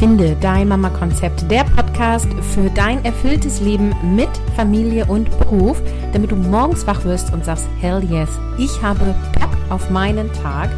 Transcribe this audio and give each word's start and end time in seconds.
Finde 0.00 0.34
dein 0.40 0.68
Mama-Konzept, 0.68 1.50
der 1.50 1.62
Podcast 1.62 2.26
für 2.54 2.70
dein 2.70 3.04
erfülltes 3.04 3.60
Leben 3.60 3.94
mit 4.16 4.30
Familie 4.56 5.04
und 5.04 5.28
Beruf, 5.38 5.82
damit 6.14 6.30
du 6.30 6.36
morgens 6.36 6.86
wach 6.86 7.04
wirst 7.04 7.34
und 7.34 7.44
sagst, 7.44 7.68
hell 7.80 8.02
yes, 8.04 8.30
ich 8.56 8.80
habe 8.80 9.14
Bock 9.38 9.50
auf 9.68 9.90
meinen 9.90 10.32
Tag. 10.32 10.70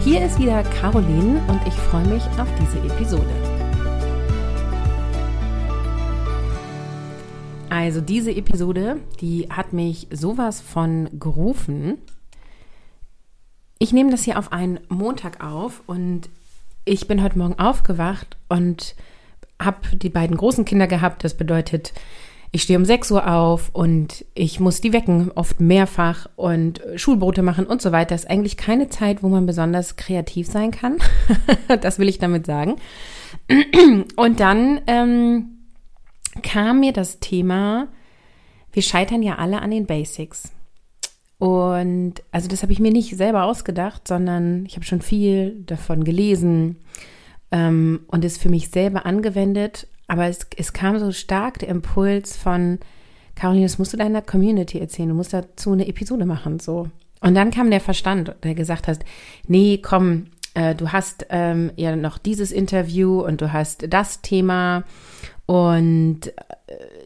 Hier 0.00 0.22
ist 0.22 0.38
wieder 0.38 0.62
Caroline 0.78 1.40
und 1.48 1.66
ich 1.66 1.72
freue 1.72 2.06
mich 2.06 2.22
auf 2.38 2.48
diese 2.60 2.78
Episode. 2.80 3.30
Also 7.70 8.02
diese 8.02 8.30
Episode, 8.30 8.98
die 9.22 9.48
hat 9.48 9.72
mich 9.72 10.06
sowas 10.12 10.60
von 10.60 11.08
gerufen. 11.18 11.96
Ich 13.78 13.94
nehme 13.94 14.10
das 14.10 14.24
hier 14.24 14.38
auf 14.38 14.52
einen 14.52 14.80
Montag 14.90 15.42
auf 15.42 15.82
und 15.86 16.28
ich 16.84 17.08
bin 17.08 17.22
heute 17.22 17.38
Morgen 17.38 17.58
aufgewacht 17.58 18.36
und 18.48 18.94
habe 19.60 19.96
die 19.96 20.08
beiden 20.08 20.36
großen 20.36 20.64
Kinder 20.64 20.86
gehabt. 20.86 21.22
Das 21.24 21.34
bedeutet, 21.34 21.92
ich 22.52 22.62
stehe 22.62 22.78
um 22.78 22.84
6 22.84 23.10
Uhr 23.12 23.30
auf 23.30 23.70
und 23.72 24.24
ich 24.34 24.58
muss 24.58 24.80
die 24.80 24.92
wecken, 24.92 25.30
oft 25.34 25.60
mehrfach 25.60 26.28
und 26.36 26.80
Schulbrote 26.96 27.42
machen 27.42 27.66
und 27.66 27.80
so 27.80 27.92
weiter. 27.92 28.14
Das 28.14 28.24
ist 28.24 28.30
eigentlich 28.30 28.56
keine 28.56 28.88
Zeit, 28.88 29.22
wo 29.22 29.28
man 29.28 29.46
besonders 29.46 29.96
kreativ 29.96 30.48
sein 30.48 30.70
kann. 30.70 30.96
das 31.80 31.98
will 31.98 32.08
ich 32.08 32.18
damit 32.18 32.46
sagen. 32.46 32.76
Und 34.16 34.40
dann 34.40 34.80
ähm, 34.86 35.58
kam 36.42 36.80
mir 36.80 36.92
das 36.92 37.20
Thema, 37.20 37.88
wir 38.72 38.82
scheitern 38.82 39.22
ja 39.22 39.36
alle 39.36 39.62
an 39.62 39.70
den 39.70 39.86
Basics. 39.86 40.52
Und 41.40 42.22
also 42.32 42.48
das 42.48 42.62
habe 42.62 42.72
ich 42.72 42.80
mir 42.80 42.92
nicht 42.92 43.16
selber 43.16 43.44
ausgedacht, 43.44 44.06
sondern 44.06 44.66
ich 44.66 44.76
habe 44.76 44.84
schon 44.84 45.00
viel 45.00 45.62
davon 45.64 46.04
gelesen 46.04 46.76
ähm, 47.50 48.00
und 48.08 48.26
es 48.26 48.36
für 48.36 48.50
mich 48.50 48.68
selber 48.68 49.06
angewendet. 49.06 49.88
Aber 50.06 50.26
es, 50.26 50.46
es 50.58 50.74
kam 50.74 50.98
so 50.98 51.12
stark 51.12 51.58
der 51.58 51.70
Impuls 51.70 52.36
von, 52.36 52.78
Caroline, 53.36 53.64
das 53.64 53.78
musst 53.78 53.94
du 53.94 53.96
deiner 53.96 54.20
Community 54.20 54.78
erzählen, 54.78 55.08
du 55.08 55.14
musst 55.14 55.32
dazu 55.32 55.72
eine 55.72 55.88
Episode 55.88 56.26
machen, 56.26 56.60
so. 56.60 56.88
Und 57.22 57.34
dann 57.34 57.50
kam 57.50 57.70
der 57.70 57.80
Verstand, 57.80 58.34
der 58.42 58.54
gesagt 58.54 58.86
hat, 58.86 58.98
nee, 59.46 59.78
komm, 59.82 60.26
äh, 60.52 60.74
du 60.74 60.92
hast 60.92 61.26
ähm, 61.30 61.70
ja 61.76 61.96
noch 61.96 62.18
dieses 62.18 62.52
Interview 62.52 63.22
und 63.22 63.40
du 63.40 63.50
hast 63.52 63.86
das 63.88 64.20
Thema 64.20 64.84
und 65.46 66.32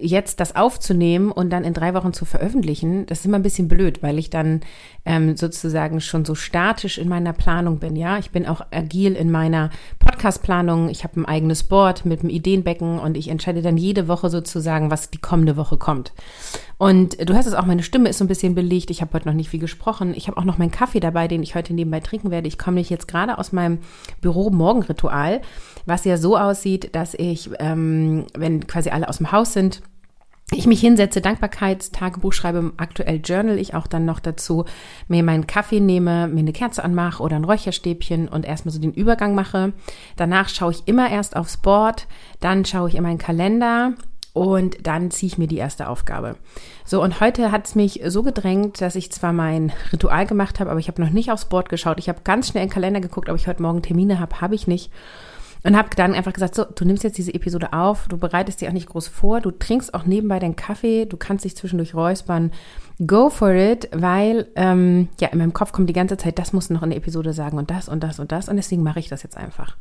jetzt 0.00 0.40
das 0.40 0.56
aufzunehmen 0.56 1.30
und 1.30 1.50
dann 1.50 1.64
in 1.64 1.74
drei 1.74 1.94
Wochen 1.94 2.12
zu 2.12 2.24
veröffentlichen, 2.24 3.06
das 3.06 3.20
ist 3.20 3.26
immer 3.26 3.38
ein 3.38 3.42
bisschen 3.42 3.68
blöd, 3.68 4.02
weil 4.02 4.18
ich 4.18 4.30
dann 4.30 4.60
ähm, 5.04 5.36
sozusagen 5.36 6.00
schon 6.00 6.24
so 6.24 6.34
statisch 6.34 6.98
in 6.98 7.08
meiner 7.08 7.32
Planung 7.32 7.78
bin. 7.78 7.96
Ja, 7.96 8.18
ich 8.18 8.30
bin 8.30 8.46
auch 8.46 8.62
agil 8.70 9.14
in 9.14 9.30
meiner 9.30 9.70
Podcast-Planung. 9.98 10.88
Ich 10.88 11.04
habe 11.04 11.20
ein 11.20 11.26
eigenes 11.26 11.64
Board 11.64 12.04
mit 12.04 12.20
einem 12.20 12.30
Ideenbecken 12.30 12.98
und 12.98 13.16
ich 13.16 13.28
entscheide 13.28 13.62
dann 13.62 13.76
jede 13.76 14.08
Woche 14.08 14.30
sozusagen, 14.30 14.90
was 14.90 15.10
die 15.10 15.20
kommende 15.20 15.56
Woche 15.56 15.76
kommt. 15.76 16.12
Und 16.76 17.28
du 17.28 17.34
hast 17.34 17.46
es 17.46 17.54
auch, 17.54 17.66
meine 17.66 17.82
Stimme 17.82 18.08
ist 18.08 18.18
so 18.18 18.24
ein 18.24 18.28
bisschen 18.28 18.54
belegt. 18.54 18.90
Ich 18.90 19.00
habe 19.00 19.12
heute 19.12 19.28
noch 19.28 19.34
nicht 19.34 19.48
viel 19.48 19.60
gesprochen. 19.60 20.12
Ich 20.14 20.26
habe 20.26 20.36
auch 20.38 20.44
noch 20.44 20.58
meinen 20.58 20.72
Kaffee 20.72 21.00
dabei, 21.00 21.28
den 21.28 21.42
ich 21.42 21.54
heute 21.54 21.72
nebenbei 21.72 22.00
trinken 22.00 22.30
werde. 22.30 22.48
Ich 22.48 22.58
komme 22.58 22.76
nicht 22.76 22.90
jetzt 22.90 23.06
gerade 23.06 23.38
aus 23.38 23.52
meinem 23.52 23.78
Büro-Morgenritual, 24.20 25.40
was 25.86 26.04
ja 26.04 26.16
so 26.16 26.36
aussieht, 26.36 26.94
dass 26.94 27.14
ich, 27.14 27.50
ähm, 27.60 28.26
wenn 28.36 28.66
quasi 28.66 28.90
alle 28.90 29.08
aus 29.08 29.18
dem 29.18 29.30
Haus 29.30 29.52
sind, 29.52 29.73
ich 30.56 30.66
mich 30.66 30.80
hinsetze, 30.80 31.20
Dankbarkeitstagebuch 31.20 32.32
schreibe, 32.32 32.72
aktuell 32.76 33.20
journal 33.24 33.58
ich 33.58 33.74
auch 33.74 33.86
dann 33.86 34.04
noch 34.04 34.20
dazu, 34.20 34.64
mir 35.08 35.22
meinen 35.22 35.46
Kaffee 35.46 35.80
nehme, 35.80 36.28
mir 36.28 36.40
eine 36.40 36.52
Kerze 36.52 36.84
anmache 36.84 37.22
oder 37.22 37.36
ein 37.36 37.44
Räucherstäbchen 37.44 38.28
und 38.28 38.44
erstmal 38.44 38.72
so 38.72 38.80
den 38.80 38.92
Übergang 38.92 39.34
mache. 39.34 39.72
Danach 40.16 40.48
schaue 40.48 40.72
ich 40.72 40.82
immer 40.86 41.10
erst 41.10 41.36
aufs 41.36 41.56
Board, 41.56 42.06
dann 42.40 42.64
schaue 42.64 42.88
ich 42.88 42.94
in 42.94 43.02
meinen 43.02 43.18
Kalender 43.18 43.94
und 44.34 44.86
dann 44.86 45.10
ziehe 45.10 45.28
ich 45.28 45.38
mir 45.38 45.46
die 45.46 45.58
erste 45.58 45.88
Aufgabe. 45.88 46.36
So, 46.84 47.02
und 47.02 47.20
heute 47.20 47.52
hat 47.52 47.66
es 47.66 47.76
mich 47.76 48.00
so 48.06 48.22
gedrängt, 48.22 48.80
dass 48.80 48.96
ich 48.96 49.12
zwar 49.12 49.32
mein 49.32 49.72
Ritual 49.92 50.26
gemacht 50.26 50.58
habe, 50.58 50.70
aber 50.70 50.80
ich 50.80 50.88
habe 50.88 51.00
noch 51.00 51.10
nicht 51.10 51.30
aufs 51.30 51.44
Board 51.46 51.68
geschaut. 51.68 51.98
Ich 51.98 52.08
habe 52.08 52.22
ganz 52.24 52.48
schnell 52.48 52.64
in 52.64 52.68
den 52.68 52.74
Kalender 52.74 53.00
geguckt, 53.00 53.28
ob 53.28 53.36
ich 53.36 53.46
heute 53.46 53.62
Morgen 53.62 53.82
Termine 53.82 54.18
habe, 54.18 54.40
habe 54.40 54.56
ich 54.56 54.66
nicht. 54.66 54.90
Und 55.64 55.78
habe 55.78 55.88
dann 55.96 56.12
einfach 56.12 56.34
gesagt, 56.34 56.54
so, 56.54 56.64
du 56.64 56.84
nimmst 56.84 57.04
jetzt 57.04 57.16
diese 57.16 57.32
Episode 57.32 57.72
auf, 57.72 58.06
du 58.08 58.18
bereitest 58.18 58.60
dir 58.60 58.68
auch 58.68 58.74
nicht 58.74 58.88
groß 58.88 59.08
vor, 59.08 59.40
du 59.40 59.50
trinkst 59.50 59.94
auch 59.94 60.04
nebenbei 60.04 60.38
deinen 60.38 60.56
Kaffee, 60.56 61.06
du 61.06 61.16
kannst 61.16 61.46
dich 61.46 61.56
zwischendurch 61.56 61.94
räuspern. 61.94 62.52
Go 63.06 63.30
for 63.30 63.52
it, 63.54 63.88
weil 63.92 64.46
ähm, 64.56 65.08
ja 65.18 65.28
in 65.28 65.38
meinem 65.38 65.54
Kopf 65.54 65.72
kommt 65.72 65.88
die 65.88 65.94
ganze 65.94 66.18
Zeit, 66.18 66.38
das 66.38 66.52
muss 66.52 66.68
noch 66.68 66.82
in 66.82 66.90
der 66.90 66.98
Episode 66.98 67.32
sagen 67.32 67.56
und 67.56 67.70
das 67.70 67.88
und 67.88 68.04
das 68.04 68.20
und 68.20 68.30
das 68.30 68.50
und 68.50 68.56
deswegen 68.56 68.82
mache 68.82 68.98
ich 69.00 69.08
das 69.08 69.22
jetzt 69.22 69.38
einfach. 69.38 69.76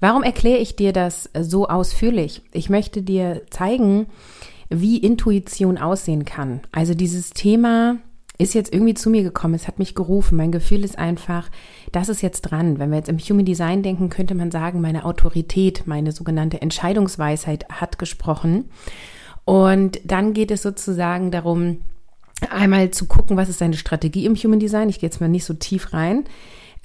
Warum 0.00 0.22
erkläre 0.22 0.58
ich 0.58 0.76
dir 0.76 0.94
das 0.94 1.28
so 1.38 1.68
ausführlich? 1.68 2.42
Ich 2.52 2.70
möchte 2.70 3.02
dir 3.02 3.42
zeigen, 3.50 4.06
wie 4.70 4.96
Intuition 4.96 5.76
aussehen 5.78 6.24
kann. 6.24 6.60
Also 6.72 6.94
dieses 6.94 7.30
Thema 7.30 7.98
ist 8.38 8.54
jetzt 8.54 8.72
irgendwie 8.72 8.94
zu 8.94 9.10
mir 9.10 9.24
gekommen, 9.24 9.54
es 9.54 9.66
hat 9.66 9.80
mich 9.80 9.96
gerufen. 9.96 10.36
Mein 10.36 10.52
Gefühl 10.52 10.84
ist 10.84 10.96
einfach, 10.96 11.50
das 11.90 12.08
ist 12.08 12.22
jetzt 12.22 12.42
dran. 12.42 12.78
Wenn 12.78 12.90
wir 12.90 12.98
jetzt 12.98 13.08
im 13.08 13.18
Human 13.18 13.44
Design 13.44 13.82
denken, 13.82 14.08
könnte 14.08 14.36
man 14.36 14.52
sagen, 14.52 14.80
meine 14.80 15.04
Autorität, 15.04 15.82
meine 15.86 16.12
sogenannte 16.12 16.62
Entscheidungsweisheit 16.62 17.68
hat 17.68 17.98
gesprochen. 17.98 18.70
Und 19.44 20.00
dann 20.04 20.34
geht 20.34 20.52
es 20.52 20.62
sozusagen 20.62 21.32
darum, 21.32 21.80
einmal 22.50 22.92
zu 22.92 23.06
gucken, 23.06 23.36
was 23.36 23.48
ist 23.48 23.60
deine 23.60 23.76
Strategie 23.76 24.24
im 24.24 24.36
Human 24.36 24.60
Design. 24.60 24.88
Ich 24.88 25.00
gehe 25.00 25.08
jetzt 25.08 25.20
mal 25.20 25.28
nicht 25.28 25.44
so 25.44 25.54
tief 25.54 25.92
rein. 25.92 26.24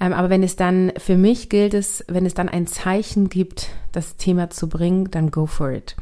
Ähm, 0.00 0.12
aber 0.12 0.30
wenn 0.30 0.42
es 0.42 0.56
dann, 0.56 0.92
für 0.98 1.16
mich 1.16 1.48
gilt 1.50 1.74
es, 1.74 2.04
wenn 2.08 2.26
es 2.26 2.34
dann 2.34 2.48
ein 2.48 2.66
Zeichen 2.66 3.28
gibt, 3.28 3.68
das 3.92 4.16
Thema 4.16 4.50
zu 4.50 4.68
bringen, 4.68 5.10
dann 5.10 5.30
go 5.30 5.46
for 5.46 5.70
it. 5.70 5.94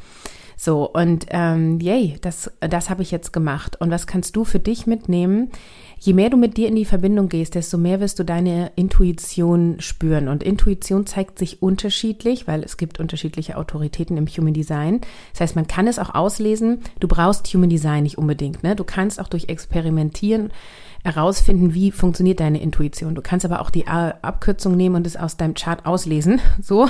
So, 0.65 0.89
und 0.89 1.27
ähm, 1.31 1.81
yay, 1.81 2.19
das, 2.21 2.49
das 2.61 2.89
habe 2.89 3.03
ich 3.03 3.11
jetzt 3.11 3.33
gemacht. 3.33 3.81
Und 3.81 3.91
was 3.91 4.07
kannst 4.07 4.37
du 4.37 4.45
für 4.45 4.61
dich 4.61 4.87
mitnehmen? 4.87 5.51
Je 5.99 6.13
mehr 6.13 6.31
du 6.31 6.37
mit 6.37 6.57
dir 6.57 6.69
in 6.69 6.77
die 6.77 6.85
Verbindung 6.85 7.29
gehst, 7.29 7.57
desto 7.57 7.79
mehr 7.79 7.99
wirst 7.99 8.21
du 8.21 8.25
deine 8.25 8.71
Intuition 8.77 9.81
spüren. 9.81 10.29
Und 10.29 10.45
Intuition 10.45 11.05
zeigt 11.05 11.41
sich 11.41 11.63
unterschiedlich, 11.63 12.47
weil 12.47 12.63
es 12.63 12.77
gibt 12.77 13.01
unterschiedliche 13.01 13.57
Autoritäten 13.57 14.17
im 14.17 14.29
Human 14.29 14.55
Design. 14.55 15.01
Das 15.33 15.41
heißt, 15.41 15.57
man 15.57 15.67
kann 15.67 15.89
es 15.89 15.99
auch 15.99 16.15
auslesen. 16.15 16.79
Du 17.01 17.09
brauchst 17.09 17.53
Human 17.53 17.69
Design 17.69 18.05
nicht 18.05 18.17
unbedingt. 18.17 18.63
Ne? 18.63 18.77
Du 18.77 18.85
kannst 18.85 19.19
auch 19.21 19.29
durch 19.29 19.49
Experimentieren 19.49 20.53
herausfinden, 21.05 21.75
wie 21.75 21.91
funktioniert 21.91 22.41
deine 22.41 22.63
Intuition. 22.63 23.15
Du 23.15 23.23
kannst 23.23 23.45
aber 23.45 23.61
auch 23.61 23.71
die 23.71 23.87
Abkürzung 23.87 24.77
nehmen 24.77 24.97
und 24.97 25.07
es 25.07 25.17
aus 25.17 25.37
deinem 25.37 25.55
Chart 25.55 25.85
auslesen. 25.87 26.41
So. 26.63 26.89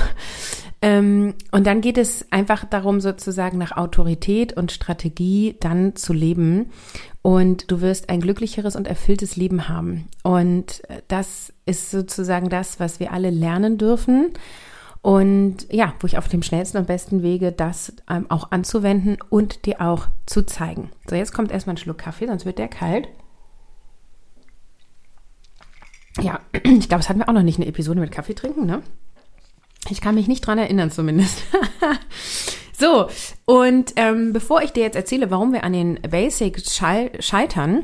Ähm, 0.81 1.33
und 1.51 1.65
dann 1.65 1.81
geht 1.81 1.97
es 1.97 2.25
einfach 2.31 2.65
darum, 2.65 2.99
sozusagen 2.99 3.57
nach 3.57 3.75
Autorität 3.75 4.53
und 4.53 4.71
Strategie 4.71 5.55
dann 5.59 5.95
zu 5.95 6.13
leben. 6.13 6.71
Und 7.21 7.71
du 7.71 7.81
wirst 7.81 8.09
ein 8.09 8.19
glücklicheres 8.19 8.75
und 8.75 8.87
erfülltes 8.87 9.35
Leben 9.35 9.67
haben. 9.69 10.09
Und 10.23 10.83
das 11.07 11.53
ist 11.65 11.89
sozusagen 11.89 12.49
das, 12.49 12.79
was 12.79 12.99
wir 12.99 13.13
alle 13.13 13.29
lernen 13.29 13.77
dürfen. 13.77 14.33
Und 15.01 15.67
ja, 15.69 15.93
wo 15.99 16.07
ich 16.07 16.17
auf 16.17 16.29
dem 16.29 16.43
schnellsten 16.43 16.77
und 16.77 16.87
besten 16.87 17.23
Wege 17.23 17.51
das 17.51 17.93
ähm, 18.09 18.25
auch 18.29 18.51
anzuwenden 18.51 19.17
und 19.29 19.65
dir 19.65 19.81
auch 19.81 20.07
zu 20.25 20.45
zeigen. 20.45 20.91
So, 21.09 21.15
jetzt 21.15 21.33
kommt 21.33 21.51
erstmal 21.51 21.75
ein 21.75 21.77
Schluck 21.77 21.97
Kaffee, 21.97 22.27
sonst 22.27 22.45
wird 22.45 22.57
der 22.57 22.69
kalt. 22.69 23.09
Ja, 26.21 26.39
ich 26.63 26.87
glaube, 26.87 27.01
es 27.01 27.09
hatten 27.09 27.19
wir 27.19 27.29
auch 27.29 27.33
noch 27.33 27.43
nicht 27.43 27.59
eine 27.59 27.67
Episode 27.67 27.99
mit 27.99 28.11
Kaffee 28.11 28.35
trinken, 28.35 28.65
ne? 28.65 28.81
Ich 29.89 29.99
kann 29.99 30.15
mich 30.15 30.27
nicht 30.27 30.45
dran 30.45 30.57
erinnern 30.57 30.91
zumindest. 30.91 31.43
so, 32.77 33.07
und 33.45 33.93
ähm, 33.97 34.31
bevor 34.31 34.61
ich 34.61 34.71
dir 34.71 34.83
jetzt 34.83 34.95
erzähle, 34.95 35.29
warum 35.29 35.51
wir 35.51 35.63
an 35.65 35.73
den 35.73 35.99
Basics 36.01 36.73
scheitern, 36.75 37.83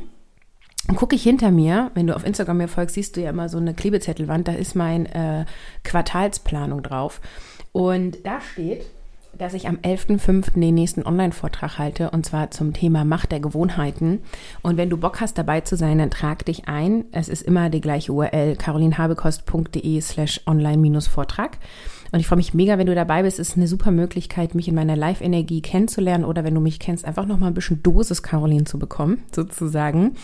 gucke 0.95 1.15
ich 1.15 1.23
hinter 1.23 1.51
mir, 1.51 1.91
wenn 1.95 2.07
du 2.07 2.15
auf 2.15 2.25
Instagram 2.25 2.57
mir 2.57 2.67
folgst, 2.67 2.95
siehst 2.95 3.17
du 3.17 3.21
ja 3.21 3.31
immer 3.31 3.49
so 3.49 3.57
eine 3.57 3.73
Klebezettelwand, 3.73 4.47
da 4.47 4.53
ist 4.53 4.75
mein 4.75 5.05
äh, 5.07 5.45
Quartalsplanung 5.83 6.83
drauf. 6.83 7.19
Und 7.71 8.25
da 8.25 8.39
steht, 8.41 8.85
dass 9.37 9.53
ich 9.53 9.67
am 9.67 9.77
11.05. 9.77 10.59
den 10.59 10.75
nächsten 10.75 11.05
Online-Vortrag 11.05 11.77
halte 11.77 12.11
und 12.11 12.25
zwar 12.25 12.51
zum 12.51 12.73
Thema 12.73 13.05
Macht 13.05 13.31
der 13.31 13.39
Gewohnheiten. 13.39 14.21
Und 14.61 14.77
wenn 14.77 14.89
du 14.89 14.97
Bock 14.97 15.21
hast, 15.21 15.37
dabei 15.37 15.61
zu 15.61 15.77
sein, 15.77 15.99
dann 15.99 16.11
trag 16.11 16.45
dich 16.45 16.67
ein. 16.67 17.05
Es 17.11 17.29
ist 17.29 17.43
immer 17.43 17.69
die 17.69 17.81
gleiche 17.81 18.11
URL, 18.11 18.55
carolinhabekost.de 18.55 20.01
slash 20.01 20.41
online-Vortrag. 20.45 21.57
Und 22.11 22.19
ich 22.19 22.27
freue 22.27 22.37
mich 22.37 22.53
mega, 22.53 22.77
wenn 22.77 22.87
du 22.87 22.95
dabei 22.95 23.23
bist. 23.23 23.39
Es 23.39 23.49
ist 23.49 23.57
eine 23.57 23.67
super 23.67 23.91
Möglichkeit, 23.91 24.55
mich 24.55 24.67
in 24.67 24.75
meiner 24.75 24.95
Live-Energie 24.95 25.61
kennenzulernen 25.61 26.25
oder 26.25 26.43
wenn 26.43 26.55
du 26.55 26.61
mich 26.61 26.79
kennst, 26.79 27.05
einfach 27.05 27.25
nochmal 27.25 27.51
ein 27.51 27.53
bisschen 27.53 27.83
Dosis 27.83 28.23
Caroline 28.23 28.63
zu 28.63 28.79
bekommen, 28.79 29.23
sozusagen. 29.33 30.15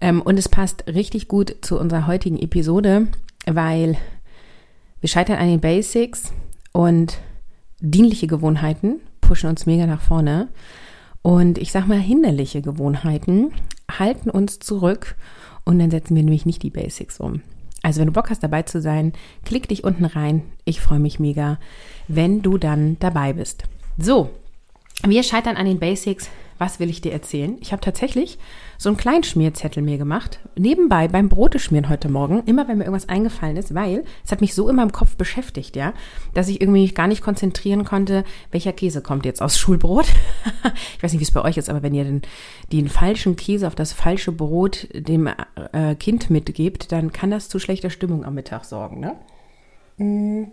Ähm, 0.00 0.20
und 0.20 0.38
es 0.38 0.48
passt 0.48 0.86
richtig 0.86 1.28
gut 1.28 1.56
zu 1.62 1.78
unserer 1.78 2.06
heutigen 2.06 2.38
Episode, 2.38 3.06
weil 3.46 3.96
wir 5.00 5.08
scheitern 5.08 5.38
an 5.38 5.48
den 5.48 5.60
Basics 5.60 6.32
und 6.72 7.18
dienliche 7.84 8.26
Gewohnheiten 8.26 9.00
pushen 9.20 9.48
uns 9.48 9.66
mega 9.66 9.86
nach 9.86 10.00
vorne. 10.00 10.48
Und 11.22 11.58
ich 11.58 11.72
sag 11.72 11.86
mal, 11.86 11.98
hinderliche 11.98 12.60
Gewohnheiten 12.60 13.52
halten 13.90 14.30
uns 14.30 14.58
zurück 14.58 15.16
und 15.64 15.78
dann 15.78 15.90
setzen 15.90 16.16
wir 16.16 16.22
nämlich 16.22 16.46
nicht 16.46 16.62
die 16.62 16.70
Basics 16.70 17.20
um. 17.20 17.42
Also 17.82 18.00
wenn 18.00 18.06
du 18.06 18.12
Bock 18.12 18.30
hast 18.30 18.42
dabei 18.42 18.62
zu 18.62 18.80
sein, 18.80 19.12
klick 19.44 19.68
dich 19.68 19.84
unten 19.84 20.04
rein. 20.04 20.42
Ich 20.64 20.80
freue 20.80 20.98
mich 20.98 21.18
mega, 21.18 21.58
wenn 22.08 22.42
du 22.42 22.58
dann 22.58 22.96
dabei 22.98 23.34
bist. 23.34 23.64
So, 23.98 24.30
wir 25.06 25.22
scheitern 25.22 25.56
an 25.56 25.66
den 25.66 25.78
Basics. 25.78 26.30
Was 26.58 26.80
will 26.80 26.88
ich 26.88 27.00
dir 27.00 27.12
erzählen? 27.12 27.56
Ich 27.60 27.72
habe 27.72 27.80
tatsächlich 27.80 28.38
so 28.78 28.88
einen 28.88 28.96
kleinen 28.96 29.24
Schmierzettel 29.24 29.82
mir 29.82 29.98
gemacht. 29.98 30.40
Nebenbei 30.56 31.08
beim 31.08 31.28
Brote 31.28 31.58
schmieren 31.58 31.88
heute 31.88 32.08
Morgen, 32.08 32.42
immer 32.46 32.68
wenn 32.68 32.78
mir 32.78 32.84
irgendwas 32.84 33.08
eingefallen 33.08 33.56
ist, 33.56 33.74
weil 33.74 34.04
es 34.24 34.32
hat 34.32 34.40
mich 34.40 34.54
so 34.54 34.68
immer 34.68 34.82
im 34.82 34.92
Kopf 34.92 35.16
beschäftigt, 35.16 35.76
ja, 35.76 35.92
dass 36.32 36.48
ich 36.48 36.60
irgendwie 36.60 36.88
gar 36.88 37.06
nicht 37.06 37.22
konzentrieren 37.22 37.84
konnte, 37.84 38.24
welcher 38.50 38.72
Käse 38.72 39.02
kommt 39.02 39.24
jetzt 39.24 39.42
aus 39.42 39.58
Schulbrot. 39.58 40.06
ich 40.96 41.02
weiß 41.02 41.12
nicht, 41.12 41.20
wie 41.20 41.24
es 41.24 41.32
bei 41.32 41.42
euch 41.42 41.56
ist, 41.56 41.70
aber 41.70 41.82
wenn 41.82 41.94
ihr 41.94 42.04
den, 42.04 42.22
den 42.72 42.88
falschen 42.88 43.36
Käse 43.36 43.66
auf 43.66 43.74
das 43.74 43.92
falsche 43.92 44.32
Brot 44.32 44.88
dem 44.92 45.28
äh, 45.72 45.94
Kind 45.96 46.30
mitgebt, 46.30 46.92
dann 46.92 47.12
kann 47.12 47.30
das 47.30 47.48
zu 47.48 47.58
schlechter 47.58 47.90
Stimmung 47.90 48.24
am 48.24 48.34
Mittag 48.34 48.64
sorgen, 48.64 49.00
ne? 49.00 49.16
Mm. 49.96 50.52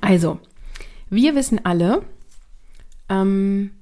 Also, 0.00 0.38
wir 1.08 1.34
wissen 1.34 1.64
alle, 1.64 2.02
ähm, 3.08 3.72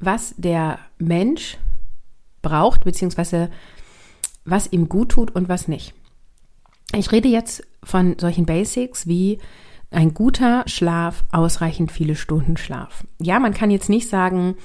was 0.00 0.34
der 0.36 0.78
Mensch 0.98 1.58
braucht, 2.42 2.84
beziehungsweise 2.84 3.50
was 4.44 4.72
ihm 4.72 4.88
gut 4.88 5.10
tut 5.10 5.34
und 5.34 5.48
was 5.48 5.68
nicht. 5.68 5.94
Ich 6.94 7.10
rede 7.10 7.28
jetzt 7.28 7.66
von 7.82 8.16
solchen 8.18 8.46
Basics 8.46 9.06
wie 9.06 9.38
ein 9.90 10.14
guter 10.14 10.64
Schlaf, 10.66 11.24
ausreichend 11.32 11.92
viele 11.92 12.16
Stunden 12.16 12.56
Schlaf. 12.56 13.04
Ja, 13.20 13.38
man 13.38 13.54
kann 13.54 13.70
jetzt 13.70 13.88
nicht 13.88 14.08
sagen, 14.08 14.56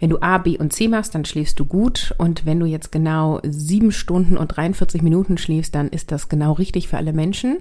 wenn 0.00 0.10
du 0.10 0.20
A, 0.20 0.38
B 0.38 0.58
und 0.58 0.72
C 0.72 0.88
machst, 0.88 1.14
dann 1.14 1.24
schläfst 1.24 1.58
du 1.58 1.64
gut. 1.64 2.14
Und 2.18 2.46
wenn 2.46 2.60
du 2.60 2.66
jetzt 2.66 2.92
genau 2.92 3.40
sieben 3.42 3.92
Stunden 3.92 4.36
und 4.36 4.48
43 4.48 5.02
Minuten 5.02 5.38
schläfst, 5.38 5.74
dann 5.74 5.88
ist 5.88 6.12
das 6.12 6.28
genau 6.28 6.52
richtig 6.52 6.88
für 6.88 6.96
alle 6.96 7.12
Menschen. 7.12 7.58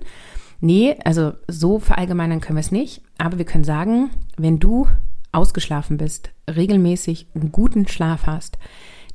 Nee, 0.59 0.95
also 1.05 1.33
so 1.47 1.79
verallgemeinern 1.79 2.41
können 2.41 2.57
wir 2.57 2.61
es 2.61 2.71
nicht. 2.71 3.01
Aber 3.17 3.37
wir 3.37 3.45
können 3.45 3.63
sagen, 3.63 4.09
wenn 4.37 4.59
du 4.59 4.87
ausgeschlafen 5.33 5.97
bist, 5.97 6.31
regelmäßig 6.50 7.27
guten 7.51 7.88
Schlaf 7.88 8.25
hast, 8.25 8.57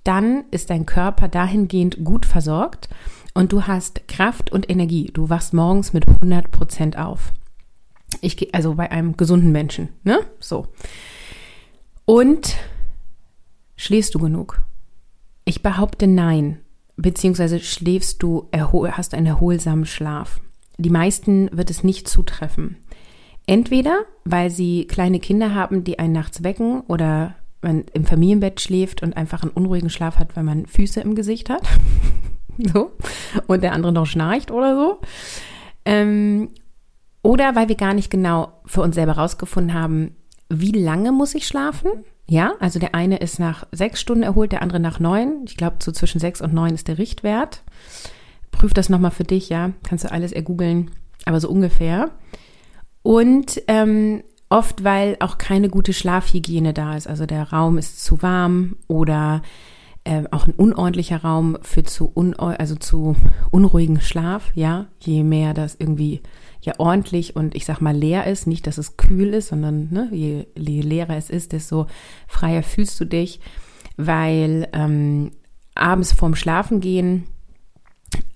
dann 0.05 0.44
ist 0.50 0.70
dein 0.70 0.87
Körper 0.87 1.29
dahingehend 1.29 2.05
gut 2.05 2.26
versorgt 2.26 2.88
und 3.35 3.53
du 3.53 3.62
hast 3.62 4.09
Kraft 4.09 4.50
und 4.50 4.70
Energie. 4.70 5.11
Du 5.12 5.29
wachst 5.29 5.53
morgens 5.55 5.93
mit 5.93 6.09
100 6.09 6.50
Prozent 6.50 6.99
auf. 6.99 7.32
Ich 8.20 8.37
gehe 8.37 8.49
also 8.53 8.75
bei 8.75 8.91
einem 8.91 9.17
gesunden 9.17 9.53
Menschen, 9.53 9.91
ne? 10.03 10.20
So. 10.41 10.69
Und 12.05 12.56
schläfst 13.76 14.14
du 14.14 14.19
genug? 14.19 14.62
Ich 15.44 15.62
behaupte 15.62 16.06
nein. 16.06 16.61
Beziehungsweise 16.97 17.61
schläfst 17.61 18.23
du, 18.23 18.49
hast 18.53 19.14
einen 19.14 19.26
erholsamen 19.26 19.87
Schlaf. 19.87 20.41
Die 20.79 20.91
meisten 20.91 21.49
wird 21.56 21.71
es 21.71 21.85
nicht 21.85 22.09
zutreffen. 22.09 22.76
Entweder, 23.49 24.05
weil 24.27 24.50
sie 24.50 24.87
kleine 24.87 25.21
Kinder 25.21 25.55
haben, 25.55 25.83
die 25.83 25.99
einen 25.99 26.12
nachts 26.12 26.45
wecken 26.45 26.83
oder 26.83 27.35
man 27.62 27.87
im 27.95 28.05
Familienbett 28.05 28.61
schläft 28.61 29.03
und 29.03 29.17
einfach 29.17 29.43
einen 29.43 29.53
unruhigen 29.53 29.89
Schlaf 29.89 30.19
hat, 30.19 30.37
weil 30.37 30.45
man 30.45 30.67
Füße 30.67 31.00
im 31.00 31.15
Gesicht 31.15 31.49
hat. 31.49 31.62
so. 32.59 32.93
Und 33.47 33.62
der 33.62 33.73
andere 33.73 33.91
noch 33.91 34.05
schnarcht 34.05 34.50
oder 34.50 34.77
so. 34.77 35.00
Ähm, 35.87 36.50
oder 37.23 37.56
weil 37.56 37.71
wir 37.71 37.77
gar 37.77 37.95
nicht 37.95 38.11
genau 38.11 38.53
für 38.67 38.83
uns 38.83 38.95
selber 38.95 39.12
rausgefunden 39.12 39.73
haben, 39.73 40.15
wie 40.50 40.73
lange 40.73 41.11
muss 41.11 41.35
ich 41.35 41.47
schlafen? 41.47 41.91
Ja, 42.29 42.53
also 42.61 42.79
der 42.79 42.95
eine 42.95 43.17
ist 43.17 43.41
nach 43.41 43.67
sechs 43.73 43.99
Stunden 43.99 44.25
erholt, 44.25 44.53
der 44.53 44.61
andere 44.61 44.79
nach 44.79 45.00
neun. 45.00 45.45
Ich 45.47 45.56
glaube, 45.56 45.77
so 45.83 45.91
zwischen 45.91 46.21
sechs 46.21 46.43
und 46.43 46.53
neun 46.53 46.75
ist 46.75 46.87
der 46.87 46.99
Richtwert. 46.99 47.62
Prüf 48.50 48.75
das 48.75 48.91
nochmal 48.91 49.11
für 49.11 49.25
dich, 49.25 49.49
ja. 49.49 49.73
Kannst 49.89 50.05
du 50.05 50.12
alles 50.12 50.33
ergoogeln, 50.33 50.91
aber 51.25 51.41
so 51.41 51.49
ungefähr. 51.49 52.11
Und 53.08 53.62
ähm, 53.69 54.22
oft, 54.50 54.84
weil 54.84 55.16
auch 55.20 55.38
keine 55.38 55.70
gute 55.70 55.94
Schlafhygiene 55.94 56.75
da 56.75 56.94
ist. 56.94 57.06
Also 57.06 57.25
der 57.25 57.50
Raum 57.50 57.78
ist 57.78 58.05
zu 58.05 58.20
warm 58.20 58.76
oder 58.87 59.40
äh, 60.05 60.25
auch 60.31 60.46
ein 60.46 60.52
unordentlicher 60.52 61.22
Raum 61.22 61.56
führt 61.62 61.88
zu, 61.88 62.12
also 62.37 62.75
zu 62.75 63.16
unruhigen 63.50 64.02
Schlaf. 64.02 64.52
Ja, 64.55 64.88
je 64.99 65.22
mehr 65.22 65.55
das 65.55 65.75
irgendwie 65.78 66.20
ja 66.60 66.75
ordentlich 66.76 67.34
und 67.34 67.55
ich 67.55 67.64
sag 67.64 67.81
mal 67.81 67.96
leer 67.96 68.26
ist, 68.26 68.46
nicht, 68.46 68.66
dass 68.66 68.76
es 68.76 68.99
kühl 68.99 69.32
ist, 69.32 69.49
sondern 69.49 69.88
ne, 69.90 70.11
je, 70.12 70.44
je 70.54 70.82
leerer 70.82 71.16
es 71.16 71.31
ist, 71.31 71.52
desto 71.52 71.87
freier 72.26 72.62
fühlst 72.62 73.00
du 73.00 73.06
dich, 73.06 73.40
weil 73.96 74.69
ähm, 74.75 75.31
abends 75.75 76.12
vorm 76.12 76.34
Schlafengehen 76.34 77.25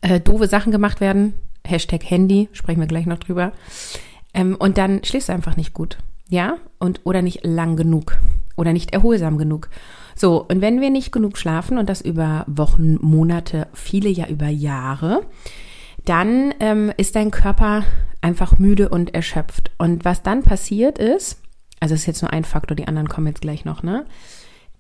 äh, 0.01 0.19
doofe 0.19 0.49
Sachen 0.49 0.73
gemacht 0.73 1.03
werden. 1.03 1.35
Hashtag 1.63 2.09
Handy, 2.09 2.49
sprechen 2.53 2.81
wir 2.81 2.87
gleich 2.87 3.05
noch 3.05 3.19
drüber. 3.19 3.53
Ähm, 4.35 4.57
und 4.59 4.79
dann 4.79 5.05
schläfst 5.05 5.29
du 5.29 5.33
einfach 5.33 5.57
nicht 5.57 5.75
gut. 5.75 5.99
Ja? 6.29 6.59
Und, 6.79 7.01
oder 7.05 7.23
nicht 7.23 7.45
lang 7.45 7.77
genug. 7.77 8.17
Oder 8.57 8.73
nicht 8.73 8.93
erholsam 8.93 9.39
genug. 9.39 9.69
So, 10.15 10.45
und 10.47 10.61
wenn 10.61 10.81
wir 10.81 10.91
nicht 10.91 11.13
genug 11.13 11.39
schlafen 11.39 11.79
und 11.79 11.89
das 11.89 12.01
über 12.01 12.45
Wochen, 12.47 12.99
Monate, 13.01 13.69
viele 13.73 14.11
ja 14.11 14.27
über 14.27 14.49
Jahre, 14.49 15.23
dann 16.05 16.55
ähm, 16.61 16.93
ist 16.97 17.17
dein 17.17 17.31
Körper 17.31 17.85
einfach 18.21 18.59
müde 18.59 18.89
und 18.89 19.15
erschöpft. 19.15 19.71
Und 19.79 20.05
was 20.05 20.23
dann 20.23 20.43
passiert 20.43 20.99
ist, 20.99 21.41
also 21.81 21.95
ist 21.95 22.07
jetzt 22.07 22.23
nur 22.23 22.33
ein 22.33 22.45
Faktor, 22.45 22.77
die 22.77 22.87
anderen 22.87 23.09
kommen 23.09 23.27
jetzt 23.27 23.41
gleich 23.41 23.65
noch, 23.65 23.83
ne? 23.83 24.07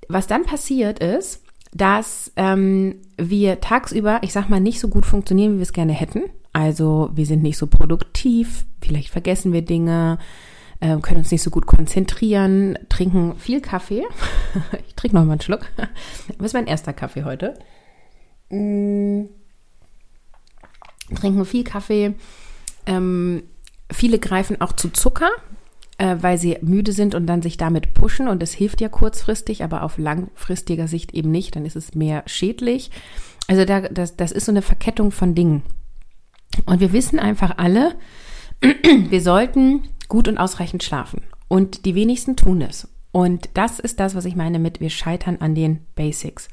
Was 0.08 0.26
dann 0.26 0.44
passiert 0.44 0.98
ist, 0.98 1.42
dass 1.72 2.32
ähm, 2.36 2.96
wir 3.16 3.60
tagsüber, 3.60 4.20
ich 4.22 4.32
sag 4.32 4.48
mal, 4.48 4.60
nicht 4.60 4.78
so 4.78 4.88
gut 4.88 5.06
funktionieren, 5.06 5.54
wie 5.54 5.58
wir 5.58 5.62
es 5.62 5.72
gerne 5.72 5.92
hätten. 5.92 6.22
Also 6.52 7.10
wir 7.14 7.26
sind 7.26 7.42
nicht 7.42 7.56
so 7.56 7.66
produktiv, 7.66 8.64
vielleicht 8.82 9.08
vergessen 9.08 9.52
wir 9.52 9.62
Dinge, 9.62 10.18
äh, 10.80 10.96
können 10.98 11.18
uns 11.18 11.30
nicht 11.30 11.42
so 11.42 11.50
gut 11.50 11.66
konzentrieren, 11.66 12.78
trinken 12.88 13.36
viel 13.38 13.60
Kaffee. 13.60 14.02
ich 14.86 14.94
trinke 14.94 15.16
noch 15.16 15.24
mal 15.24 15.32
einen 15.32 15.40
Schluck. 15.40 15.66
Das 16.38 16.46
ist 16.46 16.54
mein 16.54 16.66
erster 16.66 16.92
Kaffee 16.92 17.24
heute. 17.24 17.54
Mm. 18.50 19.26
Trinken 21.14 21.44
viel 21.44 21.64
Kaffee. 21.64 22.14
Ähm, 22.86 23.44
viele 23.90 24.18
greifen 24.18 24.60
auch 24.60 24.72
zu 24.72 24.88
Zucker, 24.90 25.30
äh, 25.98 26.16
weil 26.20 26.36
sie 26.36 26.58
müde 26.62 26.92
sind 26.92 27.14
und 27.14 27.26
dann 27.26 27.42
sich 27.42 27.56
damit 27.56 27.94
pushen. 27.94 28.28
Und 28.28 28.42
das 28.42 28.52
hilft 28.52 28.80
ja 28.80 28.88
kurzfristig, 28.88 29.62
aber 29.62 29.84
auf 29.84 29.98
langfristiger 29.98 30.88
Sicht 30.88 31.14
eben 31.14 31.30
nicht. 31.30 31.54
Dann 31.54 31.64
ist 31.64 31.76
es 31.76 31.94
mehr 31.94 32.24
schädlich. 32.26 32.90
Also 33.46 33.64
da, 33.64 33.82
das, 33.82 34.16
das 34.16 34.32
ist 34.32 34.46
so 34.46 34.52
eine 34.52 34.62
Verkettung 34.62 35.12
von 35.12 35.34
Dingen. 35.34 35.62
Und 36.66 36.80
wir 36.80 36.92
wissen 36.92 37.18
einfach 37.18 37.58
alle, 37.58 37.94
wir 38.60 39.20
sollten 39.20 39.82
gut 40.08 40.28
und 40.28 40.38
ausreichend 40.38 40.82
schlafen. 40.82 41.22
Und 41.48 41.84
die 41.84 41.94
wenigsten 41.94 42.36
tun 42.36 42.62
es. 42.62 42.88
Und 43.12 43.50
das 43.54 43.78
ist 43.78 44.00
das, 44.00 44.14
was 44.14 44.24
ich 44.24 44.36
meine 44.36 44.58
mit, 44.58 44.80
wir 44.80 44.90
scheitern 44.90 45.38
an 45.40 45.54
den 45.54 45.80
Basics. 45.94 46.48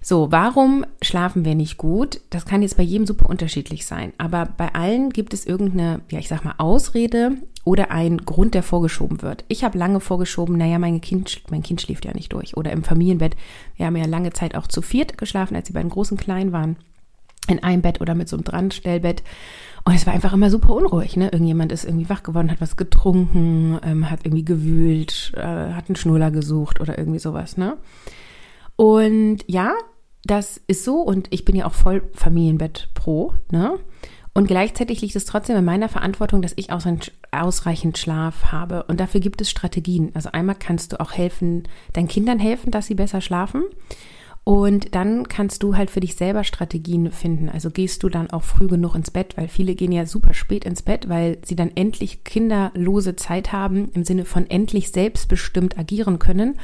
So, 0.00 0.32
warum 0.32 0.84
schlafen 1.00 1.44
wir 1.44 1.54
nicht 1.54 1.76
gut? 1.76 2.20
Das 2.30 2.44
kann 2.44 2.62
jetzt 2.62 2.76
bei 2.76 2.82
jedem 2.82 3.06
super 3.06 3.28
unterschiedlich 3.28 3.86
sein. 3.86 4.12
Aber 4.18 4.46
bei 4.46 4.74
allen 4.74 5.10
gibt 5.10 5.32
es 5.32 5.46
irgendeine, 5.46 6.00
ja, 6.10 6.18
ich 6.18 6.28
sag 6.28 6.44
mal, 6.44 6.54
Ausrede 6.58 7.36
oder 7.64 7.92
ein 7.92 8.18
Grund, 8.18 8.54
der 8.54 8.64
vorgeschoben 8.64 9.22
wird. 9.22 9.44
Ich 9.46 9.62
habe 9.62 9.78
lange 9.78 10.00
vorgeschoben, 10.00 10.56
naja, 10.56 10.80
mein 10.80 11.00
Kind, 11.00 11.42
mein 11.50 11.62
Kind 11.62 11.80
schläft 11.80 12.04
ja 12.04 12.14
nicht 12.14 12.32
durch. 12.32 12.56
Oder 12.56 12.72
im 12.72 12.82
Familienbett. 12.82 13.36
Wir 13.76 13.86
haben 13.86 13.96
ja 13.96 14.06
lange 14.06 14.32
Zeit 14.32 14.56
auch 14.56 14.66
zu 14.66 14.82
viert 14.82 15.18
geschlafen, 15.18 15.54
als 15.54 15.68
die 15.68 15.72
beiden 15.72 15.90
großen 15.90 16.16
klein 16.16 16.50
waren 16.50 16.76
in 17.48 17.62
einem 17.62 17.82
Bett 17.82 18.00
oder 18.00 18.14
mit 18.14 18.28
so 18.28 18.36
einem 18.36 18.44
Dranstellbett. 18.44 19.22
Und 19.84 19.94
es 19.94 20.06
war 20.06 20.14
einfach 20.14 20.32
immer 20.32 20.50
super 20.50 20.74
unruhig. 20.74 21.16
Ne? 21.16 21.24
Irgendjemand 21.32 21.72
ist 21.72 21.84
irgendwie 21.84 22.08
wach 22.08 22.22
geworden, 22.22 22.50
hat 22.50 22.60
was 22.60 22.76
getrunken, 22.76 23.80
ähm, 23.84 24.10
hat 24.10 24.20
irgendwie 24.24 24.44
gewühlt, 24.44 25.32
äh, 25.36 25.40
hat 25.40 25.88
einen 25.88 25.96
Schnuller 25.96 26.30
gesucht 26.30 26.80
oder 26.80 26.98
irgendwie 26.98 27.18
sowas. 27.18 27.56
Ne? 27.56 27.76
Und 28.76 29.38
ja, 29.48 29.72
das 30.24 30.60
ist 30.68 30.84
so 30.84 31.00
und 31.00 31.26
ich 31.30 31.44
bin 31.44 31.56
ja 31.56 31.66
auch 31.66 31.74
voll 31.74 32.02
Familienbett 32.14 32.90
pro. 32.94 33.34
Ne? 33.50 33.78
Und 34.34 34.46
gleichzeitig 34.46 35.00
liegt 35.02 35.16
es 35.16 35.26
trotzdem 35.26 35.56
in 35.56 35.64
meiner 35.64 35.88
Verantwortung, 35.88 36.40
dass 36.40 36.54
ich 36.56 36.70
ausreichend 36.72 37.98
Schlaf 37.98 38.46
habe. 38.52 38.84
Und 38.84 38.98
dafür 38.98 39.20
gibt 39.20 39.40
es 39.40 39.50
Strategien. 39.50 40.10
Also 40.14 40.30
einmal 40.32 40.56
kannst 40.58 40.92
du 40.92 41.00
auch 41.00 41.12
helfen, 41.12 41.64
deinen 41.92 42.08
Kindern 42.08 42.38
helfen, 42.38 42.70
dass 42.70 42.86
sie 42.86 42.94
besser 42.94 43.20
schlafen. 43.20 43.64
Und 44.44 44.96
dann 44.96 45.28
kannst 45.28 45.62
du 45.62 45.76
halt 45.76 45.90
für 45.90 46.00
dich 46.00 46.16
selber 46.16 46.42
Strategien 46.42 47.12
finden. 47.12 47.48
Also 47.48 47.70
gehst 47.70 48.02
du 48.02 48.08
dann 48.08 48.30
auch 48.30 48.42
früh 48.42 48.66
genug 48.66 48.96
ins 48.96 49.12
Bett, 49.12 49.36
weil 49.36 49.46
viele 49.46 49.76
gehen 49.76 49.92
ja 49.92 50.04
super 50.04 50.34
spät 50.34 50.64
ins 50.64 50.82
Bett, 50.82 51.08
weil 51.08 51.38
sie 51.44 51.54
dann 51.54 51.70
endlich 51.76 52.24
kinderlose 52.24 53.14
Zeit 53.14 53.52
haben, 53.52 53.90
im 53.94 54.02
Sinne 54.04 54.24
von 54.24 54.50
endlich 54.50 54.90
selbstbestimmt 54.90 55.78
agieren 55.78 56.18
können. 56.18 56.58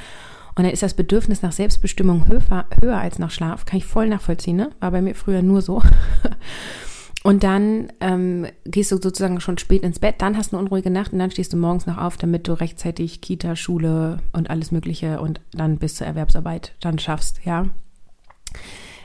Und 0.56 0.64
dann 0.64 0.72
ist 0.72 0.82
das 0.82 0.94
Bedürfnis 0.94 1.42
nach 1.42 1.52
Selbstbestimmung 1.52 2.26
höher, 2.26 2.66
höher 2.80 2.98
als 2.98 3.20
nach 3.20 3.30
Schlaf. 3.30 3.64
Kann 3.64 3.78
ich 3.78 3.86
voll 3.86 4.08
nachvollziehen, 4.08 4.56
ne? 4.56 4.70
War 4.80 4.90
bei 4.90 5.00
mir 5.00 5.14
früher 5.14 5.42
nur 5.42 5.62
so. 5.62 5.80
Und 7.24 7.42
dann 7.42 7.92
ähm, 8.00 8.46
gehst 8.64 8.92
du 8.92 8.96
sozusagen 8.96 9.40
schon 9.40 9.58
spät 9.58 9.82
ins 9.82 9.98
Bett, 9.98 10.16
dann 10.18 10.36
hast 10.36 10.52
du 10.52 10.56
eine 10.56 10.64
unruhige 10.64 10.90
Nacht 10.90 11.12
und 11.12 11.18
dann 11.18 11.30
stehst 11.30 11.52
du 11.52 11.56
morgens 11.56 11.86
noch 11.86 11.98
auf, 11.98 12.16
damit 12.16 12.46
du 12.46 12.52
rechtzeitig 12.52 13.20
Kita, 13.20 13.56
Schule 13.56 14.18
und 14.32 14.50
alles 14.50 14.70
Mögliche 14.70 15.20
und 15.20 15.40
dann 15.52 15.78
bis 15.78 15.96
zur 15.96 16.06
Erwerbsarbeit 16.06 16.74
dann 16.80 16.98
schaffst, 16.98 17.40
ja. 17.44 17.66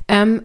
Ähm, 0.07 0.43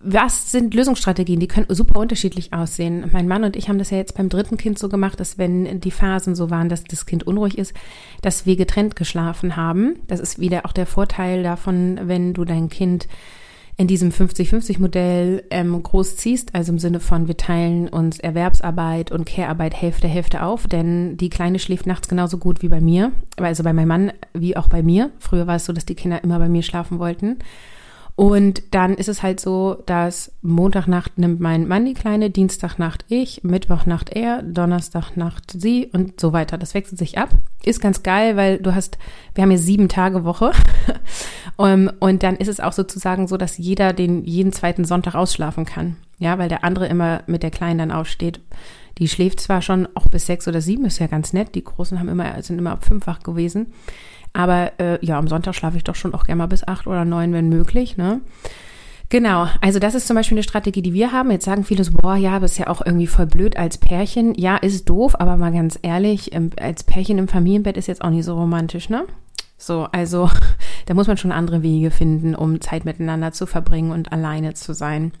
was 0.00 0.52
sind 0.52 0.74
Lösungsstrategien? 0.74 1.40
Die 1.40 1.48
können 1.48 1.66
super 1.70 1.98
unterschiedlich 1.98 2.52
aussehen. 2.52 3.08
Mein 3.10 3.26
Mann 3.26 3.42
und 3.42 3.56
ich 3.56 3.70
haben 3.70 3.78
das 3.78 3.90
ja 3.90 3.96
jetzt 3.96 4.14
beim 4.16 4.28
dritten 4.28 4.58
Kind 4.58 4.78
so 4.78 4.90
gemacht, 4.90 5.18
dass 5.18 5.38
wenn 5.38 5.80
die 5.80 5.90
Phasen 5.90 6.34
so 6.34 6.50
waren, 6.50 6.68
dass 6.68 6.84
das 6.84 7.06
Kind 7.06 7.26
unruhig 7.26 7.56
ist, 7.56 7.72
dass 8.20 8.44
wir 8.44 8.56
getrennt 8.56 8.96
geschlafen 8.96 9.56
haben. 9.56 9.96
Das 10.08 10.20
ist 10.20 10.38
wieder 10.38 10.66
auch 10.66 10.72
der 10.72 10.84
Vorteil 10.84 11.42
davon, 11.42 12.00
wenn 12.02 12.34
du 12.34 12.44
dein 12.44 12.68
Kind 12.68 13.08
in 13.76 13.86
diesem 13.86 14.10
50-50-Modell 14.10 15.44
ähm, 15.50 15.82
großziehst, 15.82 16.54
also 16.54 16.72
im 16.72 16.78
Sinne 16.78 17.00
von 17.00 17.26
wir 17.26 17.36
teilen 17.36 17.88
uns 17.88 18.18
Erwerbsarbeit 18.20 19.10
und 19.10 19.24
Care-Arbeit 19.24 19.74
Hälfte, 19.74 20.08
Hälfte 20.08 20.42
auf, 20.42 20.66
denn 20.66 21.16
die 21.16 21.30
Kleine 21.30 21.58
schläft 21.58 21.86
nachts 21.86 22.08
genauso 22.08 22.38
gut 22.38 22.62
wie 22.62 22.68
bei 22.68 22.80
mir, 22.80 23.12
also 23.36 23.62
bei 23.62 23.72
meinem 23.72 23.88
Mann 23.88 24.12
wie 24.34 24.56
auch 24.56 24.68
bei 24.68 24.82
mir. 24.82 25.10
Früher 25.18 25.46
war 25.46 25.56
es 25.56 25.64
so, 25.64 25.72
dass 25.72 25.86
die 25.86 25.94
Kinder 25.94 26.22
immer 26.22 26.38
bei 26.38 26.48
mir 26.48 26.62
schlafen 26.62 26.98
wollten. 26.98 27.38
Und 28.14 28.74
dann 28.74 28.94
ist 28.94 29.08
es 29.08 29.22
halt 29.22 29.40
so, 29.40 29.82
dass 29.86 30.32
Montagnacht 30.42 31.18
nimmt 31.18 31.40
mein 31.40 31.66
Mann 31.66 31.86
die 31.86 31.94
Kleine, 31.94 32.28
Dienstagnacht 32.28 33.04
ich, 33.08 33.42
Mittwochnacht 33.42 34.10
er, 34.10 34.42
Donnerstagnacht 34.42 35.50
sie 35.50 35.88
und 35.92 36.20
so 36.20 36.32
weiter. 36.32 36.58
Das 36.58 36.74
wechselt 36.74 36.98
sich 36.98 37.16
ab. 37.16 37.30
Ist 37.64 37.80
ganz 37.80 38.02
geil, 38.02 38.36
weil 38.36 38.58
du 38.58 38.74
hast, 38.74 38.98
wir 39.34 39.42
haben 39.42 39.50
hier 39.50 39.58
sieben 39.58 39.88
Tage 39.88 40.24
Woche. 40.24 40.52
um, 41.56 41.90
und 42.00 42.22
dann 42.22 42.36
ist 42.36 42.48
es 42.48 42.60
auch 42.60 42.72
sozusagen 42.72 43.28
so, 43.28 43.38
dass 43.38 43.56
jeder 43.56 43.94
den 43.94 44.24
jeden 44.24 44.52
zweiten 44.52 44.84
Sonntag 44.84 45.14
ausschlafen 45.14 45.64
kann. 45.64 45.96
Ja, 46.18 46.38
weil 46.38 46.50
der 46.50 46.64
andere 46.64 46.86
immer 46.86 47.22
mit 47.26 47.42
der 47.42 47.50
Kleinen 47.50 47.78
dann 47.78 47.92
aufsteht. 47.92 48.40
Die 48.98 49.08
schläft 49.08 49.40
zwar 49.40 49.62
schon 49.62 49.88
auch 49.94 50.08
bis 50.08 50.26
sechs 50.26 50.46
oder 50.46 50.60
sieben, 50.60 50.84
ist 50.84 50.98
ja 50.98 51.06
ganz 51.06 51.32
nett. 51.32 51.54
Die 51.54 51.64
Großen 51.64 51.98
haben 51.98 52.08
immer, 52.08 52.40
sind 52.42 52.58
immer 52.58 52.72
ab 52.72 52.84
fünffach 52.84 53.20
gewesen. 53.20 53.72
Aber 54.32 54.72
äh, 54.78 55.04
ja, 55.04 55.18
am 55.18 55.28
Sonntag 55.28 55.54
schlafe 55.54 55.76
ich 55.76 55.84
doch 55.84 55.94
schon 55.94 56.14
auch 56.14 56.24
gerne 56.24 56.38
mal 56.38 56.46
bis 56.46 56.66
acht 56.66 56.86
oder 56.86 57.04
neun, 57.04 57.32
wenn 57.32 57.48
möglich. 57.48 57.96
Ne? 57.96 58.20
Genau, 59.12 59.46
also 59.60 59.78
das 59.78 59.94
ist 59.94 60.06
zum 60.06 60.16
Beispiel 60.16 60.36
eine 60.36 60.42
Strategie, 60.42 60.80
die 60.80 60.94
wir 60.94 61.12
haben. 61.12 61.30
Jetzt 61.30 61.44
sagen 61.44 61.64
viele 61.64 61.84
so, 61.84 61.92
boah, 61.92 62.16
ja, 62.16 62.32
aber 62.36 62.46
ist 62.46 62.56
ja 62.56 62.68
auch 62.68 62.80
irgendwie 62.84 63.06
voll 63.06 63.26
blöd 63.26 63.58
als 63.58 63.76
Pärchen. 63.76 64.34
Ja, 64.36 64.56
ist 64.56 64.88
doof, 64.88 65.16
aber 65.20 65.36
mal 65.36 65.52
ganz 65.52 65.78
ehrlich, 65.82 66.30
als 66.58 66.82
Pärchen 66.84 67.18
im 67.18 67.28
Familienbett 67.28 67.76
ist 67.76 67.88
jetzt 67.88 68.02
auch 68.02 68.08
nicht 68.08 68.24
so 68.24 68.34
romantisch, 68.34 68.88
ne? 68.88 69.04
So, 69.58 69.86
also 69.92 70.30
da 70.86 70.94
muss 70.94 71.08
man 71.08 71.18
schon 71.18 71.30
andere 71.30 71.62
Wege 71.62 71.90
finden, 71.90 72.34
um 72.34 72.62
Zeit 72.62 72.86
miteinander 72.86 73.32
zu 73.32 73.46
verbringen 73.46 73.92
und 73.92 74.12
alleine 74.12 74.54
zu 74.54 74.72
sein. 74.72 75.12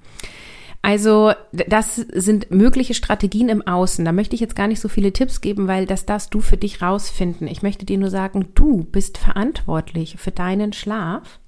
Also 0.84 1.32
das 1.52 1.94
sind 1.94 2.50
mögliche 2.50 2.94
Strategien 2.94 3.48
im 3.48 3.64
Außen. 3.64 4.04
Da 4.04 4.10
möchte 4.10 4.34
ich 4.34 4.40
jetzt 4.40 4.56
gar 4.56 4.66
nicht 4.66 4.80
so 4.80 4.88
viele 4.88 5.12
Tipps 5.12 5.40
geben, 5.40 5.68
weil 5.68 5.86
das 5.86 6.06
darfst 6.06 6.34
du 6.34 6.40
für 6.40 6.56
dich 6.56 6.82
rausfinden. 6.82 7.46
Ich 7.46 7.62
möchte 7.62 7.86
dir 7.86 7.98
nur 7.98 8.10
sagen, 8.10 8.48
du 8.54 8.82
bist 8.82 9.16
verantwortlich 9.16 10.16
für 10.18 10.32
deinen 10.32 10.72
Schlaf. 10.72 11.38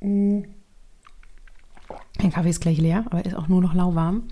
Mein 0.00 0.46
Kaffee 2.32 2.48
ist 2.48 2.62
gleich 2.62 2.78
leer, 2.78 3.04
aber 3.06 3.24
ist 3.24 3.36
auch 3.36 3.48
nur 3.48 3.60
noch 3.60 3.74
lauwarm. 3.74 4.24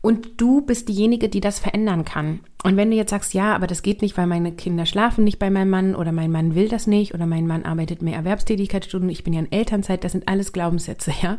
Und 0.00 0.40
du 0.40 0.60
bist 0.60 0.88
diejenige, 0.88 1.28
die 1.28 1.40
das 1.40 1.58
verändern 1.58 2.04
kann. 2.04 2.38
Und 2.62 2.76
wenn 2.76 2.90
du 2.90 2.96
jetzt 2.96 3.10
sagst, 3.10 3.34
ja, 3.34 3.52
aber 3.56 3.66
das 3.66 3.82
geht 3.82 4.00
nicht, 4.00 4.16
weil 4.16 4.28
meine 4.28 4.52
Kinder 4.52 4.86
schlafen 4.86 5.24
nicht 5.24 5.40
bei 5.40 5.50
meinem 5.50 5.70
Mann 5.70 5.94
oder 5.96 6.12
mein 6.12 6.30
Mann 6.30 6.54
will 6.54 6.68
das 6.68 6.86
nicht 6.86 7.14
oder 7.14 7.26
mein 7.26 7.48
Mann 7.48 7.64
arbeitet 7.64 8.00
mehr 8.00 8.14
Erwerbstätigkeitsstunden, 8.14 9.10
ich 9.10 9.24
bin 9.24 9.32
ja 9.32 9.40
in 9.40 9.50
Elternzeit, 9.50 10.04
das 10.04 10.12
sind 10.12 10.28
alles 10.28 10.52
Glaubenssätze, 10.52 11.12
ja. 11.20 11.38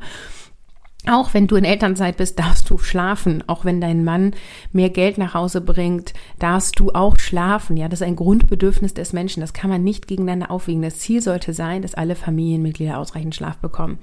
Auch 1.08 1.34
wenn 1.34 1.48
du 1.48 1.56
in 1.56 1.64
Elternzeit 1.64 2.18
bist, 2.18 2.38
darfst 2.40 2.70
du 2.70 2.78
schlafen. 2.78 3.44
Auch 3.48 3.64
wenn 3.64 3.80
dein 3.80 4.04
Mann 4.04 4.34
mehr 4.74 4.90
Geld 4.90 5.18
nach 5.18 5.34
Hause 5.34 5.62
bringt, 5.62 6.14
darfst 6.40 6.78
du 6.78 6.92
auch 6.92 7.18
schlafen. 7.18 7.78
Ja, 7.78 7.88
das 7.88 8.02
ist 8.02 8.08
ein 8.08 8.18
Grundbedürfnis 8.18 8.94
des 8.94 9.14
Menschen. 9.14 9.40
Das 9.40 9.54
kann 9.54 9.70
man 9.70 9.84
nicht 9.84 10.08
gegeneinander 10.08 10.52
aufwiegen. 10.52 10.82
Das 10.82 11.00
Ziel 11.00 11.22
sollte 11.22 11.54
sein, 11.54 11.82
dass 11.82 11.96
alle 11.96 12.16
Familienmitglieder 12.16 12.98
ausreichend 12.98 13.34
Schlaf 13.34 13.58
bekommen. 13.58 13.98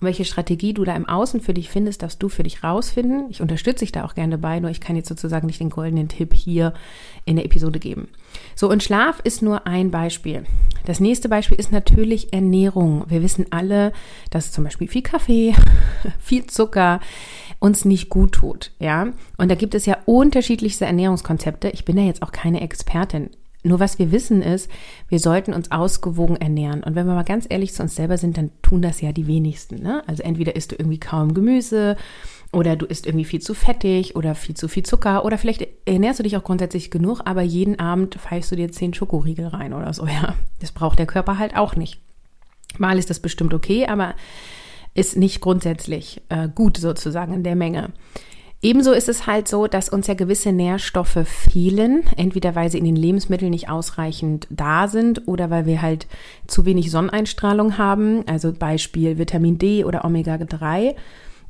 Und 0.00 0.06
welche 0.06 0.24
Strategie 0.24 0.74
du 0.74 0.84
da 0.84 0.96
im 0.96 1.08
Außen 1.08 1.40
für 1.40 1.54
dich 1.54 1.70
findest, 1.70 2.02
darfst 2.02 2.22
du 2.22 2.28
für 2.28 2.42
dich 2.42 2.64
rausfinden. 2.64 3.26
Ich 3.30 3.40
unterstütze 3.40 3.84
dich 3.84 3.92
da 3.92 4.04
auch 4.04 4.14
gerne 4.14 4.36
bei, 4.36 4.58
nur 4.58 4.70
ich 4.70 4.80
kann 4.80 4.96
jetzt 4.96 5.08
sozusagen 5.08 5.46
nicht 5.46 5.60
den 5.60 5.70
goldenen 5.70 6.08
Tipp 6.08 6.34
hier 6.34 6.74
in 7.26 7.36
der 7.36 7.44
Episode 7.44 7.78
geben. 7.78 8.08
So, 8.56 8.68
und 8.68 8.82
Schlaf 8.82 9.20
ist 9.22 9.40
nur 9.40 9.66
ein 9.68 9.90
Beispiel. 9.90 10.44
Das 10.84 11.00
nächste 11.00 11.28
Beispiel 11.28 11.58
ist 11.58 11.72
natürlich 11.72 12.32
Ernährung. 12.32 13.04
Wir 13.08 13.22
wissen 13.22 13.46
alle, 13.50 13.92
dass 14.30 14.52
zum 14.52 14.64
Beispiel 14.64 14.88
viel 14.88 15.02
Kaffee, 15.02 15.54
viel 16.18 16.46
Zucker 16.46 17.00
uns 17.58 17.84
nicht 17.84 18.08
gut 18.08 18.32
tut, 18.32 18.72
ja. 18.78 19.08
Und 19.36 19.50
da 19.50 19.54
gibt 19.54 19.74
es 19.74 19.86
ja 19.86 19.98
unterschiedlichste 20.06 20.86
Ernährungskonzepte. 20.86 21.68
Ich 21.70 21.84
bin 21.84 21.98
ja 21.98 22.04
jetzt 22.04 22.22
auch 22.22 22.32
keine 22.32 22.62
Expertin. 22.62 23.30
Nur 23.62 23.78
was 23.78 23.98
wir 23.98 24.10
wissen 24.10 24.40
ist, 24.40 24.70
wir 25.08 25.18
sollten 25.18 25.52
uns 25.52 25.70
ausgewogen 25.70 26.36
ernähren. 26.36 26.82
Und 26.82 26.94
wenn 26.94 27.06
wir 27.06 27.14
mal 27.14 27.24
ganz 27.24 27.46
ehrlich 27.48 27.74
zu 27.74 27.82
uns 27.82 27.94
selber 27.94 28.16
sind, 28.16 28.38
dann 28.38 28.50
tun 28.62 28.80
das 28.80 29.02
ja 29.02 29.12
die 29.12 29.26
wenigsten. 29.26 29.82
Ne? 29.82 30.02
Also 30.06 30.22
entweder 30.22 30.56
isst 30.56 30.72
du 30.72 30.76
irgendwie 30.76 31.00
kaum 31.00 31.34
Gemüse 31.34 31.96
oder 32.52 32.76
du 32.76 32.86
isst 32.86 33.06
irgendwie 33.06 33.24
viel 33.24 33.40
zu 33.40 33.54
fettig 33.54 34.16
oder 34.16 34.34
viel 34.34 34.56
zu 34.56 34.66
viel 34.68 34.82
Zucker 34.82 35.24
oder 35.24 35.38
vielleicht 35.38 35.66
ernährst 35.86 36.18
du 36.18 36.24
dich 36.24 36.36
auch 36.36 36.42
grundsätzlich 36.42 36.90
genug, 36.90 37.20
aber 37.24 37.42
jeden 37.42 37.78
Abend 37.78 38.16
pfeifst 38.16 38.50
du 38.50 38.56
dir 38.56 38.72
zehn 38.72 38.92
Schokoriegel 38.92 39.46
rein 39.46 39.72
oder 39.72 39.92
so. 39.92 40.06
Ja, 40.10 40.34
das 40.58 40.72
braucht 40.72 40.98
der 40.98 41.06
Körper 41.06 41.38
halt 41.38 41.56
auch 41.56 41.76
nicht. 41.76 42.00
Mal 42.78 42.98
ist 42.98 43.10
das 43.10 43.20
bestimmt 43.20 43.54
okay, 43.54 43.86
aber 43.86 44.14
ist 44.92 45.16
nicht 45.16 45.40
grundsätzlich 45.40 46.20
äh, 46.30 46.48
gut 46.52 46.76
sozusagen 46.76 47.32
in 47.32 47.44
der 47.44 47.54
Menge. 47.54 47.92
Ebenso 48.62 48.92
ist 48.92 49.08
es 49.08 49.26
halt 49.26 49.48
so, 49.48 49.66
dass 49.68 49.88
uns 49.88 50.06
ja 50.06 50.14
gewisse 50.14 50.52
Nährstoffe 50.52 51.26
fehlen, 51.26 52.02
entweder 52.16 52.54
weil 52.54 52.70
sie 52.70 52.76
in 52.76 52.84
den 52.84 52.96
Lebensmitteln 52.96 53.50
nicht 53.50 53.70
ausreichend 53.70 54.46
da 54.50 54.86
sind 54.86 55.26
oder 55.28 55.48
weil 55.48 55.64
wir 55.64 55.80
halt 55.80 56.06
zu 56.46 56.66
wenig 56.66 56.90
Sonneneinstrahlung 56.90 57.78
haben, 57.78 58.24
also 58.28 58.52
Beispiel 58.52 59.16
Vitamin 59.16 59.56
D 59.56 59.84
oder 59.84 60.04
Omega-3. 60.04 60.94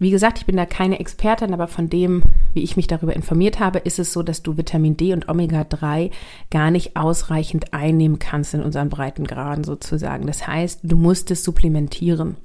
Wie 0.01 0.11
gesagt, 0.11 0.39
ich 0.39 0.47
bin 0.47 0.57
da 0.57 0.65
keine 0.65 0.99
Expertin, 0.99 1.53
aber 1.53 1.69
von 1.69 1.91
dem, 1.91 2.23
wie 2.55 2.63
ich 2.63 2.75
mich 2.75 2.87
darüber 2.87 3.15
informiert 3.15 3.61
habe, 3.61 3.81
ist 3.81 3.99
es 3.99 4.15
so, 4.15 4.23
dass 4.23 4.43
du 4.43 4.57
Vitamin 4.57 4.97
D 4.97 5.13
und 5.13 5.29
Omega-3 5.29 6.11
gar 6.51 6.71
nicht 6.71 6.97
ausreichend 6.97 7.75
einnehmen 7.75 8.19
kannst 8.19 8.55
in 8.55 8.63
unseren 8.63 8.89
Breitengraden 8.89 9.63
sozusagen. 9.63 10.27
Das 10.27 10.47
heißt, 10.47 10.81
du 10.83 10.97
musst 10.97 11.31
es 11.31 11.45
supplementieren. 11.45 12.39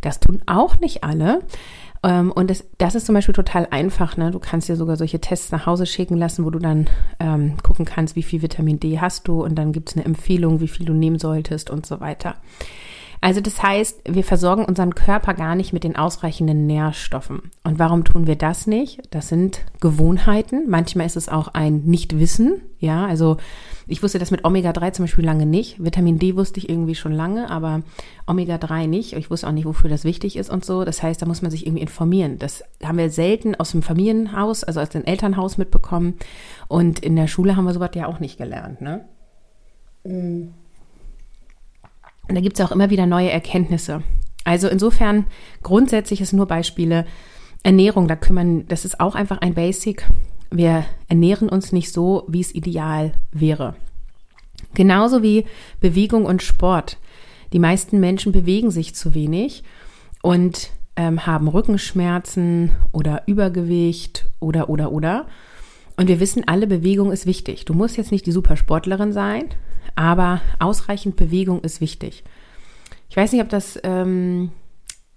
Das 0.00 0.18
tun 0.18 0.42
auch 0.46 0.80
nicht 0.80 1.04
alle. 1.04 1.42
Ähm, 2.02 2.32
und 2.32 2.50
das, 2.50 2.64
das 2.78 2.96
ist 2.96 3.06
zum 3.06 3.14
Beispiel 3.14 3.34
total 3.34 3.68
einfach. 3.70 4.16
Ne? 4.16 4.32
Du 4.32 4.40
kannst 4.40 4.68
dir 4.68 4.74
sogar 4.74 4.96
solche 4.96 5.20
Tests 5.20 5.52
nach 5.52 5.64
Hause 5.64 5.86
schicken 5.86 6.16
lassen, 6.16 6.44
wo 6.44 6.50
du 6.50 6.58
dann 6.58 6.88
ähm, 7.20 7.54
gucken 7.62 7.84
kannst, 7.84 8.16
wie 8.16 8.24
viel 8.24 8.42
Vitamin 8.42 8.80
D 8.80 8.98
hast 8.98 9.28
du 9.28 9.44
und 9.44 9.54
dann 9.54 9.70
gibt 9.70 9.90
es 9.90 9.96
eine 9.96 10.04
Empfehlung, 10.04 10.60
wie 10.60 10.68
viel 10.68 10.84
du 10.86 10.92
nehmen 10.92 11.20
solltest 11.20 11.70
und 11.70 11.86
so 11.86 12.00
weiter. 12.00 12.34
Also 13.20 13.40
das 13.40 13.62
heißt, 13.62 14.02
wir 14.08 14.24
versorgen 14.24 14.64
unseren 14.64 14.94
Körper 14.94 15.34
gar 15.34 15.54
nicht 15.54 15.72
mit 15.72 15.84
den 15.84 15.96
ausreichenden 15.96 16.66
Nährstoffen. 16.66 17.50
Und 17.64 17.78
warum 17.78 18.04
tun 18.04 18.26
wir 18.26 18.36
das 18.36 18.66
nicht? 18.66 19.02
Das 19.10 19.28
sind 19.28 19.60
Gewohnheiten. 19.80 20.68
Manchmal 20.68 21.06
ist 21.06 21.16
es 21.16 21.28
auch 21.28 21.48
ein 21.48 21.82
Nichtwissen. 21.84 22.60
Ja, 22.78 23.06
also 23.06 23.38
ich 23.88 24.02
wusste 24.02 24.18
das 24.18 24.30
mit 24.30 24.44
Omega-3 24.44 24.92
zum 24.92 25.04
Beispiel 25.04 25.24
lange 25.24 25.46
nicht. 25.46 25.82
Vitamin 25.82 26.18
D 26.18 26.36
wusste 26.36 26.58
ich 26.58 26.68
irgendwie 26.68 26.94
schon 26.94 27.12
lange, 27.12 27.50
aber 27.50 27.82
Omega-3 28.26 28.86
nicht. 28.86 29.14
Ich 29.14 29.30
wusste 29.30 29.46
auch 29.46 29.52
nicht, 29.52 29.66
wofür 29.66 29.88
das 29.88 30.04
wichtig 30.04 30.36
ist 30.36 30.50
und 30.50 30.64
so. 30.64 30.84
Das 30.84 31.02
heißt, 31.02 31.22
da 31.22 31.26
muss 31.26 31.42
man 31.42 31.50
sich 31.50 31.66
irgendwie 31.66 31.82
informieren. 31.82 32.38
Das 32.38 32.64
haben 32.84 32.98
wir 32.98 33.10
selten 33.10 33.54
aus 33.54 33.70
dem 33.70 33.82
Familienhaus, 33.82 34.64
also 34.64 34.80
aus 34.80 34.90
dem 34.90 35.04
Elternhaus 35.04 35.56
mitbekommen. 35.56 36.14
Und 36.68 36.98
in 36.98 37.16
der 37.16 37.28
Schule 37.28 37.56
haben 37.56 37.64
wir 37.64 37.74
sowas 37.74 37.90
ja 37.94 38.06
auch 38.06 38.20
nicht 38.20 38.38
gelernt, 38.38 38.80
ne? 38.80 39.04
Und 42.28 42.34
da 42.34 42.40
gibt 42.40 42.58
es 42.58 42.64
auch 42.64 42.72
immer 42.72 42.90
wieder 42.90 43.06
neue 43.06 43.30
Erkenntnisse. 43.30 44.02
Also 44.44 44.68
insofern 44.68 45.26
grundsätzlich 45.62 46.20
ist 46.20 46.32
nur 46.32 46.46
Beispiele. 46.46 47.06
Ernährung, 47.62 48.06
da 48.06 48.14
kümmern, 48.14 48.66
das 48.68 48.84
ist 48.84 49.00
auch 49.00 49.14
einfach 49.16 49.38
ein 49.38 49.54
Basic 49.54 50.06
wir 50.50 50.84
ernähren 51.08 51.48
uns 51.48 51.72
nicht 51.72 51.92
so, 51.92 52.24
wie 52.28 52.40
es 52.40 52.54
ideal 52.54 53.12
wäre. 53.32 53.76
Genauso 54.74 55.22
wie 55.22 55.44
Bewegung 55.80 56.24
und 56.24 56.42
Sport. 56.42 56.98
Die 57.52 57.58
meisten 57.58 58.00
Menschen 58.00 58.32
bewegen 58.32 58.70
sich 58.70 58.94
zu 58.94 59.14
wenig 59.14 59.62
und 60.22 60.70
ähm, 60.96 61.26
haben 61.26 61.48
Rückenschmerzen 61.48 62.72
oder 62.92 63.22
Übergewicht 63.26 64.26
oder 64.40 64.68
oder 64.68 64.92
oder. 64.92 65.26
Und 65.96 66.08
wir 66.08 66.20
wissen 66.20 66.46
alle, 66.46 66.66
Bewegung 66.66 67.12
ist 67.12 67.26
wichtig. 67.26 67.64
Du 67.64 67.74
musst 67.74 67.96
jetzt 67.96 68.12
nicht 68.12 68.26
die 68.26 68.32
Supersportlerin 68.32 69.12
sein, 69.12 69.44
aber 69.94 70.40
ausreichend 70.58 71.16
Bewegung 71.16 71.60
ist 71.60 71.80
wichtig. 71.80 72.24
Ich 73.08 73.16
weiß 73.16 73.32
nicht, 73.32 73.42
ob 73.42 73.48
das, 73.48 73.78
ähm, 73.84 74.50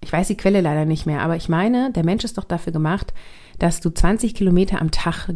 ich 0.02 0.12
weiß 0.12 0.28
die 0.28 0.38
Quelle 0.38 0.62
leider 0.62 0.86
nicht 0.86 1.06
mehr, 1.06 1.22
aber 1.22 1.36
ich 1.36 1.50
meine, 1.50 1.92
der 1.92 2.06
Mensch 2.06 2.24
ist 2.24 2.38
doch 2.38 2.44
dafür 2.44 2.74
gemacht, 2.74 3.14
dass 3.58 3.82
du 3.82 3.90
20 3.90 4.36
Kilometer 4.36 4.80
am 4.82 4.92
Tag 4.92 5.30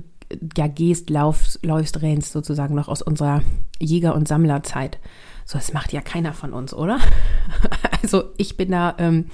ja 0.57 0.67
gehst, 0.67 1.09
laufst, 1.09 1.63
läufst, 1.65 2.01
rennst 2.01 2.31
sozusagen 2.31 2.75
noch 2.75 2.87
aus 2.87 3.01
unserer 3.01 3.41
Jäger- 3.79 4.15
und 4.15 4.27
Sammlerzeit. 4.27 4.99
So, 5.45 5.57
das 5.57 5.73
macht 5.73 5.91
ja 5.93 6.01
keiner 6.01 6.33
von 6.33 6.53
uns, 6.53 6.73
oder? 6.73 6.99
Also 8.01 8.33
ich 8.35 8.57
bin 8.57 8.69
da 8.69 8.95
ähm, 8.97 9.27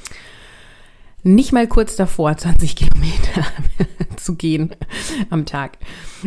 nicht 1.24 1.54
mal 1.54 1.68
kurz 1.68 1.96
davor, 1.96 2.38
20 2.38 2.76
Kilometer 2.76 3.44
zu 4.24 4.36
gehen 4.36 4.76
am 5.30 5.46
Tag. 5.46 5.78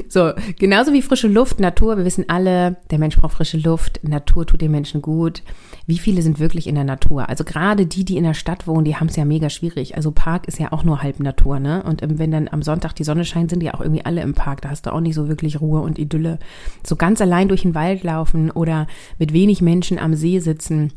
So, 0.08 0.32
genauso 0.58 0.92
wie 0.92 1.02
frische 1.02 1.28
Luft, 1.28 1.60
Natur. 1.60 1.96
Wir 1.96 2.04
wissen 2.04 2.28
alle, 2.28 2.76
der 2.90 2.98
Mensch 2.98 3.16
braucht 3.16 3.34
frische 3.34 3.58
Luft. 3.58 4.00
Natur 4.02 4.46
tut 4.46 4.60
den 4.60 4.70
Menschen 4.70 5.02
gut. 5.02 5.42
Wie 5.86 5.98
viele 5.98 6.22
sind 6.22 6.38
wirklich 6.38 6.66
in 6.66 6.74
der 6.74 6.84
Natur? 6.84 7.28
Also 7.28 7.44
gerade 7.44 7.86
die, 7.86 8.04
die 8.04 8.16
in 8.16 8.24
der 8.24 8.34
Stadt 8.34 8.66
wohnen, 8.66 8.84
die 8.84 8.96
haben 8.96 9.08
es 9.08 9.16
ja 9.16 9.24
mega 9.24 9.50
schwierig. 9.50 9.96
Also 9.96 10.12
Park 10.12 10.46
ist 10.46 10.58
ja 10.58 10.72
auch 10.72 10.84
nur 10.84 11.02
halb 11.02 11.20
Natur, 11.20 11.58
ne? 11.58 11.82
Und 11.82 12.02
wenn 12.02 12.30
dann 12.30 12.48
am 12.48 12.62
Sonntag 12.62 12.94
die 12.94 13.04
Sonne 13.04 13.24
scheint, 13.24 13.50
sind 13.50 13.60
die 13.60 13.72
auch 13.72 13.80
irgendwie 13.80 14.04
alle 14.04 14.22
im 14.22 14.34
Park. 14.34 14.62
Da 14.62 14.70
hast 14.70 14.86
du 14.86 14.92
auch 14.92 15.00
nicht 15.00 15.14
so 15.14 15.28
wirklich 15.28 15.60
Ruhe 15.60 15.80
und 15.80 15.98
Idylle. 15.98 16.38
So 16.86 16.96
ganz 16.96 17.20
allein 17.20 17.48
durch 17.48 17.62
den 17.62 17.74
Wald 17.74 18.04
laufen 18.04 18.50
oder 18.50 18.86
mit 19.18 19.32
wenig 19.32 19.60
Menschen 19.60 19.98
am 19.98 20.14
See 20.14 20.38
sitzen. 20.38 20.92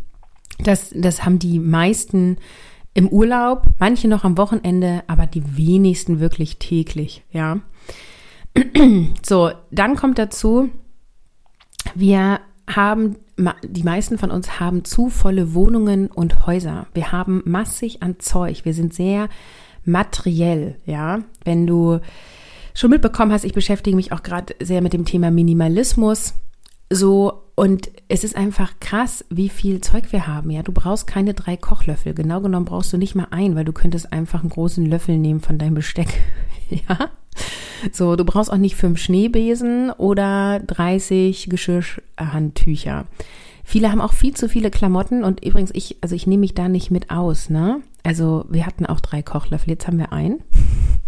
Das, 0.60 0.92
das 0.96 1.26
haben 1.26 1.40
die 1.40 1.60
meisten 1.60 2.38
im 2.96 3.10
Urlaub, 3.10 3.68
manche 3.78 4.08
noch 4.08 4.24
am 4.24 4.38
Wochenende, 4.38 5.04
aber 5.08 5.28
die 5.28 5.58
wenigsten 5.58 6.20
wirklich 6.20 6.58
täglich, 6.58 7.24
ja. 7.32 7.60
So, 9.22 9.52
dann 9.70 9.98
kommt 9.98 10.18
dazu, 10.18 10.70
wir 11.94 12.40
haben, 12.74 13.18
die 13.64 13.84
meisten 13.84 14.18
von 14.18 14.32
uns 14.32 14.62
haben 14.62 14.86
zu 14.86 15.10
volle 15.10 15.54
Wohnungen 15.54 16.08
und 16.08 16.48
Häuser. 16.48 16.88
Wir 16.94 17.12
haben 17.12 17.44
massig 17.46 18.02
an 18.02 18.20
Zeug. 18.20 18.64
Wir 18.64 18.74
sind 18.74 18.94
sehr 18.94 19.28
materiell, 19.84 20.78
ja. 20.86 21.20
Wenn 21.44 21.68
du 21.68 22.00
schon 22.74 22.92
mitbekommen 22.92 23.34
hast, 23.34 23.44
ich 23.44 23.54
beschäftige 23.54 23.96
mich 23.96 24.14
auch 24.14 24.24
gerade 24.24 24.56
sehr 24.62 24.82
mit 24.82 24.94
dem 24.94 25.04
Thema 25.04 25.32
Minimalismus. 25.32 26.34
So, 26.96 27.44
und 27.56 27.92
es 28.08 28.24
ist 28.24 28.38
einfach 28.38 28.80
krass, 28.80 29.26
wie 29.30 29.50
viel 29.50 29.82
Zeug 29.82 30.14
wir 30.14 30.28
haben. 30.28 30.50
Ja, 30.50 30.64
du 30.64 30.72
brauchst 30.72 31.08
keine 31.08 31.34
drei 31.34 31.58
Kochlöffel. 31.58 32.14
Genau 32.14 32.40
genommen 32.40 32.64
brauchst 32.64 32.94
du 32.94 32.98
nicht 32.98 33.16
mal 33.16 33.28
einen, 33.32 33.58
weil 33.58 33.66
du 33.66 33.74
könntest 33.74 34.14
einfach 34.14 34.40
einen 34.40 34.50
großen 34.50 34.86
Löffel 34.86 35.18
nehmen 35.18 35.42
von 35.42 35.58
deinem 35.58 35.74
Besteck. 35.74 36.08
ja. 36.70 37.10
So, 37.92 38.16
du 38.16 38.24
brauchst 38.24 38.50
auch 38.50 38.58
nicht 38.58 38.78
fünf 38.78 39.00
Schneebesen 39.00 39.92
oder 39.92 40.62
30 40.66 41.50
Geschirrhandtücher. 41.50 43.08
Viele 43.66 43.92
haben 43.92 44.00
auch 44.00 44.14
viel 44.14 44.34
zu 44.34 44.48
viele 44.48 44.72
Klamotten 44.72 45.26
und 45.26 45.44
übrigens 45.44 45.72
ich, 45.74 45.98
also 46.00 46.16
ich 46.16 46.28
nehme 46.28 46.42
mich 46.42 46.54
da 46.54 46.70
nicht 46.70 46.92
mit 46.92 47.10
aus, 47.10 47.50
ne? 47.50 47.82
Also 48.04 48.46
wir 48.48 48.66
hatten 48.66 48.86
auch 48.86 49.02
drei 49.02 49.22
Kochlöffel, 49.22 49.72
jetzt 49.72 49.86
haben 49.86 49.98
wir 49.98 50.14
einen. 50.14 50.44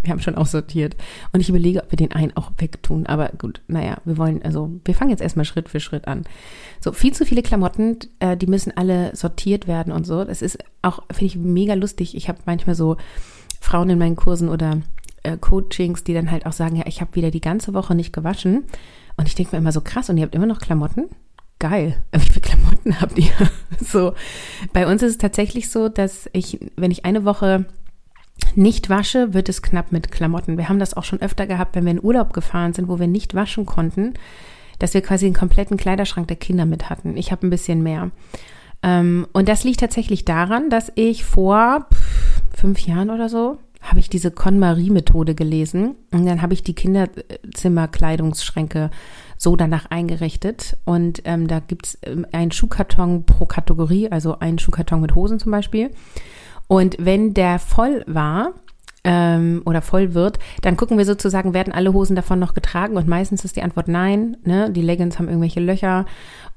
Wir 0.03 0.11
haben 0.11 0.21
schon 0.21 0.35
aussortiert. 0.35 0.95
Und 1.31 1.39
ich 1.39 1.49
überlege, 1.49 1.83
ob 1.83 1.91
wir 1.91 1.97
den 1.97 2.11
einen 2.11 2.35
auch 2.35 2.51
wegtun. 2.57 3.05
Aber 3.05 3.29
gut, 3.37 3.61
naja, 3.67 3.97
wir 4.05 4.17
wollen, 4.17 4.41
also 4.43 4.71
wir 4.85 4.95
fangen 4.95 5.11
jetzt 5.11 5.21
erstmal 5.21 5.45
Schritt 5.45 5.69
für 5.69 5.79
Schritt 5.79 6.07
an. 6.07 6.23
So, 6.79 6.91
viel 6.91 7.13
zu 7.13 7.25
viele 7.25 7.41
Klamotten, 7.41 7.97
äh, 8.19 8.37
die 8.37 8.47
müssen 8.47 8.75
alle 8.75 9.15
sortiert 9.15 9.67
werden 9.67 9.91
und 9.91 10.05
so. 10.05 10.23
Das 10.23 10.41
ist 10.41 10.59
auch, 10.81 11.03
finde 11.11 11.25
ich, 11.25 11.35
mega 11.35 11.73
lustig. 11.73 12.15
Ich 12.15 12.29
habe 12.29 12.39
manchmal 12.45 12.75
so 12.75 12.97
Frauen 13.59 13.89
in 13.89 13.99
meinen 13.99 14.15
Kursen 14.15 14.49
oder 14.49 14.81
äh, 15.23 15.37
Coachings, 15.37 16.03
die 16.03 16.13
dann 16.13 16.31
halt 16.31 16.45
auch 16.45 16.53
sagen, 16.53 16.75
ja, 16.75 16.85
ich 16.87 17.01
habe 17.01 17.15
wieder 17.15 17.31
die 17.31 17.41
ganze 17.41 17.73
Woche 17.73 17.95
nicht 17.95 18.13
gewaschen. 18.13 18.63
Und 19.17 19.27
ich 19.27 19.35
denke 19.35 19.55
mir 19.55 19.59
immer 19.59 19.71
so 19.71 19.81
krass, 19.81 20.09
und 20.09 20.17
ihr 20.17 20.23
habt 20.23 20.35
immer 20.35 20.45
noch 20.45 20.59
Klamotten? 20.59 21.09
geil, 21.59 22.01
wie 22.11 22.19
viele 22.19 22.41
Klamotten 22.41 23.01
habt 23.01 23.17
ihr? 23.17 23.31
so, 23.79 24.13
bei 24.73 24.87
uns 24.87 25.01
ist 25.01 25.11
es 25.11 25.17
tatsächlich 25.17 25.69
so, 25.69 25.89
dass 25.89 26.29
ich, 26.33 26.59
wenn 26.75 26.91
ich 26.91 27.05
eine 27.05 27.25
Woche 27.25 27.65
nicht 28.55 28.89
wasche, 28.89 29.33
wird 29.33 29.49
es 29.49 29.61
knapp 29.61 29.91
mit 29.91 30.11
Klamotten. 30.11 30.57
Wir 30.57 30.69
haben 30.69 30.79
das 30.79 30.95
auch 30.95 31.03
schon 31.03 31.21
öfter 31.21 31.47
gehabt, 31.47 31.75
wenn 31.75 31.85
wir 31.85 31.91
in 31.91 32.03
Urlaub 32.03 32.33
gefahren 32.33 32.73
sind, 32.73 32.87
wo 32.87 32.99
wir 32.99 33.07
nicht 33.07 33.35
waschen 33.35 33.65
konnten, 33.65 34.13
dass 34.79 34.93
wir 34.93 35.01
quasi 35.01 35.25
einen 35.25 35.35
kompletten 35.35 35.77
Kleiderschrank 35.77 36.27
der 36.27 36.37
Kinder 36.37 36.65
mit 36.65 36.89
hatten. 36.89 37.17
Ich 37.17 37.31
habe 37.31 37.45
ein 37.45 37.49
bisschen 37.49 37.83
mehr. 37.83 38.11
Ähm, 38.83 39.27
und 39.33 39.49
das 39.49 39.63
liegt 39.63 39.79
tatsächlich 39.79 40.25
daran, 40.25 40.69
dass 40.69 40.91
ich 40.95 41.23
vor 41.23 41.87
fünf 42.55 42.79
Jahren 42.79 43.09
oder 43.09 43.29
so 43.29 43.57
habe 43.81 43.99
ich 43.99 44.09
diese 44.09 44.31
KonMari-Methode 44.31 45.35
gelesen 45.35 45.95
und 46.11 46.25
dann 46.25 46.41
habe 46.41 46.53
ich 46.53 46.63
die 46.63 46.73
Kinderzimmerkleidungsschränke 46.73 48.89
so 49.37 49.55
danach 49.55 49.91
eingerichtet. 49.91 50.77
Und 50.83 51.21
ähm, 51.25 51.47
da 51.47 51.59
gibt's 51.59 51.99
ähm, 52.03 52.25
einen 52.31 52.51
Schuhkarton 52.51 53.25
pro 53.25 53.45
Kategorie, 53.45 54.11
also 54.11 54.39
einen 54.39 54.57
Schuhkarton 54.59 54.99
mit 54.99 55.15
Hosen 55.15 55.39
zum 55.39 55.51
Beispiel. 55.51 55.91
Und 56.67 56.95
wenn 56.99 57.33
der 57.33 57.59
voll 57.59 58.03
war, 58.07 58.53
ähm, 59.07 59.61
oder 59.65 59.81
voll 59.81 60.13
wird, 60.13 60.37
dann 60.61 60.75
gucken 60.75 60.97
wir 60.97 61.05
sozusagen, 61.05 61.53
werden 61.53 61.71
alle 61.71 61.93
Hosen 61.93 62.15
davon 62.15 62.39
noch 62.39 62.53
getragen? 62.53 62.97
Und 62.97 63.07
meistens 63.07 63.45
ist 63.45 63.55
die 63.55 63.61
Antwort 63.61 63.87
nein. 63.87 64.35
Ne? 64.43 64.69
Die 64.69 64.81
Leggings 64.81 65.17
haben 65.17 65.29
irgendwelche 65.29 65.61
Löcher 65.61 66.05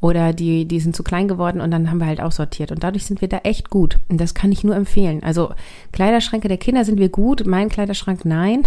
oder 0.00 0.32
die, 0.32 0.66
die 0.66 0.80
sind 0.80 0.96
zu 0.96 1.04
klein 1.04 1.28
geworden 1.28 1.60
und 1.60 1.70
dann 1.70 1.90
haben 1.90 1.98
wir 1.98 2.06
halt 2.06 2.20
aussortiert. 2.20 2.72
Und 2.72 2.82
dadurch 2.82 3.06
sind 3.06 3.20
wir 3.20 3.28
da 3.28 3.38
echt 3.44 3.70
gut. 3.70 3.98
Und 4.08 4.20
das 4.20 4.34
kann 4.34 4.50
ich 4.50 4.64
nur 4.64 4.74
empfehlen. 4.74 5.22
Also 5.22 5.52
Kleiderschränke 5.92 6.48
der 6.48 6.56
Kinder 6.56 6.84
sind 6.84 6.98
wir 6.98 7.10
gut, 7.10 7.46
mein 7.46 7.68
Kleiderschrank 7.68 8.24
nein. 8.24 8.62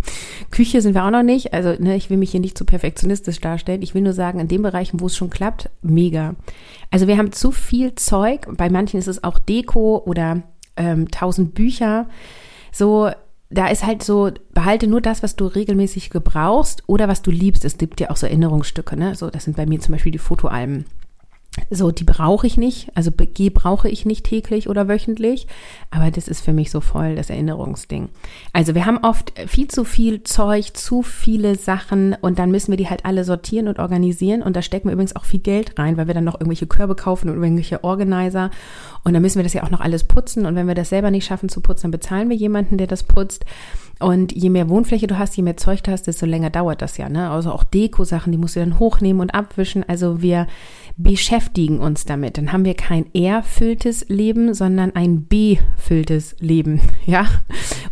Küche 0.52 0.80
sind 0.80 0.94
wir 0.94 1.04
auch 1.04 1.10
noch 1.10 1.24
nicht. 1.24 1.52
Also 1.54 1.74
ne, 1.82 1.96
ich 1.96 2.10
will 2.10 2.18
mich 2.18 2.30
hier 2.30 2.40
nicht 2.40 2.56
zu 2.56 2.64
perfektionistisch 2.64 3.40
darstellen. 3.40 3.82
Ich 3.82 3.94
will 3.94 4.02
nur 4.02 4.12
sagen, 4.12 4.38
in 4.38 4.48
den 4.48 4.62
Bereichen, 4.62 5.00
wo 5.00 5.06
es 5.06 5.16
schon 5.16 5.30
klappt, 5.30 5.70
mega. 5.82 6.36
Also 6.92 7.08
wir 7.08 7.18
haben 7.18 7.32
zu 7.32 7.50
viel 7.50 7.96
Zeug. 7.96 8.46
Bei 8.56 8.70
manchen 8.70 9.00
ist 9.00 9.08
es 9.08 9.24
auch 9.24 9.40
Deko 9.40 10.02
oder 10.06 10.42
ähm, 10.76 11.10
tausend 11.10 11.54
Bücher. 11.54 12.08
So, 12.72 13.10
da 13.50 13.68
ist 13.68 13.84
halt 13.84 14.02
so, 14.02 14.30
behalte 14.52 14.86
nur 14.86 15.00
das, 15.00 15.22
was 15.22 15.36
du 15.36 15.46
regelmäßig 15.46 16.10
gebrauchst 16.10 16.82
oder 16.86 17.08
was 17.08 17.22
du 17.22 17.30
liebst. 17.30 17.64
Es 17.64 17.78
gibt 17.78 18.00
ja 18.00 18.10
auch 18.10 18.16
so 18.16 18.26
Erinnerungsstücke, 18.26 18.96
ne? 18.96 19.14
So, 19.14 19.30
das 19.30 19.44
sind 19.44 19.56
bei 19.56 19.66
mir 19.66 19.80
zum 19.80 19.92
Beispiel 19.92 20.12
die 20.12 20.18
Fotoalben. 20.18 20.86
So, 21.70 21.92
die 21.92 22.04
brauche 22.04 22.46
ich 22.46 22.56
nicht, 22.56 22.90
also 22.96 23.12
G 23.12 23.48
brauche 23.48 23.88
ich 23.88 24.04
nicht 24.04 24.26
täglich 24.26 24.68
oder 24.68 24.88
wöchentlich, 24.88 25.46
aber 25.90 26.10
das 26.10 26.26
ist 26.26 26.40
für 26.40 26.52
mich 26.52 26.70
so 26.70 26.80
voll 26.80 27.14
das 27.14 27.30
Erinnerungsding. 27.30 28.08
Also 28.52 28.74
wir 28.74 28.86
haben 28.86 28.98
oft 28.98 29.32
viel 29.46 29.68
zu 29.68 29.84
viel 29.84 30.24
Zeug, 30.24 30.76
zu 30.76 31.02
viele 31.02 31.56
Sachen 31.56 32.16
und 32.20 32.40
dann 32.40 32.50
müssen 32.50 32.72
wir 32.72 32.76
die 32.76 32.90
halt 32.90 33.04
alle 33.04 33.24
sortieren 33.24 33.68
und 33.68 33.78
organisieren 33.78 34.42
und 34.42 34.56
da 34.56 34.62
stecken 34.62 34.88
wir 34.88 34.94
übrigens 34.94 35.14
auch 35.14 35.24
viel 35.24 35.40
Geld 35.40 35.78
rein, 35.78 35.96
weil 35.96 36.08
wir 36.08 36.14
dann 36.14 36.24
noch 36.24 36.34
irgendwelche 36.34 36.66
Körbe 36.66 36.96
kaufen 36.96 37.30
und 37.30 37.40
irgendwelche 37.40 37.84
Organizer 37.84 38.50
und 39.04 39.14
dann 39.14 39.22
müssen 39.22 39.36
wir 39.36 39.44
das 39.44 39.52
ja 39.52 39.62
auch 39.62 39.70
noch 39.70 39.80
alles 39.80 40.04
putzen 40.04 40.46
und 40.46 40.56
wenn 40.56 40.66
wir 40.66 40.74
das 40.74 40.88
selber 40.88 41.12
nicht 41.12 41.26
schaffen 41.26 41.48
zu 41.48 41.60
putzen, 41.60 41.84
dann 41.84 41.90
bezahlen 41.92 42.30
wir 42.30 42.36
jemanden, 42.36 42.78
der 42.78 42.88
das 42.88 43.04
putzt 43.04 43.44
und 44.00 44.32
je 44.32 44.50
mehr 44.50 44.68
Wohnfläche 44.68 45.06
du 45.06 45.18
hast, 45.18 45.36
je 45.36 45.42
mehr 45.42 45.56
Zeug 45.56 45.82
du 45.82 45.92
hast, 45.92 46.06
desto 46.06 46.26
länger 46.26 46.50
dauert 46.50 46.82
das 46.82 46.96
ja. 46.96 47.08
Ne? 47.08 47.30
Also 47.30 47.52
auch 47.52 47.64
Deko-Sachen, 47.64 48.32
die 48.32 48.38
musst 48.38 48.56
du 48.56 48.60
dann 48.60 48.78
hochnehmen 48.78 49.20
und 49.20 49.34
abwischen. 49.34 49.88
Also 49.88 50.20
wir 50.20 50.46
beschäftigen 50.96 51.80
uns 51.80 52.04
damit. 52.04 52.38
Dann 52.38 52.52
haben 52.52 52.64
wir 52.64 52.74
kein 52.74 53.12
erfülltes 53.14 54.06
Leben, 54.08 54.54
sondern 54.54 54.94
ein 54.94 55.26
befülltes 55.26 56.36
Leben. 56.40 56.80
Ja? 57.06 57.26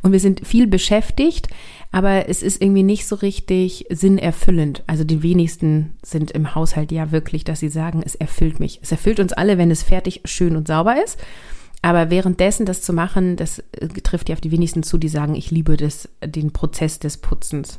Und 0.03 0.13
wir 0.13 0.21
sind 0.21 0.47
viel 0.47 0.67
beschäftigt, 0.67 1.49
aber 1.91 2.29
es 2.29 2.43
ist 2.43 2.63
irgendwie 2.63 2.83
nicht 2.83 3.07
so 3.07 3.17
richtig 3.17 3.85
sinnerfüllend. 3.91 4.83
Also 4.87 5.05
die 5.05 5.23
wenigsten 5.23 5.97
sind 6.03 6.31
im 6.31 6.55
Haushalt 6.55 6.91
ja 6.91 7.13
wirklich, 7.13 7.45
dass 7.45 7.61
sie 7.61 7.69
sagen, 7.69 8.03
es 8.05 8.15
erfüllt 8.15 8.59
mich. 8.59 8.81
Es 8.83 8.91
erfüllt 8.91 9.21
uns 9.21 9.35
alle, 9.35 9.59
wenn 9.59 9.71
es 9.71 9.83
fertig, 9.83 10.23
schön 10.25 10.57
und 10.57 10.67
sauber 10.67 10.97
ist. 11.05 11.19
Aber 11.83 12.11
währenddessen 12.11 12.65
das 12.65 12.81
zu 12.81 12.93
machen, 12.93 13.37
das 13.37 13.59
äh, 13.73 13.89
trifft 14.03 14.29
ja 14.29 14.35
auf 14.35 14.41
die 14.41 14.53
wenigsten 14.53 14.83
zu, 14.83 14.97
die 14.97 15.09
sagen, 15.09 15.35
ich 15.35 15.51
liebe 15.51 15.77
das, 15.77 16.09
den 16.25 16.53
Prozess 16.53 17.01
des 17.01 17.19
Putzens. 17.19 17.79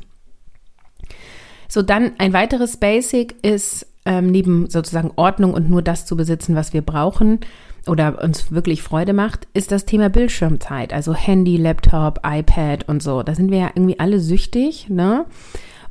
So, 1.67 1.81
dann 1.81 2.11
ein 2.19 2.33
weiteres 2.33 2.77
Basic 2.77 3.35
ist, 3.41 3.87
ähm, 4.05 4.31
neben 4.31 4.69
sozusagen 4.69 5.11
Ordnung 5.15 5.53
und 5.53 5.69
nur 5.69 5.81
das 5.81 6.05
zu 6.05 6.15
besitzen, 6.15 6.55
was 6.55 6.73
wir 6.73 6.81
brauchen 6.81 7.39
oder 7.87 8.21
uns 8.23 8.51
wirklich 8.51 8.81
Freude 8.81 9.13
macht, 9.13 9.47
ist 9.53 9.71
das 9.71 9.85
Thema 9.85 10.09
Bildschirmzeit. 10.09 10.93
Also 10.93 11.13
Handy, 11.13 11.57
Laptop, 11.57 12.19
iPad 12.25 12.87
und 12.87 13.03
so. 13.03 13.23
Da 13.23 13.35
sind 13.35 13.51
wir 13.51 13.59
ja 13.59 13.71
irgendwie 13.75 13.99
alle 13.99 14.19
süchtig, 14.19 14.89
ne? 14.89 15.25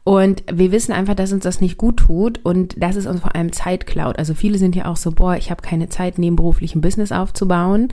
Und 0.05 0.43
wir 0.53 0.73
wissen 0.73 0.93
einfach, 0.93 1.15
dass 1.15 1.33
uns 1.33 1.45
das 1.45 1.61
nicht 1.61 1.79
gut 1.79 1.99
tut 1.99 2.41
und 2.43 2.83
dass 2.83 2.97
es 2.97 3.07
uns 3.07 3.21
vor 3.21 3.37
allem 3.37 3.53
Zeit 3.53 3.87
klaut. 3.87 4.19
Also 4.19 4.35
viele 4.35 4.59
sind 4.59 4.75
ja 4.75 4.87
auch 4.87 4.97
so, 4.97 5.13
boah, 5.13 5.37
ich 5.37 5.51
habe 5.51 5.63
keine 5.63 5.89
Zeit, 5.89 6.19
nebenberuflichen 6.19 6.81
Business 6.81 7.13
aufzubauen. 7.13 7.89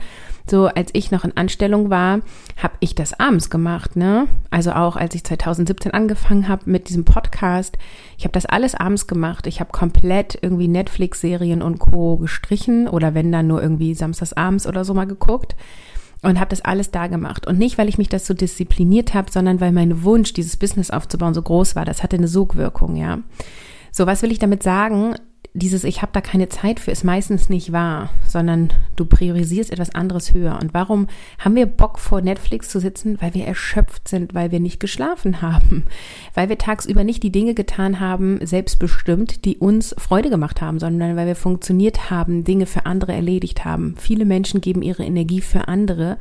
So, 0.48 0.66
als 0.66 0.90
ich 0.92 1.12
noch 1.12 1.24
in 1.24 1.36
Anstellung 1.36 1.88
war, 1.88 2.20
habe 2.56 2.74
ich 2.80 2.96
das 2.96 3.20
abends 3.20 3.48
gemacht, 3.48 3.94
ne? 3.94 4.26
Also 4.50 4.72
auch 4.72 4.96
als 4.96 5.14
ich 5.14 5.22
2017 5.22 5.92
angefangen 5.92 6.48
habe 6.48 6.68
mit 6.68 6.88
diesem 6.88 7.04
Podcast, 7.04 7.78
ich 8.18 8.24
habe 8.24 8.32
das 8.32 8.46
alles 8.46 8.74
abends 8.74 9.06
gemacht. 9.06 9.46
Ich 9.46 9.60
habe 9.60 9.70
komplett 9.70 10.36
irgendwie 10.42 10.66
Netflix-Serien 10.66 11.62
und 11.62 11.78
Co. 11.78 12.16
gestrichen 12.16 12.88
oder 12.88 13.14
wenn 13.14 13.30
dann 13.30 13.46
nur 13.46 13.62
irgendwie 13.62 13.94
samstags 13.94 14.32
abends 14.32 14.66
oder 14.66 14.84
so 14.84 14.94
mal 14.94 15.06
geguckt 15.06 15.54
und 16.22 16.38
habe 16.38 16.50
das 16.50 16.60
alles 16.60 16.90
da 16.90 17.06
gemacht. 17.06 17.46
Und 17.46 17.58
nicht, 17.58 17.78
weil 17.78 17.88
ich 17.88 17.98
mich 17.98 18.08
das 18.08 18.26
so 18.26 18.34
diszipliniert 18.34 19.14
habe, 19.14 19.30
sondern 19.30 19.60
weil 19.60 19.72
mein 19.72 20.02
Wunsch, 20.02 20.32
dieses 20.32 20.56
Business 20.56 20.90
aufzubauen, 20.90 21.34
so 21.34 21.42
groß 21.42 21.76
war. 21.76 21.84
Das 21.84 22.02
hatte 22.02 22.16
eine 22.16 22.28
Sogwirkung, 22.28 22.96
ja. 22.96 23.20
So, 23.92 24.06
was 24.06 24.22
will 24.22 24.30
ich 24.30 24.38
damit 24.38 24.62
sagen? 24.62 25.14
Dieses 25.52 25.82
Ich 25.82 26.00
habe 26.00 26.12
da 26.12 26.20
keine 26.20 26.48
Zeit 26.48 26.78
für 26.78 26.92
ist 26.92 27.02
meistens 27.02 27.48
nicht 27.48 27.72
wahr, 27.72 28.10
sondern 28.26 28.72
du 28.94 29.04
priorisierst 29.04 29.72
etwas 29.72 29.94
anderes 29.94 30.32
höher. 30.32 30.58
Und 30.60 30.74
warum 30.74 31.08
haben 31.38 31.56
wir 31.56 31.66
Bock 31.66 31.98
vor 31.98 32.20
Netflix 32.20 32.68
zu 32.68 32.78
sitzen? 32.78 33.20
Weil 33.20 33.34
wir 33.34 33.46
erschöpft 33.46 34.06
sind, 34.06 34.32
weil 34.34 34.52
wir 34.52 34.60
nicht 34.60 34.78
geschlafen 34.78 35.42
haben, 35.42 35.84
weil 36.34 36.48
wir 36.48 36.58
tagsüber 36.58 37.02
nicht 37.02 37.22
die 37.22 37.32
Dinge 37.32 37.54
getan 37.54 37.98
haben, 37.98 38.38
selbstbestimmt, 38.44 39.44
die 39.44 39.56
uns 39.58 39.94
Freude 39.98 40.30
gemacht 40.30 40.60
haben, 40.60 40.78
sondern 40.78 41.16
weil 41.16 41.26
wir 41.26 41.36
funktioniert 41.36 42.10
haben, 42.10 42.44
Dinge 42.44 42.66
für 42.66 42.86
andere 42.86 43.12
erledigt 43.12 43.64
haben. 43.64 43.96
Viele 43.98 44.24
Menschen 44.24 44.60
geben 44.60 44.82
ihre 44.82 45.04
Energie 45.04 45.40
für 45.40 45.66
andere 45.66 46.18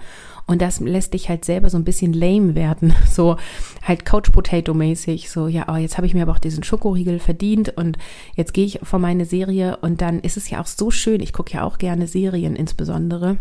und 0.50 0.64
das 0.64 0.80
lässt 0.80 1.14
dich 1.14 1.30
halt 1.30 1.46
selber 1.46 1.70
so 1.70 1.78
ein 1.78 1.84
bisschen 1.84 2.12
lame 2.12 2.56
werden. 2.56 2.94
So 3.10 3.38
halt 3.84 4.06
Couch 4.06 4.32
Potato 4.32 4.74
mäßig. 4.74 5.30
So, 5.30 5.48
ja, 5.48 5.66
oh, 5.68 5.76
jetzt 5.76 5.98
habe 5.98 6.08
ich 6.08 6.14
mir 6.14 6.24
aber 6.24 6.32
auch 6.32 6.40
diesen 6.40 6.64
Schokoriegel 6.64 7.20
verdient 7.20 7.70
und 7.78 7.98
jetzt 8.36 8.54
gehe 8.54 8.66
ich 8.66 8.80
vor 8.84 9.00
meine 9.00 9.26
Serie 9.26 9.78
und 9.78 10.02
dann 10.02 10.20
ist 10.20 10.38
es 10.38 10.50
ja 10.50 10.62
auch 10.62 10.66
so 10.66 10.90
schön. 10.90 11.22
Ich 11.22 11.34
gucke 11.34 11.54
ja 11.54 11.64
auch 11.64 11.78
gerne 11.78 12.08
Serien 12.08 12.56
insbesondere 12.56 13.38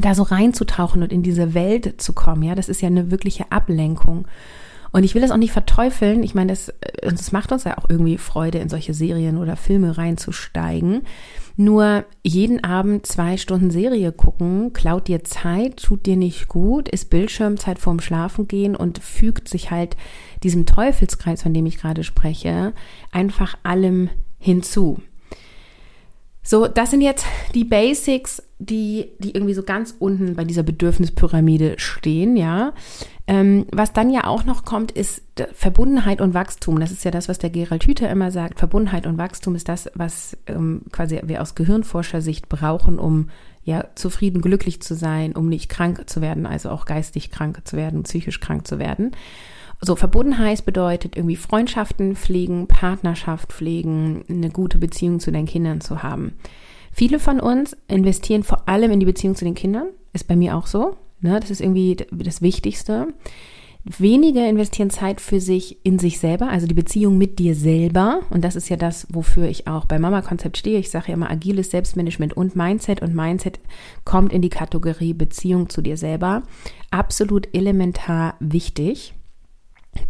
da 0.00 0.14
so 0.14 0.22
reinzutauchen 0.22 1.02
und 1.02 1.12
in 1.12 1.22
diese 1.22 1.52
Welt 1.52 2.00
zu 2.00 2.12
kommen, 2.12 2.42
ja, 2.42 2.54
das 2.54 2.68
ist 2.68 2.80
ja 2.80 2.88
eine 2.88 3.10
wirkliche 3.10 3.50
Ablenkung. 3.50 4.26
Und 4.92 5.04
ich 5.04 5.14
will 5.14 5.22
das 5.22 5.30
auch 5.30 5.36
nicht 5.36 5.52
verteufeln. 5.52 6.22
Ich 6.22 6.34
meine, 6.34 6.52
das, 6.52 6.72
das 7.02 7.32
macht 7.32 7.52
uns 7.52 7.64
ja 7.64 7.78
auch 7.78 7.88
irgendwie 7.88 8.18
Freude, 8.18 8.58
in 8.58 8.68
solche 8.68 8.94
Serien 8.94 9.38
oder 9.38 9.56
Filme 9.56 9.96
reinzusteigen. 9.96 11.02
Nur 11.56 12.04
jeden 12.22 12.64
Abend 12.64 13.06
zwei 13.06 13.36
Stunden 13.36 13.70
Serie 13.70 14.12
gucken, 14.12 14.72
klaut 14.72 15.08
dir 15.08 15.24
Zeit, 15.24 15.82
tut 15.82 16.06
dir 16.06 16.16
nicht 16.16 16.48
gut, 16.48 16.88
ist 16.88 17.10
Bildschirmzeit 17.10 17.78
vorm 17.78 18.00
Schlafengehen 18.00 18.74
und 18.74 18.98
fügt 18.98 19.48
sich 19.48 19.70
halt 19.70 19.96
diesem 20.42 20.64
Teufelskreis, 20.64 21.42
von 21.42 21.52
dem 21.52 21.66
ich 21.66 21.76
gerade 21.76 22.02
spreche, 22.02 22.72
einfach 23.12 23.56
allem 23.62 24.08
hinzu. 24.38 25.02
So, 26.42 26.66
das 26.66 26.90
sind 26.90 27.02
jetzt 27.02 27.26
die 27.54 27.64
Basics, 27.64 28.42
die, 28.58 29.10
die 29.18 29.32
irgendwie 29.32 29.54
so 29.54 29.62
ganz 29.62 29.94
unten 29.98 30.36
bei 30.36 30.44
dieser 30.44 30.62
Bedürfnispyramide 30.62 31.74
stehen, 31.78 32.36
ja. 32.36 32.72
Ähm, 33.30 33.66
was 33.70 33.92
dann 33.92 34.10
ja 34.10 34.24
auch 34.24 34.44
noch 34.44 34.64
kommt, 34.64 34.90
ist 34.90 35.22
Verbundenheit 35.54 36.20
und 36.20 36.34
Wachstum. 36.34 36.80
Das 36.80 36.90
ist 36.90 37.04
ja 37.04 37.12
das, 37.12 37.28
was 37.28 37.38
der 37.38 37.50
Gerald 37.50 37.84
Hüther 37.84 38.10
immer 38.10 38.32
sagt. 38.32 38.58
Verbundenheit 38.58 39.06
und 39.06 39.18
Wachstum 39.18 39.54
ist 39.54 39.68
das, 39.68 39.88
was 39.94 40.36
ähm, 40.48 40.82
quasi 40.90 41.20
wir 41.22 41.40
aus 41.40 41.54
Gehirnforschersicht 41.54 42.48
brauchen, 42.48 42.98
um 42.98 43.30
ja 43.62 43.84
zufrieden, 43.94 44.42
glücklich 44.42 44.82
zu 44.82 44.96
sein, 44.96 45.36
um 45.36 45.48
nicht 45.48 45.68
krank 45.68 46.10
zu 46.10 46.20
werden, 46.20 46.44
also 46.44 46.70
auch 46.70 46.86
geistig 46.86 47.30
krank 47.30 47.60
zu 47.62 47.76
werden, 47.76 48.02
psychisch 48.02 48.40
krank 48.40 48.66
zu 48.66 48.80
werden. 48.80 49.12
So, 49.80 49.94
Verbundenheit 49.94 50.64
bedeutet 50.64 51.14
irgendwie 51.14 51.36
Freundschaften 51.36 52.16
pflegen, 52.16 52.66
Partnerschaft 52.66 53.52
pflegen, 53.52 54.24
eine 54.28 54.50
gute 54.50 54.78
Beziehung 54.78 55.20
zu 55.20 55.30
deinen 55.30 55.46
Kindern 55.46 55.80
zu 55.80 56.02
haben. 56.02 56.32
Viele 56.90 57.20
von 57.20 57.38
uns 57.38 57.76
investieren 57.86 58.42
vor 58.42 58.68
allem 58.68 58.90
in 58.90 58.98
die 58.98 59.06
Beziehung 59.06 59.36
zu 59.36 59.44
den 59.44 59.54
Kindern. 59.54 59.86
Ist 60.12 60.26
bei 60.26 60.34
mir 60.34 60.56
auch 60.56 60.66
so. 60.66 60.96
Ne? 61.20 61.40
Das 61.40 61.50
ist 61.50 61.60
irgendwie 61.60 61.96
das 62.10 62.42
Wichtigste. 62.42 63.08
Wenige 63.82 64.46
investieren 64.46 64.90
Zeit 64.90 65.22
für 65.22 65.40
sich 65.40 65.84
in 65.86 65.98
sich 65.98 66.18
selber, 66.18 66.48
also 66.48 66.66
die 66.66 66.74
Beziehung 66.74 67.16
mit 67.16 67.38
dir 67.38 67.54
selber. 67.54 68.20
Und 68.28 68.44
das 68.44 68.54
ist 68.54 68.68
ja 68.68 68.76
das, 68.76 69.06
wofür 69.10 69.48
ich 69.48 69.66
auch 69.68 69.86
bei 69.86 69.98
Mama-Konzept 69.98 70.58
stehe. 70.58 70.78
Ich 70.78 70.90
sage 70.90 71.08
ja 71.08 71.14
immer 71.14 71.30
agiles 71.30 71.70
Selbstmanagement 71.70 72.34
und 72.36 72.56
Mindset. 72.56 73.00
Und 73.00 73.14
Mindset 73.14 73.58
kommt 74.04 74.34
in 74.34 74.42
die 74.42 74.50
Kategorie 74.50 75.14
Beziehung 75.14 75.70
zu 75.70 75.80
dir 75.80 75.96
selber. 75.96 76.42
Absolut 76.90 77.48
elementar 77.54 78.34
wichtig. 78.38 79.14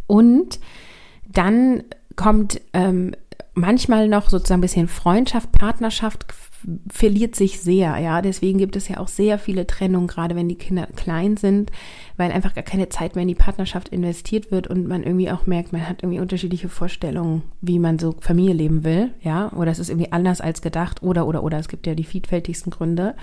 Und 0.08 0.58
dann 1.32 1.84
kommt 2.16 2.60
ähm, 2.72 3.14
manchmal 3.54 4.08
noch 4.08 4.30
sozusagen 4.30 4.58
ein 4.58 4.62
bisschen 4.62 4.88
Freundschaft, 4.88 5.52
Partnerschaft 5.52 6.26
verliert 6.88 7.34
sich 7.34 7.60
sehr, 7.60 7.98
ja. 7.98 8.22
Deswegen 8.22 8.58
gibt 8.58 8.76
es 8.76 8.88
ja 8.88 8.98
auch 8.98 9.08
sehr 9.08 9.38
viele 9.38 9.66
Trennungen, 9.66 10.06
gerade 10.06 10.36
wenn 10.36 10.48
die 10.48 10.56
Kinder 10.56 10.86
klein 10.96 11.36
sind, 11.36 11.70
weil 12.16 12.32
einfach 12.32 12.54
gar 12.54 12.64
keine 12.64 12.88
Zeit 12.88 13.14
mehr 13.14 13.22
in 13.22 13.28
die 13.28 13.34
Partnerschaft 13.34 13.88
investiert 13.88 14.50
wird 14.50 14.66
und 14.66 14.86
man 14.86 15.02
irgendwie 15.02 15.30
auch 15.30 15.46
merkt, 15.46 15.72
man 15.72 15.88
hat 15.88 16.02
irgendwie 16.02 16.20
unterschiedliche 16.20 16.68
Vorstellungen, 16.68 17.42
wie 17.60 17.78
man 17.78 17.98
so 17.98 18.14
Familie 18.20 18.54
leben 18.54 18.84
will, 18.84 19.10
ja. 19.22 19.52
Oder 19.52 19.70
es 19.70 19.78
ist 19.78 19.90
irgendwie 19.90 20.12
anders 20.12 20.40
als 20.40 20.62
gedacht 20.62 21.02
oder, 21.02 21.26
oder, 21.26 21.42
oder. 21.42 21.58
Es 21.58 21.68
gibt 21.68 21.86
ja 21.86 21.94
die 21.94 22.04
vielfältigsten 22.04 22.70
Gründe. 22.70 23.14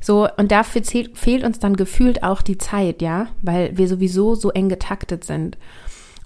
So, 0.00 0.28
und 0.36 0.50
dafür 0.50 0.82
zählt, 0.82 1.16
fehlt 1.16 1.44
uns 1.44 1.58
dann 1.58 1.76
gefühlt 1.76 2.22
auch 2.22 2.42
die 2.42 2.58
Zeit, 2.58 3.02
ja, 3.02 3.28
weil 3.40 3.76
wir 3.76 3.88
sowieso 3.88 4.34
so 4.34 4.50
eng 4.50 4.68
getaktet 4.68 5.24
sind. 5.24 5.56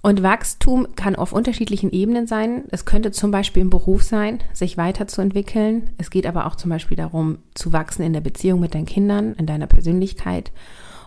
Und 0.07 0.23
Wachstum 0.23 0.87
kann 0.95 1.17
auf 1.17 1.33
unterschiedlichen 1.33 1.91
Ebenen 1.91 2.29
sein. 2.29 2.63
Es 2.71 2.85
könnte 2.85 3.11
zum 3.11 3.33
Beispiel 3.33 3.63
im 3.63 3.71
Beruf 3.71 4.05
sein, 4.05 4.39
sich 4.53 4.77
weiterzuentwickeln. 4.77 5.91
Es 5.99 6.11
geht 6.11 6.29
aber 6.29 6.47
auch 6.47 6.55
zum 6.55 6.71
Beispiel 6.71 6.97
darum, 6.97 7.39
zu 7.55 7.73
wachsen 7.73 8.05
in 8.05 8.13
der 8.13 8.21
Beziehung 8.21 8.61
mit 8.61 8.77
deinen 8.77 8.87
Kindern, 8.87 9.35
in 9.35 9.47
deiner 9.47 9.67
Persönlichkeit. 9.67 10.53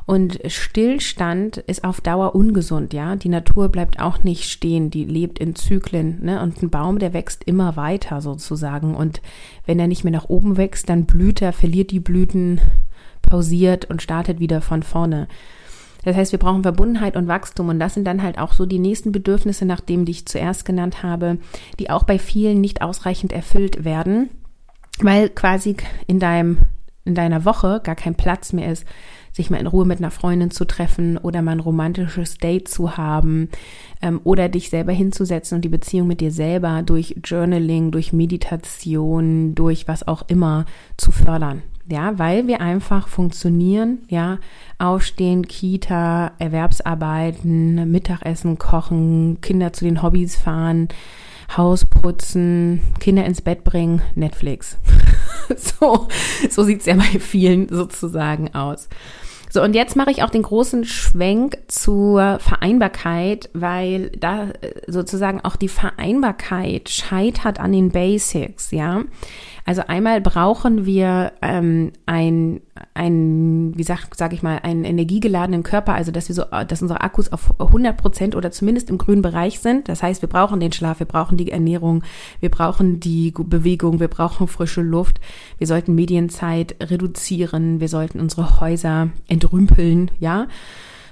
Und 0.06 0.42
Stillstand 0.48 1.60
ist 1.60 1.86
auf 1.86 2.02
Dauer 2.02 2.36
ungesund, 2.36 2.94
ja. 2.94 3.16
Die 3.16 3.30
Natur 3.30 3.70
bleibt 3.70 4.02
auch 4.02 4.26
nicht 4.26 4.50
stehen, 4.50 4.92
die 4.92 5.06
lebt 5.06 5.40
in 5.40 5.56
Zyklen, 5.56 6.22
ne? 6.22 6.42
Und 6.42 6.62
ein 6.62 6.70
Baum, 6.70 7.00
der 7.00 7.14
wächst 7.14 7.46
immer 7.46 7.78
weiter 7.78 8.20
sozusagen. 8.20 8.96
Und 8.96 9.22
wenn 9.66 9.80
er 9.80 9.88
nicht 9.88 10.04
mehr 10.04 10.12
nach 10.12 10.28
oben 10.28 10.58
wächst, 10.58 10.90
dann 10.90 11.06
blüht 11.06 11.42
er, 11.42 11.54
verliert 11.54 11.92
die 11.92 12.02
Blüten, 12.02 12.60
pausiert 13.22 13.86
und 13.86 14.02
startet 14.02 14.42
wieder 14.42 14.60
von 14.60 14.84
vorne. 14.84 15.30
Das 16.04 16.16
heißt, 16.16 16.32
wir 16.32 16.40
brauchen 16.40 16.64
Verbundenheit 16.64 17.16
und 17.16 17.28
Wachstum 17.28 17.70
und 17.70 17.80
das 17.80 17.94
sind 17.94 18.06
dann 18.06 18.24
halt 18.24 18.38
auch 18.38 18.54
so 18.54 18.66
die 18.66 18.80
nächsten 18.80 19.12
Bedürfnisse, 19.12 19.66
nach 19.66 19.82
denen 19.82 20.06
die 20.06 20.12
ich 20.12 20.26
zuerst 20.26 20.66
genannt 20.66 21.04
habe, 21.04 21.38
die 21.80 21.90
auch 21.90 22.04
bei 22.04 22.20
vielen 22.20 22.62
nicht 22.62 22.82
ausreichend 22.82 23.34
erfüllt 23.34 23.84
werden, 23.84 24.30
weil 25.02 25.30
quasi 25.30 25.76
in 26.08 26.20
deinem 26.20 26.60
in 27.06 27.16
deiner 27.16 27.44
Woche 27.44 27.82
gar 27.84 27.96
kein 27.96 28.14
Platz 28.14 28.54
mehr 28.54 28.72
ist 28.72 28.86
sich 29.40 29.50
mal 29.50 29.60
in 29.60 29.68
Ruhe 29.68 29.86
mit 29.86 30.00
einer 30.00 30.12
Freundin 30.12 30.52
zu 30.52 30.66
treffen 30.66 31.18
oder 31.18 31.42
mal 31.42 31.54
ein 31.54 31.60
romantisches 31.60 32.38
Date 32.38 32.68
zu 32.68 32.98
haben 32.98 33.50
ähm, 34.02 34.20
oder 34.24 34.50
dich 34.50 34.70
selber 34.70 34.92
hinzusetzen 34.92 35.56
und 35.56 35.62
die 35.64 35.70
Beziehung 35.70 36.08
mit 36.08 36.22
dir 36.22 36.32
selber 36.32 36.82
durch 36.84 37.16
Journaling, 37.24 37.92
durch 37.92 38.12
Meditation, 38.12 39.56
durch 39.56 39.88
was 39.88 40.08
auch 40.08 40.24
immer 40.28 40.66
zu 40.98 41.12
fördern. 41.12 41.62
Ja, 41.90 42.20
weil 42.20 42.46
wir 42.46 42.62
einfach 42.62 43.08
funktionieren, 43.08 44.00
ja, 44.10 44.38
aufstehen, 44.78 45.48
Kita, 45.48 46.34
Erwerbsarbeiten, 46.38 47.92
Mittagessen 47.92 48.60
kochen, 48.60 49.42
Kinder 49.42 49.74
zu 49.74 49.86
den 49.86 50.04
Hobbys 50.04 50.36
fahren, 50.36 50.88
Haus 51.58 51.86
putzen, 51.86 52.82
Kinder 53.00 53.26
ins 53.26 53.42
Bett 53.42 53.64
bringen, 53.64 54.04
Netflix. 54.14 54.78
so, 55.58 56.08
so 56.52 56.64
sieht's 56.64 56.86
ja 56.86 56.94
bei 56.94 57.20
vielen 57.20 57.68
sozusagen 57.70 58.54
aus. 58.54 58.88
So, 59.52 59.64
und 59.64 59.74
jetzt 59.74 59.96
mache 59.96 60.12
ich 60.12 60.22
auch 60.22 60.30
den 60.30 60.44
großen 60.44 60.86
Schwenk 60.86 61.58
zur 61.68 62.38
Vereinbarkeit, 62.40 63.50
weil 63.54 64.12
da 64.12 64.50
äh, 64.50 64.74
sozusagen 64.86 65.42
auch 65.42 65.56
die 65.56 65.68
Vereinbarkeit 65.68 66.90
scheitert 66.90 67.60
an 67.60 67.72
den 67.72 67.90
Basics, 67.90 68.70
ja. 68.72 69.02
Also 69.66 69.84
einmal 69.88 70.22
brauchen 70.22 70.86
wir 70.86 71.34
ähm, 71.42 71.94
ein, 72.06 72.62
ein, 72.94 73.78
wie 73.78 73.84
sag, 73.84 74.16
sag 74.16 74.34
ich 74.34 74.44
mal, 74.44 74.60
einen 74.64 74.84
energiegeladenen 74.84 75.64
Körper, 75.64 75.94
also 75.94 76.12
dass 76.12 76.28
wir 76.28 76.36
so, 76.36 76.44
dass 76.68 76.82
unsere 76.82 77.02
Akkus 77.02 77.32
auf 77.32 77.60
100 77.60 77.98
Prozent 77.98 78.36
oder 78.36 78.52
zumindest 78.52 78.90
im 78.90 78.98
grünen 78.98 79.22
Bereich 79.22 79.60
sind. 79.60 79.90
Das 79.90 80.04
heißt, 80.04 80.22
wir 80.22 80.30
brauchen 80.30 80.60
den 80.60 80.72
Schlaf, 80.72 81.00
wir 81.00 81.08
brauchen 81.08 81.38
die 81.38 81.52
Ernährung, 81.52 82.04
wir 82.40 82.50
brauchen 82.50 83.00
die 83.00 83.32
Bewegung, 83.32 84.00
wir 84.00 84.08
brauchen 84.08 84.48
frische 84.48 84.82
Luft. 84.82 85.20
Wir 85.58 85.68
sollten 85.68 85.96
Medienzeit 85.96 86.76
reduzieren, 86.82 87.80
wir 87.80 87.90
sollten 87.90 88.20
unsere 88.20 88.60
Häuser 88.60 89.10
entrümpeln, 89.28 90.12
ja. 90.20 90.48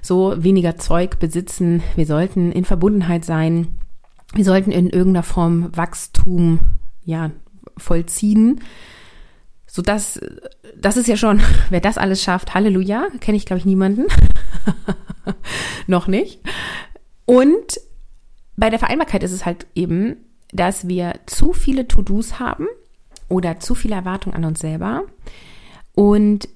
So 0.01 0.35
weniger 0.37 0.77
Zeug 0.77 1.19
besitzen. 1.19 1.83
Wir 1.95 2.05
sollten 2.05 2.51
in 2.51 2.65
Verbundenheit 2.65 3.25
sein. 3.25 3.67
Wir 4.33 4.45
sollten 4.45 4.71
in 4.71 4.89
irgendeiner 4.89 5.23
Form 5.23 5.69
Wachstum, 5.75 6.59
ja, 7.03 7.31
vollziehen. 7.77 8.61
So 9.77 9.83
das, 9.83 10.19
das 10.75 10.97
ist 10.97 11.07
ja 11.07 11.15
schon, 11.17 11.39
wer 11.69 11.81
das 11.81 11.99
alles 11.99 12.23
schafft, 12.23 12.55
Halleluja, 12.55 13.09
kenne 13.19 13.37
ich 13.37 13.45
glaube 13.45 13.59
ich 13.59 13.65
niemanden. 13.65 14.05
Noch 15.87 16.07
nicht. 16.07 16.41
Und 17.25 17.79
bei 18.55 18.71
der 18.71 18.79
Vereinbarkeit 18.79 19.21
ist 19.21 19.33
es 19.33 19.45
halt 19.45 19.67
eben, 19.75 20.15
dass 20.51 20.87
wir 20.87 21.13
zu 21.27 21.53
viele 21.53 21.87
To-Dos 21.87 22.39
haben 22.39 22.65
oder 23.29 23.59
zu 23.59 23.75
viele 23.75 23.93
Erwartungen 23.93 24.35
an 24.35 24.45
uns 24.45 24.61
selber 24.61 25.03
und 25.93 26.49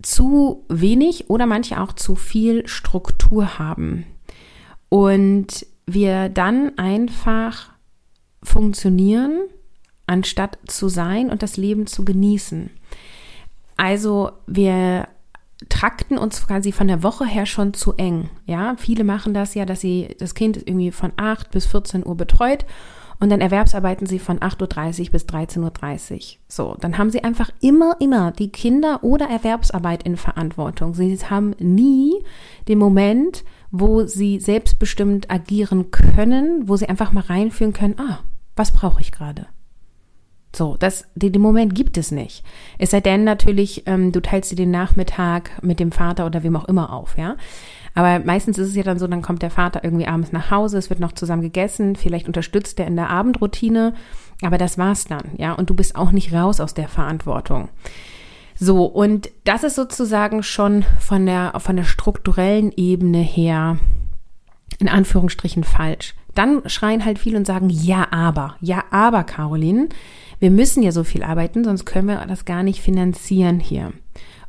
zu 0.00 0.64
wenig 0.68 1.30
oder 1.30 1.46
manche 1.46 1.80
auch 1.80 1.94
zu 1.94 2.14
viel 2.14 2.64
Struktur 2.68 3.58
haben. 3.58 4.06
Und 4.88 5.66
wir 5.84 6.28
dann 6.28 6.78
einfach 6.78 7.72
funktionieren 8.40 9.48
anstatt 10.10 10.58
zu 10.66 10.88
sein 10.88 11.30
und 11.30 11.42
das 11.42 11.56
Leben 11.56 11.86
zu 11.86 12.04
genießen. 12.04 12.70
Also 13.76 14.32
wir 14.46 15.08
trakten 15.68 16.18
uns 16.18 16.46
quasi 16.46 16.72
von 16.72 16.88
der 16.88 17.02
Woche 17.02 17.24
her 17.24 17.46
schon 17.46 17.74
zu 17.74 17.94
eng. 17.94 18.28
Ja, 18.46 18.74
viele 18.76 19.04
machen 19.04 19.34
das 19.34 19.54
ja, 19.54 19.64
dass 19.64 19.80
sie 19.80 20.16
das 20.18 20.34
Kind 20.34 20.56
irgendwie 20.56 20.90
von 20.90 21.12
8 21.16 21.50
bis 21.50 21.66
14 21.66 22.06
Uhr 22.06 22.16
betreut 22.16 22.66
und 23.20 23.28
dann 23.28 23.42
erwerbsarbeiten 23.42 24.06
sie 24.06 24.18
von 24.18 24.38
8.30 24.38 25.04
Uhr 25.04 25.10
bis 25.10 25.24
13.30 25.26 26.14
Uhr. 26.14 26.20
So, 26.48 26.76
dann 26.80 26.96
haben 26.96 27.10
sie 27.10 27.22
einfach 27.22 27.50
immer, 27.60 27.96
immer 28.00 28.32
die 28.32 28.50
Kinder 28.50 29.04
oder 29.04 29.28
Erwerbsarbeit 29.28 30.02
in 30.04 30.16
Verantwortung. 30.16 30.94
Sie 30.94 31.16
haben 31.18 31.54
nie 31.58 32.14
den 32.66 32.78
Moment, 32.78 33.44
wo 33.70 34.04
sie 34.06 34.40
selbstbestimmt 34.40 35.30
agieren 35.30 35.90
können, 35.90 36.68
wo 36.68 36.76
sie 36.76 36.88
einfach 36.88 37.12
mal 37.12 37.24
reinführen 37.24 37.74
können, 37.74 37.96
ah, 37.98 38.20
was 38.56 38.72
brauche 38.72 39.02
ich 39.02 39.12
gerade? 39.12 39.46
So, 40.54 40.76
das, 40.76 41.04
den, 41.14 41.40
Moment 41.40 41.74
gibt 41.74 41.96
es 41.96 42.10
nicht. 42.10 42.44
Es 42.78 42.90
sei 42.90 43.00
denn 43.00 43.24
natürlich, 43.24 43.84
ähm, 43.86 44.10
du 44.10 44.20
teilst 44.20 44.50
dir 44.50 44.56
den 44.56 44.72
Nachmittag 44.72 45.62
mit 45.62 45.78
dem 45.78 45.92
Vater 45.92 46.26
oder 46.26 46.42
wem 46.42 46.56
auch 46.56 46.64
immer 46.64 46.92
auf, 46.92 47.16
ja. 47.16 47.36
Aber 47.94 48.24
meistens 48.24 48.58
ist 48.58 48.68
es 48.68 48.76
ja 48.76 48.82
dann 48.82 48.98
so, 48.98 49.06
dann 49.06 49.22
kommt 49.22 49.42
der 49.42 49.50
Vater 49.50 49.82
irgendwie 49.84 50.06
abends 50.06 50.32
nach 50.32 50.50
Hause, 50.50 50.78
es 50.78 50.90
wird 50.90 51.00
noch 51.00 51.12
zusammen 51.12 51.42
gegessen, 51.42 51.96
vielleicht 51.96 52.26
unterstützt 52.26 52.78
er 52.80 52.86
in 52.86 52.96
der 52.96 53.10
Abendroutine, 53.10 53.94
aber 54.42 54.58
das 54.58 54.78
war's 54.78 55.04
dann, 55.04 55.32
ja. 55.36 55.52
Und 55.52 55.70
du 55.70 55.74
bist 55.74 55.96
auch 55.96 56.12
nicht 56.12 56.32
raus 56.32 56.60
aus 56.60 56.74
der 56.74 56.88
Verantwortung. 56.88 57.68
So, 58.56 58.84
und 58.84 59.30
das 59.44 59.64
ist 59.64 59.76
sozusagen 59.76 60.42
schon 60.42 60.84
von 60.98 61.26
der, 61.26 61.54
von 61.60 61.76
der 61.76 61.84
strukturellen 61.84 62.72
Ebene 62.76 63.18
her 63.18 63.78
in 64.78 64.88
Anführungsstrichen 64.88 65.64
falsch. 65.64 66.14
Dann 66.34 66.62
schreien 66.66 67.04
halt 67.04 67.18
viele 67.18 67.38
und 67.38 67.46
sagen, 67.46 67.70
ja, 67.70 68.08
aber, 68.10 68.56
ja, 68.60 68.84
aber, 68.90 69.24
Caroline, 69.24 69.88
wir 70.40 70.50
müssen 70.50 70.82
ja 70.82 70.90
so 70.90 71.04
viel 71.04 71.22
arbeiten, 71.22 71.64
sonst 71.64 71.84
können 71.84 72.08
wir 72.08 72.24
das 72.26 72.44
gar 72.44 72.62
nicht 72.62 72.80
finanzieren 72.80 73.60
hier. 73.60 73.92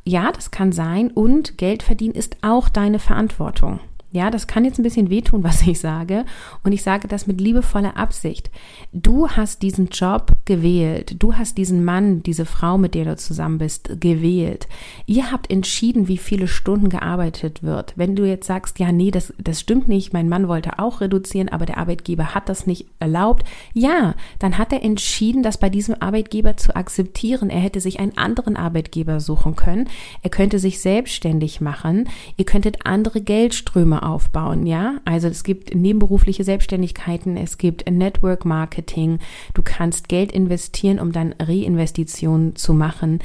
Ja, 0.04 0.32
das 0.32 0.50
kann 0.50 0.72
sein 0.72 1.10
und 1.10 1.58
Geld 1.58 1.82
verdienen 1.82 2.14
ist 2.14 2.38
auch 2.42 2.68
deine 2.68 2.98
Verantwortung. 2.98 3.78
Ja, 4.12 4.30
das 4.30 4.46
kann 4.46 4.66
jetzt 4.66 4.78
ein 4.78 4.82
bisschen 4.82 5.08
wehtun, 5.08 5.42
was 5.42 5.66
ich 5.66 5.80
sage. 5.80 6.26
Und 6.62 6.72
ich 6.72 6.82
sage 6.82 7.08
das 7.08 7.26
mit 7.26 7.40
liebevoller 7.40 7.96
Absicht. 7.96 8.50
Du 8.92 9.28
hast 9.28 9.62
diesen 9.62 9.88
Job 9.88 10.32
gewählt. 10.44 11.16
Du 11.18 11.34
hast 11.34 11.56
diesen 11.56 11.82
Mann, 11.82 12.22
diese 12.22 12.44
Frau, 12.44 12.76
mit 12.76 12.94
der 12.94 13.06
du 13.06 13.16
zusammen 13.16 13.56
bist, 13.56 14.00
gewählt. 14.00 14.68
Ihr 15.06 15.32
habt 15.32 15.50
entschieden, 15.50 16.08
wie 16.08 16.18
viele 16.18 16.46
Stunden 16.46 16.90
gearbeitet 16.90 17.62
wird. 17.62 17.94
Wenn 17.96 18.14
du 18.14 18.26
jetzt 18.26 18.46
sagst, 18.46 18.78
ja, 18.78 18.92
nee, 18.92 19.10
das, 19.10 19.32
das 19.38 19.60
stimmt 19.60 19.88
nicht, 19.88 20.12
mein 20.12 20.28
Mann 20.28 20.46
wollte 20.46 20.78
auch 20.78 21.00
reduzieren, 21.00 21.48
aber 21.48 21.64
der 21.64 21.78
Arbeitgeber 21.78 22.34
hat 22.34 22.50
das 22.50 22.66
nicht 22.66 22.86
erlaubt. 22.98 23.46
Ja, 23.72 24.14
dann 24.38 24.58
hat 24.58 24.74
er 24.74 24.82
entschieden, 24.82 25.42
das 25.42 25.56
bei 25.56 25.70
diesem 25.70 25.96
Arbeitgeber 26.00 26.58
zu 26.58 26.76
akzeptieren. 26.76 27.48
Er 27.48 27.60
hätte 27.60 27.80
sich 27.80 27.98
einen 27.98 28.18
anderen 28.18 28.56
Arbeitgeber 28.56 29.20
suchen 29.20 29.56
können. 29.56 29.88
Er 30.20 30.28
könnte 30.28 30.58
sich 30.58 30.80
selbstständig 30.80 31.62
machen. 31.62 32.10
Ihr 32.36 32.44
könntet 32.44 32.84
andere 32.84 33.22
Geldströme 33.22 34.01
aufbauen, 34.02 34.66
ja? 34.66 35.00
Also 35.04 35.28
es 35.28 35.44
gibt 35.44 35.74
nebenberufliche 35.74 36.44
Selbstständigkeiten, 36.44 37.36
es 37.36 37.58
gibt 37.58 37.90
Network 37.90 38.44
Marketing, 38.44 39.18
du 39.54 39.62
kannst 39.62 40.08
Geld 40.08 40.32
investieren, 40.32 40.98
um 40.98 41.12
dann 41.12 41.34
Reinvestitionen 41.38 42.56
zu 42.56 42.74
machen. 42.74 43.20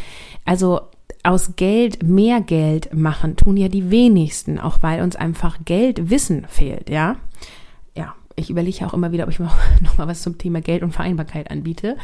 Also 0.45 0.81
aus 1.23 1.55
Geld 1.55 2.03
mehr 2.03 2.41
Geld 2.41 2.93
machen 2.93 3.35
tun 3.35 3.57
ja 3.57 3.67
die 3.67 3.91
wenigsten, 3.91 4.59
auch 4.59 4.77
weil 4.81 5.01
uns 5.01 5.15
einfach 5.15 5.57
Geldwissen 5.65 6.45
fehlt, 6.47 6.89
ja? 6.89 7.17
Ja, 7.95 8.15
ich 8.35 8.49
überlege 8.49 8.85
auch 8.85 8.93
immer 8.93 9.11
wieder, 9.11 9.25
ob 9.25 9.31
ich 9.31 9.39
noch, 9.39 9.97
mal 9.97 10.07
was 10.07 10.21
zum 10.21 10.37
Thema 10.37 10.61
Geld 10.61 10.83
und 10.83 10.93
Vereinbarkeit 10.93 11.51
anbiete. 11.51 11.97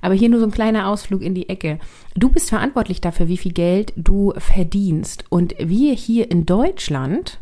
Aber 0.00 0.14
hier 0.14 0.28
nur 0.28 0.40
so 0.40 0.46
ein 0.46 0.52
kleiner 0.52 0.88
Ausflug 0.88 1.22
in 1.22 1.34
die 1.34 1.48
Ecke. 1.48 1.78
Du 2.14 2.28
bist 2.28 2.50
verantwortlich 2.50 3.00
dafür, 3.00 3.28
wie 3.28 3.36
viel 3.36 3.52
Geld 3.52 3.92
du 3.96 4.32
verdienst. 4.36 5.24
Und 5.28 5.54
wir 5.58 5.94
hier 5.94 6.30
in 6.30 6.46
Deutschland 6.46 7.40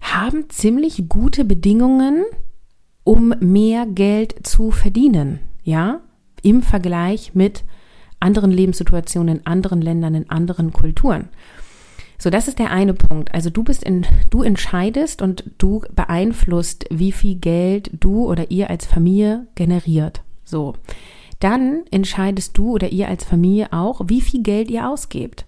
haben 0.00 0.48
ziemlich 0.48 1.08
gute 1.08 1.44
Bedingungen, 1.44 2.24
um 3.04 3.34
mehr 3.40 3.86
Geld 3.86 4.46
zu 4.46 4.70
verdienen, 4.70 5.40
ja, 5.62 6.00
im 6.42 6.62
Vergleich 6.62 7.34
mit 7.34 7.64
anderen 8.18 8.50
Lebenssituationen 8.50 9.38
in 9.38 9.46
anderen 9.46 9.80
Ländern, 9.80 10.14
in 10.14 10.30
anderen 10.30 10.72
Kulturen. 10.72 11.28
So, 12.18 12.28
das 12.28 12.48
ist 12.48 12.58
der 12.58 12.70
eine 12.70 12.92
Punkt. 12.92 13.32
Also 13.32 13.48
du 13.48 13.64
bist 13.64 13.82
in, 13.82 14.06
du 14.28 14.42
entscheidest 14.42 15.22
und 15.22 15.44
du 15.56 15.82
beeinflusst, 15.94 16.84
wie 16.90 17.12
viel 17.12 17.36
Geld 17.36 17.90
du 17.98 18.26
oder 18.26 18.50
ihr 18.50 18.68
als 18.68 18.84
Familie 18.84 19.46
generiert. 19.54 20.20
So 20.44 20.74
dann 21.40 21.82
entscheidest 21.90 22.56
du 22.56 22.72
oder 22.72 22.90
ihr 22.90 23.08
als 23.08 23.24
Familie 23.24 23.72
auch, 23.72 24.02
wie 24.06 24.20
viel 24.20 24.42
Geld 24.42 24.70
ihr 24.70 24.88
ausgebt. 24.88 25.46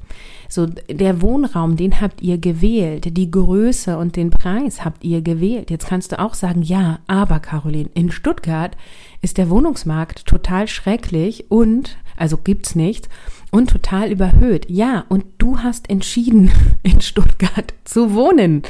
So, 0.49 0.67
der 0.67 1.23
Wohnraum, 1.23 1.77
den 1.77 2.01
habt 2.01 2.21
ihr 2.21 2.37
gewählt, 2.39 3.17
die 3.17 3.31
Größe 3.31 3.97
und 3.97 4.17
den 4.17 4.31
Preis 4.31 4.85
habt 4.85 5.05
ihr 5.05 5.23
gewählt. 5.23 5.71
Jetzt 5.71 5.87
kannst 5.87 6.13
du 6.13 6.19
auch 6.19 6.35
sagen, 6.35 6.63
ja, 6.63 6.99
aber 7.07 7.41
Caroline, 7.41 7.89
in 7.95 8.11
Stuttgart 8.11 8.77
ist 9.23 9.39
der 9.39 9.49
Wohnungsmarkt 9.49 10.27
total 10.27 10.69
schrecklich 10.69 11.51
und, 11.51 11.97
also 12.17 12.37
gibt's 12.37 12.75
nichts, 12.75 13.09
und 13.51 13.71
total 13.71 14.11
überhöht. 14.11 14.67
Ja, 14.69 15.05
und 15.09 15.25
du 15.39 15.59
hast 15.59 15.89
entschieden, 15.89 16.51
in 16.83 17.01
Stuttgart 17.01 17.75
zu 17.85 18.15
wohnen. 18.15 18.63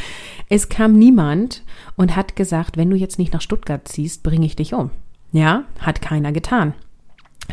Es 0.49 0.69
kam 0.69 0.93
niemand 0.99 1.63
und 1.97 2.17
hat 2.17 2.37
gesagt, 2.37 2.77
wenn 2.77 2.91
du 2.91 2.97
jetzt 2.97 3.19
nicht 3.19 3.33
nach 3.33 3.41
Stuttgart 3.41 3.89
ziehst, 3.89 4.23
bringe 4.23 4.45
ich 4.45 4.57
dich 4.57 4.75
um. 4.75 4.91
Ja, 5.33 5.65
hat 5.79 6.03
keiner 6.03 6.33
getan. 6.33 6.75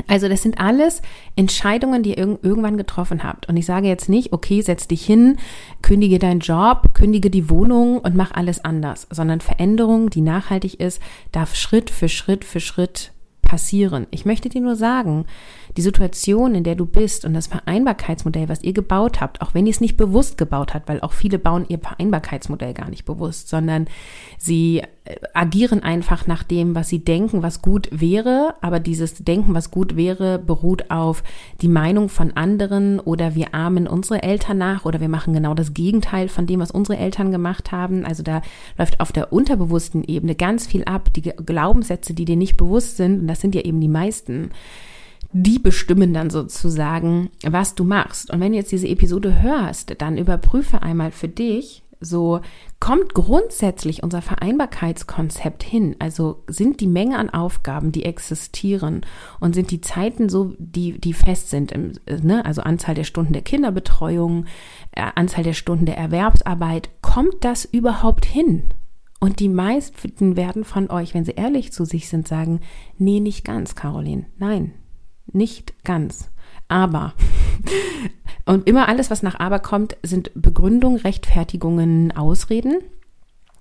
Also 0.07 0.29
das 0.29 0.43
sind 0.43 0.59
alles 0.59 1.01
Entscheidungen, 1.35 2.03
die 2.03 2.11
ihr 2.11 2.17
irgendwann 2.17 2.77
getroffen 2.77 3.23
habt. 3.23 3.49
Und 3.49 3.57
ich 3.57 3.65
sage 3.65 3.87
jetzt 3.87 4.09
nicht, 4.09 4.33
okay, 4.33 4.61
setz 4.61 4.87
dich 4.87 5.05
hin, 5.05 5.37
kündige 5.81 6.19
deinen 6.19 6.39
Job, 6.39 6.93
kündige 6.93 7.29
die 7.29 7.49
Wohnung 7.49 7.99
und 7.99 8.15
mach 8.15 8.31
alles 8.31 8.63
anders, 8.63 9.07
sondern 9.09 9.41
Veränderung, 9.41 10.09
die 10.09 10.21
nachhaltig 10.21 10.79
ist, 10.79 11.01
darf 11.31 11.55
Schritt 11.55 11.89
für 11.89 12.09
Schritt 12.09 12.45
für 12.45 12.59
Schritt 12.59 13.11
passieren. 13.49 14.05
Ich 14.11 14.25
möchte 14.25 14.47
dir 14.47 14.61
nur 14.61 14.75
sagen, 14.75 15.25
die 15.75 15.81
Situation, 15.81 16.53
in 16.53 16.63
der 16.63 16.75
du 16.75 16.85
bist 16.85 17.25
und 17.25 17.33
das 17.33 17.47
Vereinbarkeitsmodell, 17.47 18.47
was 18.47 18.61
ihr 18.61 18.73
gebaut 18.73 19.21
habt, 19.21 19.41
auch 19.41 19.55
wenn 19.55 19.65
ihr 19.65 19.71
es 19.71 19.81
nicht 19.81 19.97
bewusst 19.97 20.37
gebaut 20.37 20.75
habt, 20.75 20.87
weil 20.87 21.01
auch 21.01 21.13
viele 21.13 21.39
bauen 21.39 21.65
ihr 21.67 21.79
Vereinbarkeitsmodell 21.79 22.75
gar 22.75 22.91
nicht 22.91 23.05
bewusst, 23.05 23.49
sondern 23.49 23.87
sie 24.37 24.83
agieren 25.33 25.81
einfach 25.83 26.27
nach 26.27 26.43
dem, 26.43 26.75
was 26.75 26.89
sie 26.89 27.03
denken, 27.03 27.41
was 27.41 27.61
gut 27.61 27.89
wäre, 27.91 28.55
aber 28.61 28.79
dieses 28.79 29.15
Denken, 29.15 29.53
was 29.53 29.71
gut 29.71 29.95
wäre, 29.95 30.37
beruht 30.37 30.91
auf 30.91 31.23
die 31.61 31.67
Meinung 31.67 32.09
von 32.09 32.31
anderen 32.31 32.99
oder 32.99 33.35
wir 33.35 33.55
ahmen 33.55 33.87
unsere 33.87 34.21
Eltern 34.21 34.59
nach 34.59 34.85
oder 34.85 34.99
wir 34.99 35.09
machen 35.09 35.33
genau 35.33 35.53
das 35.53 35.73
Gegenteil 35.73 36.29
von 36.29 36.45
dem, 36.45 36.59
was 36.59 36.71
unsere 36.71 36.99
Eltern 36.99 37.31
gemacht 37.31 37.71
haben. 37.71 38.05
Also 38.05 38.21
da 38.21 38.41
läuft 38.77 38.99
auf 38.99 39.11
der 39.11 39.33
unterbewussten 39.33 40.03
Ebene 40.03 40.35
ganz 40.35 40.67
viel 40.67 40.83
ab, 40.83 41.11
die 41.13 41.21
Glaubenssätze, 41.21 42.13
die 42.13 42.25
dir 42.25 42.37
nicht 42.37 42.57
bewusst 42.57 42.97
sind, 42.97 43.21
und 43.21 43.27
das 43.27 43.41
sind 43.41 43.55
ja 43.55 43.61
eben 43.61 43.81
die 43.81 43.87
meisten 43.87 44.51
die 45.31 45.59
bestimmen 45.59 46.11
dann 46.11 46.31
sozusagen, 46.31 47.29
was 47.43 47.75
du 47.75 47.83
machst. 47.83 48.31
Und 48.31 48.39
wenn 48.39 48.51
du 48.51 48.57
jetzt 48.57 48.71
diese 48.71 48.87
Episode 48.87 49.43
hörst, 49.43 50.01
dann 50.01 50.17
überprüfe 50.17 50.81
einmal 50.81 51.11
für 51.11 51.27
dich, 51.27 51.83
so 52.01 52.39
kommt 52.79 53.13
grundsätzlich 53.13 54.03
unser 54.03 54.21
Vereinbarkeitskonzept 54.21 55.63
hin? 55.63 55.95
Also 55.99 56.43
sind 56.47 56.79
die 56.79 56.87
Menge 56.87 57.17
an 57.17 57.29
Aufgaben, 57.29 57.91
die 57.91 58.05
existieren 58.05 59.05
und 59.39 59.53
sind 59.53 59.71
die 59.71 59.81
Zeiten 59.81 60.29
so, 60.29 60.53
die, 60.57 60.99
die 60.99 61.13
fest 61.13 61.49
sind, 61.49 61.73
ne? 62.07 62.45
also 62.45 62.61
Anzahl 62.61 62.95
der 62.95 63.03
Stunden 63.03 63.33
der 63.33 63.41
Kinderbetreuung, 63.41 64.45
äh, 64.91 65.05
Anzahl 65.15 65.43
der 65.43 65.53
Stunden 65.53 65.85
der 65.85 65.97
Erwerbsarbeit, 65.97 66.89
kommt 67.01 67.43
das 67.43 67.65
überhaupt 67.65 68.25
hin? 68.25 68.65
Und 69.19 69.41
die 69.41 69.49
meisten 69.49 70.37
werden 70.37 70.63
von 70.63 70.89
euch, 70.89 71.13
wenn 71.13 71.25
sie 71.25 71.33
ehrlich 71.33 71.73
zu 71.73 71.83
sich 71.83 72.07
sind, 72.07 72.27
sagen, 72.27 72.61
nee, 72.97 73.19
nicht 73.19 73.43
ganz, 73.43 73.75
Caroline. 73.75 74.27
Nein, 74.37 74.73
nicht 75.27 75.83
ganz. 75.83 76.31
Aber. 76.69 77.13
Und 78.45 78.67
immer 78.67 78.87
alles, 78.87 79.11
was 79.11 79.21
nach 79.21 79.39
aber 79.39 79.59
kommt, 79.59 79.97
sind 80.01 80.31
Begründungen, 80.33 80.99
Rechtfertigungen, 80.99 82.15
Ausreden. 82.15 82.77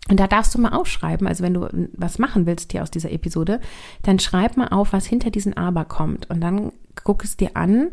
Und 0.09 0.19
da 0.19 0.27
darfst 0.27 0.55
du 0.55 0.61
mal 0.61 0.73
aufschreiben, 0.73 1.27
also 1.27 1.43
wenn 1.45 1.55
du 1.55 1.69
was 1.93 2.19
machen 2.19 2.47
willst 2.47 2.73
hier 2.73 2.83
aus 2.83 2.91
dieser 2.91 3.13
Episode, 3.13 3.61
dann 4.03 4.19
schreib 4.19 4.57
mal 4.57 4.69
auf, 4.69 4.93
was 4.93 5.05
hinter 5.05 5.31
diesen 5.31 5.57
aber 5.57 5.85
kommt. 5.85 6.31
Und 6.31 6.41
dann 6.41 6.73
guck 7.05 7.25
es 7.25 7.37
dir 7.37 7.57
an 7.57 7.91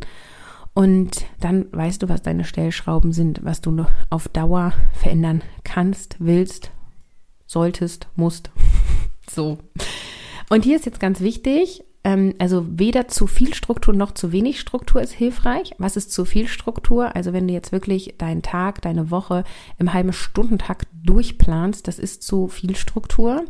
und 0.73 1.25
dann 1.39 1.67
weißt 1.71 2.03
du, 2.03 2.09
was 2.09 2.21
deine 2.21 2.43
Stellschrauben 2.43 3.11
sind, 3.11 3.43
was 3.43 3.61
du 3.61 3.85
auf 4.09 4.27
Dauer 4.29 4.73
verändern 4.93 5.41
kannst, 5.63 6.17
willst, 6.19 6.71
solltest, 7.45 8.07
musst. 8.15 8.51
so. 9.29 9.57
Und 10.49 10.63
hier 10.63 10.75
ist 10.75 10.85
jetzt 10.85 10.99
ganz 10.99 11.21
wichtig, 11.21 11.83
also 12.05 12.65
weder 12.69 13.07
zu 13.07 13.25
viel 13.25 13.55
Struktur 13.55 13.93
noch 13.93 14.11
zu 14.11 14.31
wenig 14.31 14.59
Struktur 14.59 15.01
ist 15.01 15.13
hilfreich. 15.13 15.71
Was 15.79 15.97
ist 15.97 16.13
zu 16.13 16.23
viel 16.23 16.47
Struktur? 16.47 17.15
Also 17.15 17.33
wenn 17.33 17.47
du 17.47 17.53
jetzt 17.53 17.71
wirklich 17.71 18.15
deinen 18.19 18.43
Tag, 18.43 18.83
deine 18.83 19.09
Woche 19.09 19.43
im 19.79 19.91
halben 19.91 20.13
Stundentakt 20.13 20.87
durchplanst, 21.03 21.87
das 21.87 21.97
ist 21.97 22.21
zu 22.21 22.47
viel 22.47 22.75
Struktur. 22.75 23.45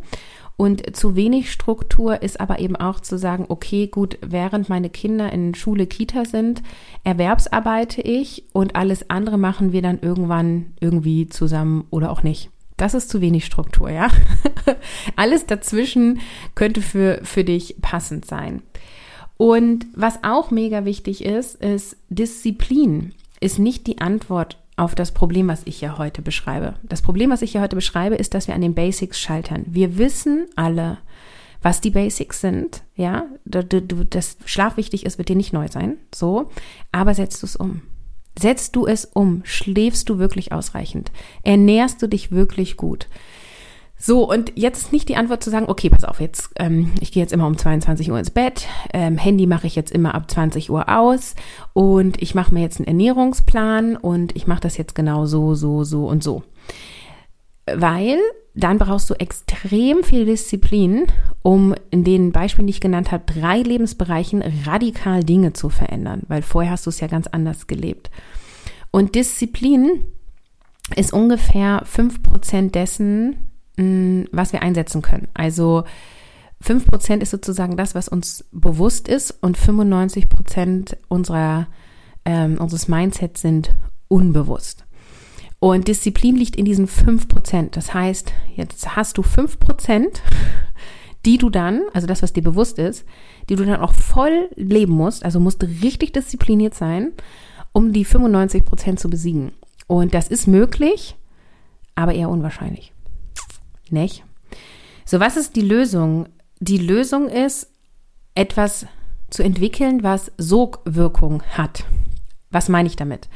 Und 0.57 0.95
zu 0.95 1.17
wenig 1.17 1.51
Struktur 1.51 2.21
ist 2.21 2.39
aber 2.39 2.59
eben 2.59 2.77
auch 2.77 3.01
zu 3.01 3.17
sagen, 3.17 3.45
okay, 3.49 3.87
gut, 3.87 4.17
während 4.21 4.69
meine 4.69 4.89
Kinder 4.89 5.33
in 5.33 5.53
Schule, 5.53 5.85
Kita 5.85 6.23
sind, 6.23 6.63
erwerbsarbeite 7.03 8.01
ich 8.01 8.45
und 8.53 8.77
alles 8.77 9.09
andere 9.09 9.37
machen 9.37 9.73
wir 9.73 9.81
dann 9.81 9.99
irgendwann 9.99 10.67
irgendwie 10.79 11.27
zusammen 11.27 11.83
oder 11.89 12.09
auch 12.09 12.23
nicht. 12.23 12.51
Das 12.77 12.93
ist 12.93 13.09
zu 13.09 13.21
wenig 13.21 13.45
Struktur, 13.45 13.89
ja. 13.89 14.09
Alles 15.15 15.45
dazwischen 15.45 16.19
könnte 16.55 16.81
für, 16.81 17.21
für 17.23 17.43
dich 17.43 17.77
passend 17.81 18.25
sein. 18.25 18.61
Und 19.37 19.85
was 19.93 20.23
auch 20.23 20.51
mega 20.51 20.85
wichtig 20.85 21.23
ist, 21.23 21.55
ist 21.55 21.97
Disziplin 22.09 23.13
ist 23.41 23.59
nicht 23.59 23.85
die 23.87 23.99
Antwort 23.99 24.57
auf 24.77 24.95
das 24.95 25.13
Problem, 25.13 25.47
was 25.47 25.61
ich 25.65 25.81
ja 25.81 25.97
heute 25.97 26.21
beschreibe. 26.21 26.75
Das 26.83 27.01
Problem, 27.01 27.29
was 27.29 27.41
ich 27.41 27.53
ja 27.53 27.61
heute 27.61 27.75
beschreibe, 27.75 28.15
ist, 28.15 28.33
dass 28.33 28.47
wir 28.47 28.55
an 28.55 28.61
den 28.61 28.75
Basics 28.75 29.19
scheitern. 29.19 29.65
Wir 29.67 29.97
wissen 29.97 30.47
alle, 30.55 30.97
was 31.61 31.81
die 31.81 31.91
Basics 31.91 32.41
sind, 32.41 32.83
ja, 32.95 33.25
das 33.45 34.37
Schlaf 34.45 34.77
wichtig 34.77 35.05
ist, 35.05 35.17
wird 35.17 35.29
dir 35.29 35.35
nicht 35.35 35.53
neu 35.53 35.67
sein, 35.67 35.97
so, 36.13 36.51
aber 36.91 37.13
setzt 37.13 37.41
du 37.41 37.47
es 37.47 37.55
um. 37.55 37.81
Setzt 38.39 38.75
du 38.75 38.85
es 38.85 39.05
um? 39.05 39.41
Schläfst 39.45 40.09
du 40.09 40.17
wirklich 40.17 40.51
ausreichend? 40.51 41.11
Ernährst 41.43 42.01
du 42.01 42.07
dich 42.07 42.31
wirklich 42.31 42.77
gut? 42.77 43.07
So, 43.97 44.29
und 44.29 44.51
jetzt 44.55 44.81
ist 44.81 44.91
nicht 44.91 45.07
die 45.07 45.15
Antwort 45.15 45.41
zu 45.41 45.49
sagen, 45.49 45.67
okay, 45.69 45.89
pass 45.89 46.03
auf, 46.03 46.19
jetzt, 46.19 46.49
ähm, 46.57 46.91
ich 46.99 47.13
gehe 47.13 47.23
jetzt 47.23 47.31
immer 47.31 47.47
um 47.47 47.57
22 47.57 48.11
Uhr 48.11 48.19
ins 48.19 48.29
Bett, 48.29 48.67
ähm, 48.93 49.17
Handy 49.17 49.47
mache 49.47 49.67
ich 49.67 49.75
jetzt 49.75 49.91
immer 49.91 50.13
ab 50.13 50.29
20 50.29 50.69
Uhr 50.69 50.89
aus 50.89 51.33
und 51.73 52.21
ich 52.21 52.35
mache 52.35 52.53
mir 52.53 52.61
jetzt 52.61 52.79
einen 52.79 52.87
Ernährungsplan 52.87 53.95
und 53.95 54.35
ich 54.35 54.47
mache 54.47 54.59
das 54.59 54.77
jetzt 54.77 54.95
genau 54.95 55.25
so, 55.25 55.55
so, 55.55 55.85
so 55.85 56.07
und 56.07 56.23
so. 56.23 56.43
Weil 57.65 58.19
dann 58.53 58.77
brauchst 58.77 59.09
du 59.09 59.15
extrem 59.15 60.03
viel 60.03 60.25
Disziplin, 60.25 61.07
um 61.41 61.75
in 61.89 62.03
den 62.03 62.31
Beispielen, 62.31 62.67
die 62.67 62.71
ich 62.71 62.79
genannt 62.79 63.11
habe, 63.11 63.25
drei 63.25 63.59
Lebensbereichen 63.59 64.43
radikal 64.65 65.23
Dinge 65.23 65.53
zu 65.53 65.69
verändern, 65.69 66.21
weil 66.27 66.41
vorher 66.41 66.71
hast 66.71 66.85
du 66.85 66.89
es 66.89 67.01
ja 67.01 67.07
ganz 67.07 67.27
anders 67.27 67.67
gelebt. 67.67 68.09
Und 68.91 69.15
Disziplin 69.15 70.05
ist 70.95 71.11
ungefähr 71.11 71.81
fünf 71.85 72.23
Prozent 72.23 72.75
dessen, 72.75 73.49
was 74.31 74.53
wir 74.53 74.61
einsetzen 74.61 75.01
können. 75.01 75.27
Also 75.33 75.83
5% 76.63 77.21
ist 77.21 77.31
sozusagen 77.31 77.75
das, 77.75 77.93
was 77.95 78.07
uns 78.07 78.45
bewusst 78.51 79.07
ist 79.07 79.31
und 79.41 79.57
95% 79.57 80.95
unserer, 81.09 81.67
ähm, 82.23 82.57
unseres 82.57 82.87
Mindsets 82.87 83.41
sind 83.41 83.75
unbewusst. 84.07 84.84
Und 85.59 85.87
Disziplin 85.87 86.35
liegt 86.35 86.55
in 86.55 86.65
diesen 86.65 86.87
5%. 86.87 87.71
Das 87.71 87.93
heißt, 87.93 88.33
jetzt 88.55 88.95
hast 88.95 89.17
du 89.17 89.21
5%, 89.21 90.19
die 91.25 91.37
du 91.37 91.49
dann, 91.49 91.81
also 91.93 92.07
das, 92.07 92.21
was 92.21 92.33
dir 92.33 92.43
bewusst 92.43 92.77
ist, 92.77 93.05
die 93.49 93.55
du 93.55 93.65
dann 93.65 93.79
auch 93.79 93.93
voll 93.93 94.49
leben 94.55 94.93
musst, 94.93 95.25
also 95.25 95.39
musst 95.39 95.61
du 95.61 95.67
richtig 95.81 96.13
diszipliniert 96.13 96.75
sein, 96.75 97.13
um 97.71 97.93
die 97.93 98.05
95% 98.05 98.97
zu 98.97 99.09
besiegen. 99.09 99.51
Und 99.87 100.13
das 100.13 100.27
ist 100.27 100.47
möglich, 100.47 101.15
aber 101.95 102.13
eher 102.13 102.29
unwahrscheinlich. 102.29 102.93
Nicht? 103.89 104.23
So, 105.05 105.19
was 105.19 105.37
ist 105.37 105.55
die 105.55 105.61
Lösung? 105.61 106.27
Die 106.59 106.77
Lösung 106.77 107.27
ist, 107.27 107.69
etwas 108.33 108.85
zu 109.29 109.43
entwickeln, 109.43 110.03
was 110.03 110.31
Sogwirkung 110.37 111.43
hat. 111.43 111.85
Was 112.51 112.69
meine 112.69 112.87
ich 112.87 112.95
damit? 112.95 113.29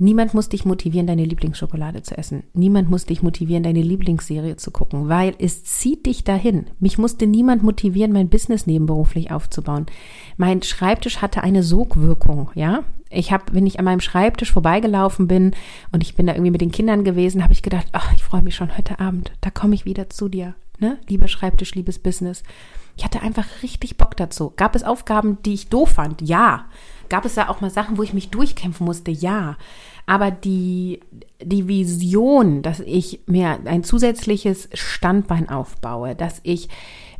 Niemand 0.00 0.32
muss 0.32 0.48
dich 0.48 0.64
motivieren, 0.64 1.08
deine 1.08 1.24
Lieblingsschokolade 1.24 2.02
zu 2.02 2.16
essen. 2.16 2.44
Niemand 2.54 2.88
muss 2.88 3.04
dich 3.04 3.22
motivieren, 3.22 3.64
deine 3.64 3.82
Lieblingsserie 3.82 4.56
zu 4.56 4.70
gucken, 4.70 5.08
weil 5.08 5.34
es 5.40 5.64
zieht 5.64 6.06
dich 6.06 6.22
dahin. 6.22 6.66
Mich 6.78 6.98
musste 6.98 7.26
niemand 7.26 7.64
motivieren, 7.64 8.12
mein 8.12 8.28
Business 8.28 8.66
nebenberuflich 8.66 9.32
aufzubauen. 9.32 9.86
Mein 10.36 10.62
Schreibtisch 10.62 11.20
hatte 11.20 11.42
eine 11.42 11.64
Sogwirkung, 11.64 12.50
ja. 12.54 12.84
Ich 13.10 13.32
habe, 13.32 13.44
wenn 13.52 13.66
ich 13.66 13.78
an 13.78 13.86
meinem 13.86 14.00
Schreibtisch 14.00 14.52
vorbeigelaufen 14.52 15.26
bin 15.26 15.52
und 15.90 16.02
ich 16.02 16.14
bin 16.14 16.26
da 16.26 16.34
irgendwie 16.34 16.52
mit 16.52 16.60
den 16.60 16.72
Kindern 16.72 17.02
gewesen, 17.04 17.42
habe 17.42 17.52
ich 17.52 17.62
gedacht, 17.62 17.88
ach, 17.92 18.12
ich 18.14 18.22
freue 18.22 18.42
mich 18.42 18.54
schon 18.54 18.76
heute 18.76 19.00
Abend. 19.00 19.32
Da 19.40 19.50
komme 19.50 19.74
ich 19.74 19.84
wieder 19.84 20.10
zu 20.10 20.28
dir, 20.28 20.54
ne? 20.78 20.98
Lieber 21.08 21.26
Schreibtisch, 21.26 21.74
liebes 21.74 21.98
Business. 21.98 22.44
Ich 22.98 23.04
hatte 23.04 23.22
einfach 23.22 23.46
richtig 23.62 23.96
Bock 23.96 24.16
dazu. 24.16 24.52
Gab 24.56 24.74
es 24.74 24.82
Aufgaben, 24.82 25.38
die 25.44 25.54
ich 25.54 25.68
doof 25.68 25.90
fand? 25.90 26.20
Ja. 26.20 26.66
Gab 27.08 27.24
es 27.24 27.34
da 27.34 27.48
auch 27.48 27.60
mal 27.60 27.70
Sachen, 27.70 27.96
wo 27.96 28.02
ich 28.02 28.12
mich 28.12 28.28
durchkämpfen 28.30 28.84
musste? 28.84 29.10
Ja. 29.10 29.56
Aber 30.08 30.30
die, 30.30 31.00
die 31.42 31.68
Vision, 31.68 32.62
dass 32.62 32.80
ich 32.80 33.20
mir 33.26 33.58
ein 33.66 33.84
zusätzliches 33.84 34.70
Standbein 34.72 35.50
aufbaue, 35.50 36.14
dass 36.14 36.40
ich 36.44 36.70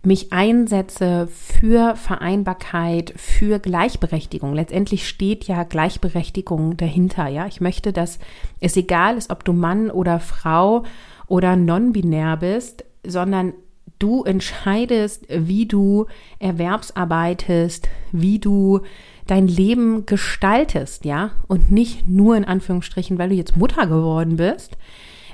mich 0.03 0.33
einsetze 0.33 1.29
für 1.31 1.97
Vereinbarkeit, 1.97 3.13
für 3.15 3.59
Gleichberechtigung. 3.59 4.55
Letztendlich 4.55 5.07
steht 5.07 5.45
ja 5.45 5.65
Gleichberechtigung 5.65 6.79
dahinter, 6.79 7.29
ja. 7.29 7.47
Ich 7.47 7.61
möchte, 7.61 7.93
dass 7.93 8.19
es 8.59 8.75
egal 8.79 9.19
ist, 9.19 9.31
ob 9.31 9.45
du 9.45 9.53
Mann 9.53 9.91
oder 9.91 10.19
Frau 10.19 10.85
oder 11.27 11.57
non-binär 11.57 12.39
bist, 12.39 12.87
sondern 13.07 13.53
du 13.99 14.25
entscheidest, 14.25 15.27
wie 15.29 15.67
du 15.67 16.07
erwerbsarbeitest, 16.39 17.87
wie 18.13 18.39
du 18.39 18.81
dein 19.29 19.47
Leben 19.47 20.07
gestaltest, 20.07 21.05
ja, 21.05 21.31
und 21.47 21.71
nicht 21.71 22.09
nur 22.09 22.37
in 22.37 22.45
Anführungsstrichen, 22.45 23.19
weil 23.19 23.29
du 23.29 23.35
jetzt 23.37 23.57
Mutter 23.57 23.87
geworden 23.87 24.37
bist, 24.37 24.77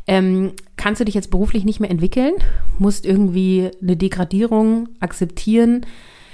ähm, 0.07 0.53
kannst 0.77 1.01
du 1.01 1.05
dich 1.05 1.15
jetzt 1.15 1.31
beruflich 1.31 1.65
nicht 1.65 1.81
mehr 1.81 1.91
entwickeln, 1.91 2.35
musst 2.79 3.07
irgendwie 3.07 3.71
eine 3.81 3.97
Degradierung 3.97 4.89
akzeptieren, 5.01 5.87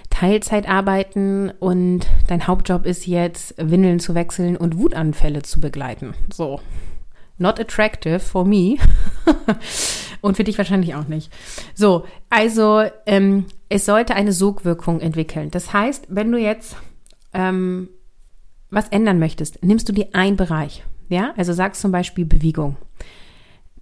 Teilzeit 0.09 0.68
arbeiten 0.68 1.53
und 1.61 2.07
dein 2.27 2.46
Hauptjob 2.46 2.85
ist 2.85 3.07
jetzt 3.07 3.55
Windeln 3.59 4.01
zu 4.01 4.14
wechseln 4.16 4.57
und 4.57 4.77
Wutanfälle 4.77 5.42
zu 5.42 5.61
begleiten. 5.61 6.14
So. 6.33 6.61
Not 7.38 7.61
attractive 7.61 8.18
for 8.18 8.44
me. 8.44 8.77
und 10.20 10.37
für 10.37 10.44
dich 10.44 10.59
wahrscheinlich 10.59 10.94
auch 10.94 11.07
nicht. 11.07 11.33
So, 11.75 12.05
also 12.29 12.85
ähm, 13.07 13.46
es 13.68 13.87
sollte 13.87 14.14
eine 14.14 14.33
Sogwirkung 14.33 15.01
entwickeln. 15.01 15.51
Das 15.51 15.73
heißt, 15.73 16.07
wenn 16.09 16.33
du 16.33 16.38
jetzt 16.38 16.77
ähm, 17.32 17.88
was 18.70 18.88
ändern 18.88 19.18
möchtest, 19.18 19.62
nimmst 19.64 19.88
du 19.88 19.92
dir 19.92 20.08
einen 20.12 20.36
Bereich. 20.36 20.84
Ja, 21.08 21.34
also 21.36 21.52
sagst 21.52 21.80
zum 21.80 21.92
Beispiel 21.92 22.24
Bewegung. 22.24 22.76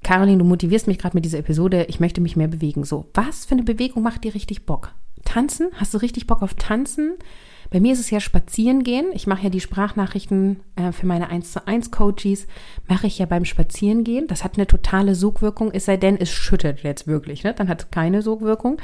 Caroline, 0.02 0.38
du 0.38 0.44
motivierst 0.44 0.87
mich 0.87 0.98
gerade 0.98 1.16
mit 1.16 1.24
dieser 1.24 1.38
Episode, 1.38 1.84
ich 1.88 2.00
möchte 2.00 2.20
mich 2.20 2.37
mehr 2.37 2.48
bewegen. 2.48 2.84
So, 2.84 3.11
was 3.14 3.44
für 3.44 3.52
eine 3.52 3.64
Bewegung 3.64 4.02
macht 4.02 4.24
dir 4.24 4.34
richtig 4.34 4.64
Bock? 4.64 4.94
Tanzen? 5.24 5.68
Hast 5.74 5.92
du 5.92 5.98
richtig 5.98 6.26
Bock 6.26 6.42
auf 6.42 6.54
Tanzen? 6.54 7.14
Bei 7.70 7.80
mir 7.80 7.92
ist 7.92 8.00
es 8.00 8.11
ja 8.11 8.18
spazieren 8.18 8.82
gehen. 8.82 9.06
Ich 9.12 9.26
mache 9.26 9.42
ja 9.44 9.50
die 9.50 9.61
Sprachnachrichten 9.61 10.61
äh, 10.76 10.92
für 10.92 11.06
meine 11.06 11.28
1 11.28 11.52
zu 11.52 11.66
1 11.66 11.90
Coaches, 11.90 12.46
mache 12.88 13.06
ich 13.06 13.18
ja 13.18 13.26
beim 13.26 13.44
Spazieren 13.44 14.04
gehen. 14.04 14.26
Das 14.26 14.42
hat 14.42 14.56
eine 14.56 14.66
totale 14.66 15.14
Sogwirkung, 15.14 15.70
es 15.72 15.84
sei 15.84 15.98
denn, 15.98 16.16
es 16.16 16.30
schüttet 16.30 16.82
jetzt 16.82 17.06
wirklich, 17.06 17.44
ne? 17.44 17.52
Dann 17.52 17.68
hat 17.68 17.82
es 17.82 17.90
keine 17.90 18.22
Sogwirkung. 18.22 18.80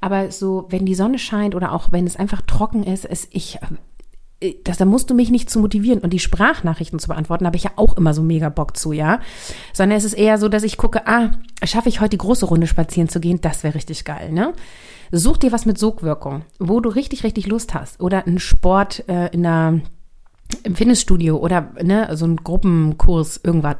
Aber 0.00 0.32
so, 0.32 0.66
wenn 0.70 0.84
die 0.84 0.96
Sonne 0.96 1.18
scheint 1.18 1.54
oder 1.54 1.72
auch 1.72 1.92
wenn 1.92 2.06
es 2.06 2.16
einfach 2.16 2.42
trocken 2.42 2.82
ist, 2.82 3.04
ist 3.04 3.28
ich 3.30 3.58
das, 4.64 4.76
da 4.76 4.84
musst 4.84 5.10
du 5.10 5.14
mich 5.14 5.30
nicht 5.30 5.48
zu 5.48 5.58
motivieren 5.58 6.00
und 6.00 6.12
die 6.12 6.18
Sprachnachrichten 6.18 6.98
zu 6.98 7.08
beantworten, 7.08 7.46
habe 7.46 7.56
ich 7.56 7.64
ja 7.64 7.72
auch 7.76 7.96
immer 7.96 8.14
so 8.14 8.22
mega 8.22 8.48
Bock 8.48 8.76
zu, 8.76 8.92
ja. 8.92 9.20
Sondern 9.72 9.96
es 9.96 10.04
ist 10.04 10.14
eher 10.14 10.38
so, 10.38 10.48
dass 10.48 10.62
ich 10.62 10.76
gucke, 10.76 11.06
ah, 11.06 11.30
schaffe 11.62 11.88
ich 11.88 12.00
heute 12.00 12.10
die 12.10 12.18
große 12.18 12.46
Runde 12.46 12.66
spazieren 12.66 13.08
zu 13.08 13.20
gehen, 13.20 13.40
das 13.40 13.62
wäre 13.62 13.74
richtig 13.74 14.04
geil, 14.04 14.32
ne? 14.32 14.52
Such 15.12 15.36
dir 15.36 15.52
was 15.52 15.66
mit 15.66 15.78
Sogwirkung, 15.78 16.42
wo 16.58 16.80
du 16.80 16.88
richtig, 16.88 17.24
richtig 17.24 17.46
Lust 17.46 17.74
hast. 17.74 18.00
Oder 18.00 18.26
einen 18.26 18.40
Sport 18.40 19.08
äh, 19.08 19.28
in 19.28 19.46
einer, 19.46 19.80
im 20.64 20.74
Fitnessstudio 20.74 21.36
oder 21.36 21.72
ne, 21.80 22.08
so 22.16 22.26
ein 22.26 22.36
Gruppenkurs, 22.36 23.40
irgendwas. 23.42 23.76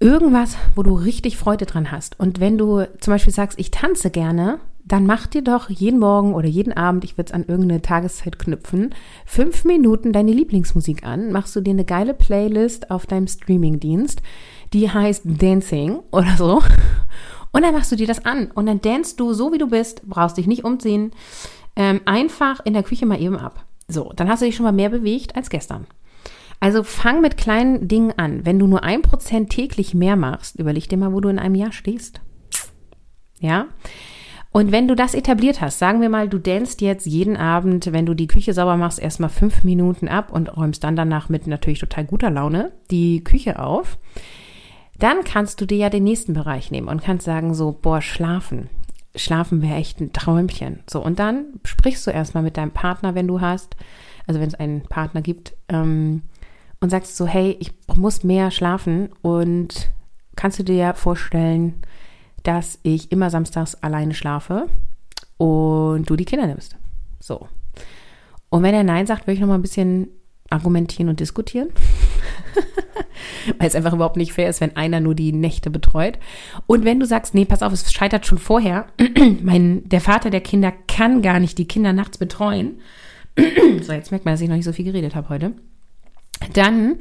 Irgendwas, 0.00 0.56
wo 0.74 0.82
du 0.82 0.94
richtig 0.94 1.36
Freude 1.36 1.66
dran 1.66 1.92
hast. 1.92 2.18
Und 2.18 2.40
wenn 2.40 2.58
du 2.58 2.84
zum 2.98 3.12
Beispiel 3.12 3.32
sagst, 3.32 3.60
ich 3.60 3.70
tanze 3.70 4.10
gerne, 4.10 4.58
dann 4.84 5.06
mach 5.06 5.26
dir 5.26 5.42
doch 5.42 5.70
jeden 5.70 6.00
Morgen 6.00 6.34
oder 6.34 6.48
jeden 6.48 6.72
Abend, 6.72 7.04
ich 7.04 7.16
würde 7.16 7.28
es 7.28 7.34
an 7.34 7.44
irgendeine 7.46 7.82
Tageszeit 7.82 8.38
knüpfen, 8.38 8.94
fünf 9.26 9.64
Minuten 9.64 10.12
deine 10.12 10.32
Lieblingsmusik 10.32 11.04
an, 11.04 11.32
machst 11.32 11.54
du 11.54 11.60
dir 11.60 11.70
eine 11.70 11.84
geile 11.84 12.14
Playlist 12.14 12.90
auf 12.90 13.06
deinem 13.06 13.28
Streamingdienst, 13.28 14.22
die 14.72 14.90
heißt 14.90 15.22
Dancing 15.24 16.00
oder 16.10 16.36
so. 16.36 16.62
Und 17.52 17.62
dann 17.62 17.74
machst 17.74 17.92
du 17.92 17.96
dir 17.96 18.06
das 18.06 18.24
an 18.24 18.50
und 18.50 18.66
dann 18.66 18.80
danst 18.80 19.20
du 19.20 19.34
so 19.34 19.52
wie 19.52 19.58
du 19.58 19.68
bist, 19.68 20.08
brauchst 20.08 20.38
dich 20.38 20.46
nicht 20.46 20.64
umziehen, 20.64 21.12
ähm, 21.76 22.00
einfach 22.06 22.60
in 22.64 22.72
der 22.72 22.82
Küche 22.82 23.06
mal 23.06 23.20
eben 23.20 23.36
ab. 23.36 23.66
So, 23.88 24.12
dann 24.16 24.28
hast 24.28 24.40
du 24.40 24.46
dich 24.46 24.56
schon 24.56 24.64
mal 24.64 24.72
mehr 24.72 24.88
bewegt 24.88 25.36
als 25.36 25.50
gestern. 25.50 25.86
Also 26.60 26.82
fang 26.82 27.20
mit 27.20 27.36
kleinen 27.36 27.88
Dingen 27.88 28.12
an. 28.16 28.46
Wenn 28.46 28.58
du 28.58 28.66
nur 28.66 28.84
ein 28.84 29.02
Prozent 29.02 29.50
täglich 29.50 29.94
mehr 29.94 30.16
machst, 30.16 30.58
überleg 30.58 30.88
dir 30.88 30.96
mal, 30.96 31.12
wo 31.12 31.20
du 31.20 31.28
in 31.28 31.38
einem 31.38 31.56
Jahr 31.56 31.72
stehst. 31.72 32.20
Ja? 33.40 33.66
Und 34.52 34.70
wenn 34.70 34.86
du 34.86 34.94
das 34.94 35.14
etabliert 35.14 35.62
hast, 35.62 35.78
sagen 35.78 36.02
wir 36.02 36.10
mal, 36.10 36.28
du 36.28 36.38
danst 36.38 36.82
jetzt 36.82 37.06
jeden 37.06 37.38
Abend, 37.38 37.90
wenn 37.92 38.04
du 38.04 38.12
die 38.12 38.26
Küche 38.26 38.52
sauber 38.52 38.76
machst, 38.76 38.98
erstmal 38.98 39.30
fünf 39.30 39.64
Minuten 39.64 40.08
ab 40.08 40.30
und 40.30 40.54
räumst 40.54 40.84
dann 40.84 40.94
danach 40.94 41.30
mit 41.30 41.46
natürlich 41.46 41.78
total 41.78 42.04
guter 42.04 42.30
Laune 42.30 42.72
die 42.90 43.24
Küche 43.24 43.58
auf, 43.58 43.98
dann 44.98 45.24
kannst 45.24 45.60
du 45.60 45.66
dir 45.66 45.78
ja 45.78 45.90
den 45.90 46.04
nächsten 46.04 46.34
Bereich 46.34 46.70
nehmen 46.70 46.88
und 46.88 47.02
kannst 47.02 47.24
sagen 47.24 47.54
so, 47.54 47.72
boah, 47.80 48.02
schlafen. 48.02 48.68
Schlafen 49.16 49.62
wäre 49.62 49.76
echt 49.76 50.00
ein 50.00 50.12
Träumchen. 50.12 50.80
So, 50.88 51.02
und 51.02 51.18
dann 51.18 51.46
sprichst 51.64 52.06
du 52.06 52.10
erstmal 52.10 52.42
mit 52.42 52.58
deinem 52.58 52.72
Partner, 52.72 53.14
wenn 53.14 53.28
du 53.28 53.40
hast, 53.40 53.74
also 54.26 54.38
wenn 54.38 54.48
es 54.48 54.54
einen 54.54 54.82
Partner 54.82 55.22
gibt, 55.22 55.54
ähm, 55.70 56.22
und 56.80 56.90
sagst 56.90 57.16
so, 57.16 57.26
hey, 57.26 57.56
ich 57.58 57.72
muss 57.96 58.22
mehr 58.22 58.50
schlafen 58.50 59.08
und 59.22 59.90
kannst 60.36 60.58
du 60.58 60.62
dir 60.62 60.92
vorstellen, 60.94 61.82
dass 62.42 62.78
ich 62.82 63.12
immer 63.12 63.30
samstags 63.30 63.74
alleine 63.76 64.14
schlafe 64.14 64.68
und 65.36 66.08
du 66.08 66.16
die 66.16 66.24
Kinder 66.24 66.46
nimmst. 66.46 66.76
So. 67.20 67.48
Und 68.50 68.62
wenn 68.62 68.74
er 68.74 68.84
Nein 68.84 69.06
sagt, 69.06 69.26
würde 69.26 69.34
ich 69.34 69.40
noch 69.40 69.48
mal 69.48 69.54
ein 69.54 69.62
bisschen 69.62 70.08
argumentieren 70.50 71.08
und 71.08 71.20
diskutieren. 71.20 71.70
Weil 73.58 73.66
es 73.66 73.74
einfach 73.74 73.94
überhaupt 73.94 74.16
nicht 74.16 74.34
fair 74.34 74.50
ist, 74.50 74.60
wenn 74.60 74.76
einer 74.76 75.00
nur 75.00 75.14
die 75.14 75.32
Nächte 75.32 75.70
betreut. 75.70 76.18
Und 76.66 76.84
wenn 76.84 77.00
du 77.00 77.06
sagst, 77.06 77.34
nee, 77.34 77.44
pass 77.44 77.62
auf, 77.62 77.72
es 77.72 77.90
scheitert 77.92 78.26
schon 78.26 78.38
vorher, 78.38 78.86
mein, 79.42 79.88
der 79.88 80.00
Vater 80.00 80.30
der 80.30 80.42
Kinder 80.42 80.72
kann 80.86 81.22
gar 81.22 81.40
nicht 81.40 81.56
die 81.58 81.66
Kinder 81.66 81.92
nachts 81.92 82.18
betreuen. 82.18 82.80
so, 83.82 83.92
jetzt 83.92 84.10
merkt 84.10 84.26
man, 84.26 84.34
dass 84.34 84.42
ich 84.42 84.48
noch 84.48 84.56
nicht 84.56 84.66
so 84.66 84.72
viel 84.72 84.84
geredet 84.84 85.14
habe 85.14 85.30
heute. 85.30 85.54
Dann 86.52 86.96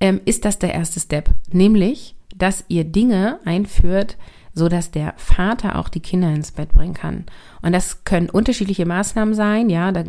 ähm, 0.00 0.20
ist 0.24 0.44
das 0.44 0.58
der 0.58 0.74
erste 0.74 1.00
Step. 1.00 1.30
Nämlich, 1.52 2.14
dass 2.36 2.64
ihr 2.68 2.84
Dinge 2.84 3.40
einführt, 3.44 4.16
so 4.60 4.68
dass 4.68 4.90
der 4.90 5.14
Vater 5.16 5.76
auch 5.76 5.88
die 5.88 6.00
Kinder 6.00 6.28
ins 6.28 6.52
Bett 6.52 6.70
bringen 6.70 6.94
kann. 6.94 7.24
Und 7.62 7.72
das 7.72 8.04
können 8.04 8.28
unterschiedliche 8.28 8.84
Maßnahmen 8.84 9.34
sein. 9.34 9.70
Ja, 9.70 9.90
da 9.90 10.04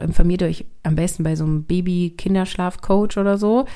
informiert 0.00 0.44
euch 0.44 0.64
am 0.84 0.94
besten 0.94 1.24
bei 1.24 1.34
so 1.34 1.44
einem 1.44 1.64
Baby-Kinderschlaf-Coach 1.64 3.18
oder 3.18 3.36
so. 3.36 3.66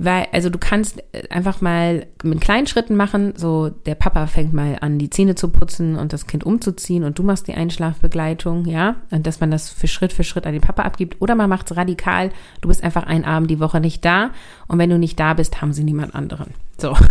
Weil, 0.00 0.28
also 0.30 0.48
du 0.48 0.58
kannst 0.58 1.02
äh, 1.12 1.28
einfach 1.28 1.60
mal 1.60 2.06
mit 2.22 2.40
kleinen 2.40 2.68
Schritten 2.68 2.94
machen, 2.94 3.34
so 3.36 3.68
der 3.68 3.96
Papa 3.96 4.28
fängt 4.28 4.52
mal 4.52 4.78
an, 4.80 5.00
die 5.00 5.10
Zähne 5.10 5.34
zu 5.34 5.48
putzen 5.48 5.96
und 5.96 6.12
das 6.12 6.28
Kind 6.28 6.44
umzuziehen 6.44 7.02
und 7.02 7.18
du 7.18 7.24
machst 7.24 7.48
die 7.48 7.54
Einschlafbegleitung, 7.54 8.66
ja, 8.66 8.96
und 9.10 9.26
dass 9.26 9.40
man 9.40 9.50
das 9.50 9.70
für 9.70 9.88
Schritt 9.88 10.12
für 10.12 10.22
Schritt 10.22 10.46
an 10.46 10.52
den 10.52 10.62
Papa 10.62 10.82
abgibt. 10.82 11.16
Oder 11.20 11.34
man 11.34 11.50
macht 11.50 11.68
es 11.68 11.76
radikal, 11.76 12.30
du 12.60 12.68
bist 12.68 12.84
einfach 12.84 13.02
einen 13.04 13.24
Abend 13.24 13.50
die 13.50 13.58
Woche 13.58 13.80
nicht 13.80 14.04
da 14.04 14.30
und 14.68 14.78
wenn 14.78 14.90
du 14.90 14.98
nicht 14.98 15.18
da 15.18 15.34
bist, 15.34 15.60
haben 15.60 15.72
sie 15.72 15.84
niemand 15.84 16.14
anderen. 16.14 16.54
So. 16.80 16.96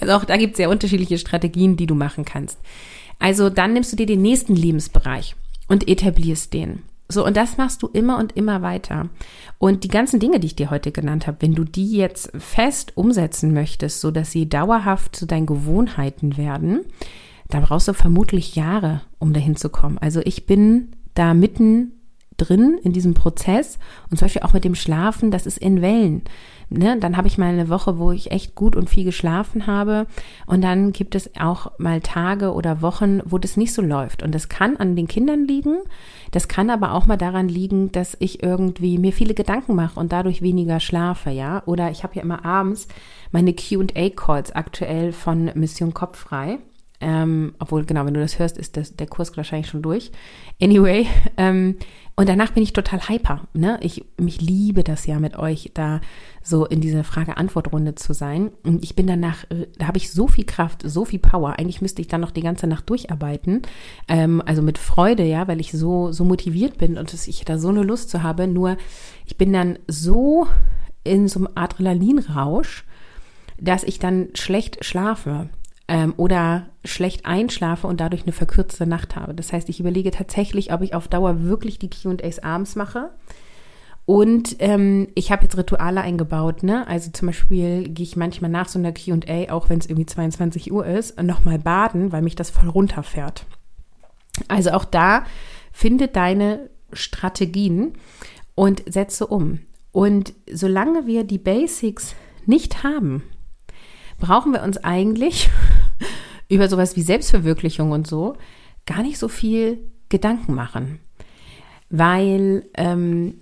Also 0.00 0.14
auch 0.14 0.24
da 0.24 0.36
gibt 0.36 0.52
es 0.52 0.56
sehr 0.58 0.70
unterschiedliche 0.70 1.18
Strategien, 1.18 1.76
die 1.76 1.86
du 1.86 1.94
machen 1.94 2.24
kannst. 2.24 2.58
Also 3.18 3.50
dann 3.50 3.72
nimmst 3.72 3.92
du 3.92 3.96
dir 3.96 4.06
den 4.06 4.22
nächsten 4.22 4.54
Lebensbereich 4.54 5.34
und 5.68 5.88
etablierst 5.88 6.52
den. 6.52 6.82
So, 7.08 7.24
und 7.24 7.36
das 7.36 7.58
machst 7.58 7.82
du 7.82 7.88
immer 7.88 8.18
und 8.18 8.32
immer 8.32 8.62
weiter. 8.62 9.10
Und 9.58 9.84
die 9.84 9.88
ganzen 9.88 10.20
Dinge, 10.20 10.40
die 10.40 10.46
ich 10.46 10.56
dir 10.56 10.70
heute 10.70 10.90
genannt 10.90 11.26
habe, 11.26 11.38
wenn 11.40 11.54
du 11.54 11.64
die 11.64 11.92
jetzt 11.92 12.32
fest 12.38 12.96
umsetzen 12.96 13.52
möchtest, 13.52 14.00
so 14.00 14.10
dass 14.10 14.30
sie 14.30 14.48
dauerhaft 14.48 15.14
zu 15.14 15.26
deinen 15.26 15.46
Gewohnheiten 15.46 16.36
werden, 16.36 16.80
da 17.48 17.60
brauchst 17.60 17.88
du 17.88 17.92
vermutlich 17.92 18.56
Jahre, 18.56 19.02
um 19.18 19.34
dahin 19.34 19.56
zu 19.56 19.68
kommen. 19.68 19.98
Also 19.98 20.20
ich 20.24 20.46
bin 20.46 20.92
da 21.14 21.34
mitten 21.34 21.92
drin 22.36 22.78
in 22.82 22.92
diesem 22.92 23.14
Prozess 23.14 23.78
und 24.10 24.18
zum 24.18 24.26
Beispiel 24.26 24.42
auch 24.42 24.54
mit 24.54 24.64
dem 24.64 24.74
Schlafen, 24.74 25.30
das 25.30 25.46
ist 25.46 25.58
in 25.58 25.82
Wellen. 25.82 26.22
Ne? 26.68 26.98
Dann 26.98 27.16
habe 27.16 27.28
ich 27.28 27.38
mal 27.38 27.52
eine 27.52 27.68
Woche, 27.68 27.98
wo 27.98 28.12
ich 28.12 28.30
echt 28.30 28.54
gut 28.54 28.76
und 28.76 28.90
viel 28.90 29.04
geschlafen 29.04 29.66
habe. 29.66 30.06
Und 30.46 30.62
dann 30.62 30.92
gibt 30.92 31.14
es 31.14 31.30
auch 31.38 31.72
mal 31.78 32.00
Tage 32.00 32.52
oder 32.52 32.82
Wochen, 32.82 33.20
wo 33.24 33.38
das 33.38 33.56
nicht 33.56 33.72
so 33.72 33.82
läuft. 33.82 34.22
Und 34.22 34.34
das 34.34 34.48
kann 34.48 34.76
an 34.76 34.96
den 34.96 35.08
Kindern 35.08 35.46
liegen, 35.46 35.76
das 36.30 36.48
kann 36.48 36.70
aber 36.70 36.94
auch 36.94 37.06
mal 37.06 37.16
daran 37.16 37.48
liegen, 37.48 37.92
dass 37.92 38.16
ich 38.18 38.42
irgendwie 38.42 38.98
mir 38.98 39.12
viele 39.12 39.34
Gedanken 39.34 39.74
mache 39.74 40.00
und 40.00 40.12
dadurch 40.12 40.42
weniger 40.42 40.80
schlafe, 40.80 41.30
ja, 41.30 41.62
oder 41.66 41.90
ich 41.92 42.02
habe 42.02 42.16
ja 42.16 42.22
immer 42.22 42.44
abends 42.44 42.88
meine 43.30 43.54
Q&A 43.54 44.08
Calls 44.10 44.50
aktuell 44.50 45.12
von 45.12 45.50
Mission 45.54 45.94
Kopffrei 45.94 46.58
ähm, 47.04 47.54
obwohl, 47.58 47.84
genau, 47.84 48.06
wenn 48.06 48.14
du 48.14 48.20
das 48.20 48.38
hörst, 48.38 48.56
ist 48.56 48.78
das, 48.78 48.96
der 48.96 49.06
Kurs 49.06 49.36
wahrscheinlich 49.36 49.68
schon 49.68 49.82
durch. 49.82 50.10
Anyway, 50.60 51.06
ähm, 51.36 51.76
und 52.16 52.28
danach 52.28 52.52
bin 52.52 52.62
ich 52.62 52.72
total 52.72 53.08
hyper. 53.08 53.42
Ne? 53.52 53.78
Ich 53.82 54.04
mich 54.16 54.40
liebe 54.40 54.84
das 54.84 55.04
ja 55.04 55.18
mit 55.18 55.36
euch, 55.36 55.72
da 55.74 56.00
so 56.42 56.64
in 56.64 56.80
dieser 56.80 57.04
Frage-Antwort-Runde 57.04 57.94
zu 57.96 58.14
sein. 58.14 58.52
Und 58.62 58.82
ich 58.84 58.96
bin 58.96 59.06
danach, 59.06 59.44
äh, 59.50 59.66
da 59.78 59.88
habe 59.88 59.98
ich 59.98 60.12
so 60.12 60.28
viel 60.28 60.44
Kraft, 60.44 60.82
so 60.84 61.04
viel 61.04 61.18
Power. 61.18 61.58
Eigentlich 61.58 61.82
müsste 61.82 62.00
ich 62.00 62.08
dann 62.08 62.22
noch 62.22 62.30
die 62.30 62.40
ganze 62.40 62.66
Nacht 62.66 62.88
durcharbeiten. 62.88 63.62
Ähm, 64.08 64.42
also 64.46 64.62
mit 64.62 64.78
Freude, 64.78 65.24
ja, 65.24 65.46
weil 65.46 65.60
ich 65.60 65.72
so, 65.72 66.10
so 66.10 66.24
motiviert 66.24 66.78
bin 66.78 66.96
und 66.96 67.12
dass 67.12 67.28
ich 67.28 67.44
da 67.44 67.58
so 67.58 67.68
eine 67.68 67.82
Lust 67.82 68.08
zu 68.08 68.22
habe. 68.22 68.46
Nur 68.46 68.78
ich 69.26 69.36
bin 69.36 69.52
dann 69.52 69.78
so 69.88 70.46
in 71.02 71.28
so 71.28 71.40
einem 71.40 71.48
Adrenalinrausch, 71.54 72.84
dass 73.60 73.84
ich 73.84 73.98
dann 73.98 74.28
schlecht 74.34 74.84
schlafe 74.84 75.50
ähm, 75.88 76.14
oder 76.16 76.66
schlecht 76.84 77.26
einschlafe 77.26 77.86
und 77.86 78.00
dadurch 78.00 78.22
eine 78.22 78.32
verkürzte 78.32 78.86
Nacht 78.86 79.16
habe. 79.16 79.34
Das 79.34 79.52
heißt, 79.52 79.68
ich 79.68 79.80
überlege 79.80 80.10
tatsächlich, 80.10 80.72
ob 80.72 80.82
ich 80.82 80.94
auf 80.94 81.08
Dauer 81.08 81.42
wirklich 81.42 81.78
die 81.78 81.90
QAs 81.90 82.38
abends 82.38 82.76
mache. 82.76 83.10
Und 84.06 84.56
ähm, 84.58 85.08
ich 85.14 85.32
habe 85.32 85.44
jetzt 85.44 85.56
Rituale 85.56 86.02
eingebaut, 86.02 86.62
ne? 86.62 86.86
Also 86.86 87.10
zum 87.10 87.26
Beispiel 87.26 87.88
gehe 87.88 88.04
ich 88.04 88.16
manchmal 88.16 88.50
nach 88.50 88.68
so 88.68 88.78
einer 88.78 88.92
QA, 88.92 89.50
auch 89.50 89.70
wenn 89.70 89.78
es 89.78 89.86
irgendwie 89.86 90.06
22 90.06 90.72
Uhr 90.72 90.84
ist, 90.84 91.20
nochmal 91.22 91.58
baden, 91.58 92.12
weil 92.12 92.20
mich 92.20 92.36
das 92.36 92.50
voll 92.50 92.68
runterfährt. 92.68 93.46
Also 94.48 94.72
auch 94.72 94.84
da 94.84 95.24
finde 95.72 96.08
deine 96.08 96.68
Strategien 96.92 97.94
und 98.54 98.82
setze 98.86 99.26
um. 99.26 99.60
Und 99.90 100.34
solange 100.52 101.06
wir 101.06 101.24
die 101.24 101.38
Basics 101.38 102.14
nicht 102.44 102.82
haben, 102.82 103.22
brauchen 104.18 104.52
wir 104.52 104.62
uns 104.62 104.78
eigentlich 104.78 105.50
über 106.54 106.68
sowas 106.68 106.96
wie 106.96 107.02
Selbstverwirklichung 107.02 107.90
und 107.90 108.06
so 108.06 108.36
gar 108.86 109.02
nicht 109.02 109.18
so 109.18 109.28
viel 109.28 109.78
Gedanken 110.08 110.54
machen, 110.54 111.00
weil 111.90 112.64
ähm, 112.74 113.40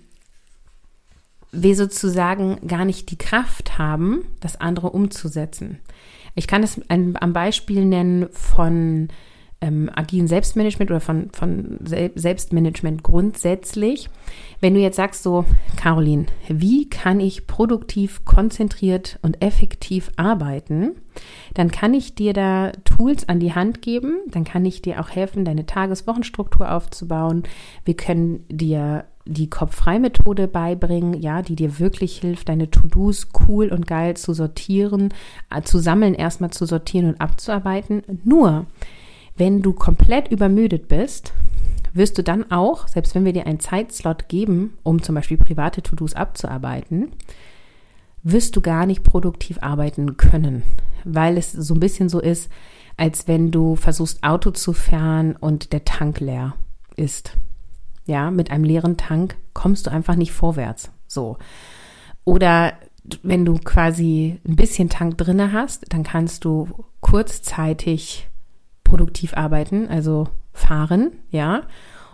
wir 1.51 1.75
sozusagen 1.75 2.67
gar 2.67 2.85
nicht 2.85 3.11
die 3.11 3.17
Kraft 3.17 3.77
haben, 3.77 4.25
das 4.39 4.59
andere 4.59 4.89
umzusetzen. 4.89 5.79
Ich 6.35 6.47
kann 6.47 6.63
es 6.63 6.81
am 6.89 7.33
Beispiel 7.33 7.85
nennen 7.85 8.27
von 8.31 9.09
ähm, 9.63 9.89
agilen 9.95 10.27
Selbstmanagement 10.27 10.91
oder 10.91 10.99
von, 10.99 11.29
von 11.31 11.79
Selbstmanagement 11.81 13.01
grundsätzlich. 13.01 14.09
Wenn 14.59 14.73
du 14.73 14.81
jetzt 14.81 14.97
sagst 14.97 15.23
so, 15.23 15.45
Caroline, 15.77 16.25
wie 16.49 16.89
kann 16.89 17.21
ich 17.21 17.47
produktiv, 17.47 18.25
konzentriert 18.25 19.19
und 19.21 19.41
effektiv 19.41 20.11
arbeiten, 20.17 20.91
dann 21.53 21.71
kann 21.71 21.93
ich 21.93 22.13
dir 22.13 22.33
da 22.33 22.73
Tools 22.83 23.29
an 23.29 23.39
die 23.39 23.53
Hand 23.53 23.81
geben, 23.81 24.19
dann 24.27 24.43
kann 24.43 24.65
ich 24.65 24.81
dir 24.81 24.99
auch 24.99 25.09
helfen, 25.09 25.45
deine 25.45 25.65
Tageswochenstruktur 25.65 26.69
aufzubauen. 26.69 27.43
Wir 27.85 27.95
können 27.95 28.45
dir 28.49 29.05
die 29.25 29.49
Kopf-Frei-Methode 29.49 30.49
beibringen, 30.49 31.13
ja, 31.21 31.41
die 31.41 31.55
dir 31.55 31.79
wirklich 31.79 32.17
hilft, 32.17 32.49
deine 32.49 32.69
To-Dos 32.69 33.29
cool 33.47 33.69
und 33.69 33.87
geil 33.87 34.17
zu 34.17 34.33
sortieren, 34.33 35.13
äh, 35.49 35.61
zu 35.61 35.79
sammeln, 35.79 36.15
erstmal 36.15 36.49
zu 36.49 36.65
sortieren 36.65 37.07
und 37.07 37.21
abzuarbeiten. 37.21 38.03
Nur, 38.25 38.65
wenn 39.35 39.61
du 39.61 39.73
komplett 39.73 40.29
übermüdet 40.29 40.87
bist, 40.87 41.33
wirst 41.93 42.17
du 42.17 42.23
dann 42.23 42.51
auch, 42.51 42.87
selbst 42.87 43.15
wenn 43.15 43.25
wir 43.25 43.33
dir 43.33 43.45
einen 43.47 43.59
Zeitslot 43.59 44.27
geben, 44.27 44.77
um 44.83 45.01
zum 45.01 45.15
Beispiel 45.15 45.37
private 45.37 45.81
To-Dos 45.81 46.13
abzuarbeiten, 46.13 47.11
wirst 48.23 48.55
du 48.55 48.61
gar 48.61 48.85
nicht 48.85 49.03
produktiv 49.03 49.59
arbeiten 49.61 50.17
können, 50.17 50.63
weil 51.03 51.37
es 51.37 51.51
so 51.51 51.73
ein 51.73 51.79
bisschen 51.79 52.09
so 52.09 52.19
ist, 52.19 52.49
als 52.97 53.27
wenn 53.27 53.51
du 53.51 53.75
versuchst, 53.75 54.23
Auto 54.23 54.51
zu 54.51 54.73
fahren 54.73 55.35
und 55.35 55.73
der 55.73 55.83
Tank 55.83 56.19
leer 56.19 56.55
ist. 56.95 57.35
Ja, 58.05 58.31
mit 58.31 58.51
einem 58.51 58.63
leeren 58.63 58.97
Tank 58.97 59.35
kommst 59.53 59.87
du 59.87 59.91
einfach 59.91 60.15
nicht 60.15 60.31
vorwärts. 60.31 60.91
So. 61.07 61.37
Oder 62.23 62.73
wenn 63.21 63.45
du 63.45 63.55
quasi 63.55 64.39
ein 64.47 64.55
bisschen 64.55 64.89
Tank 64.89 65.17
drinne 65.17 65.51
hast, 65.51 65.85
dann 65.89 66.03
kannst 66.03 66.45
du 66.45 66.85
kurzzeitig 67.01 68.29
produktiv 68.93 69.33
arbeiten, 69.33 69.87
also 69.87 70.27
fahren, 70.53 71.13
ja. 71.31 71.63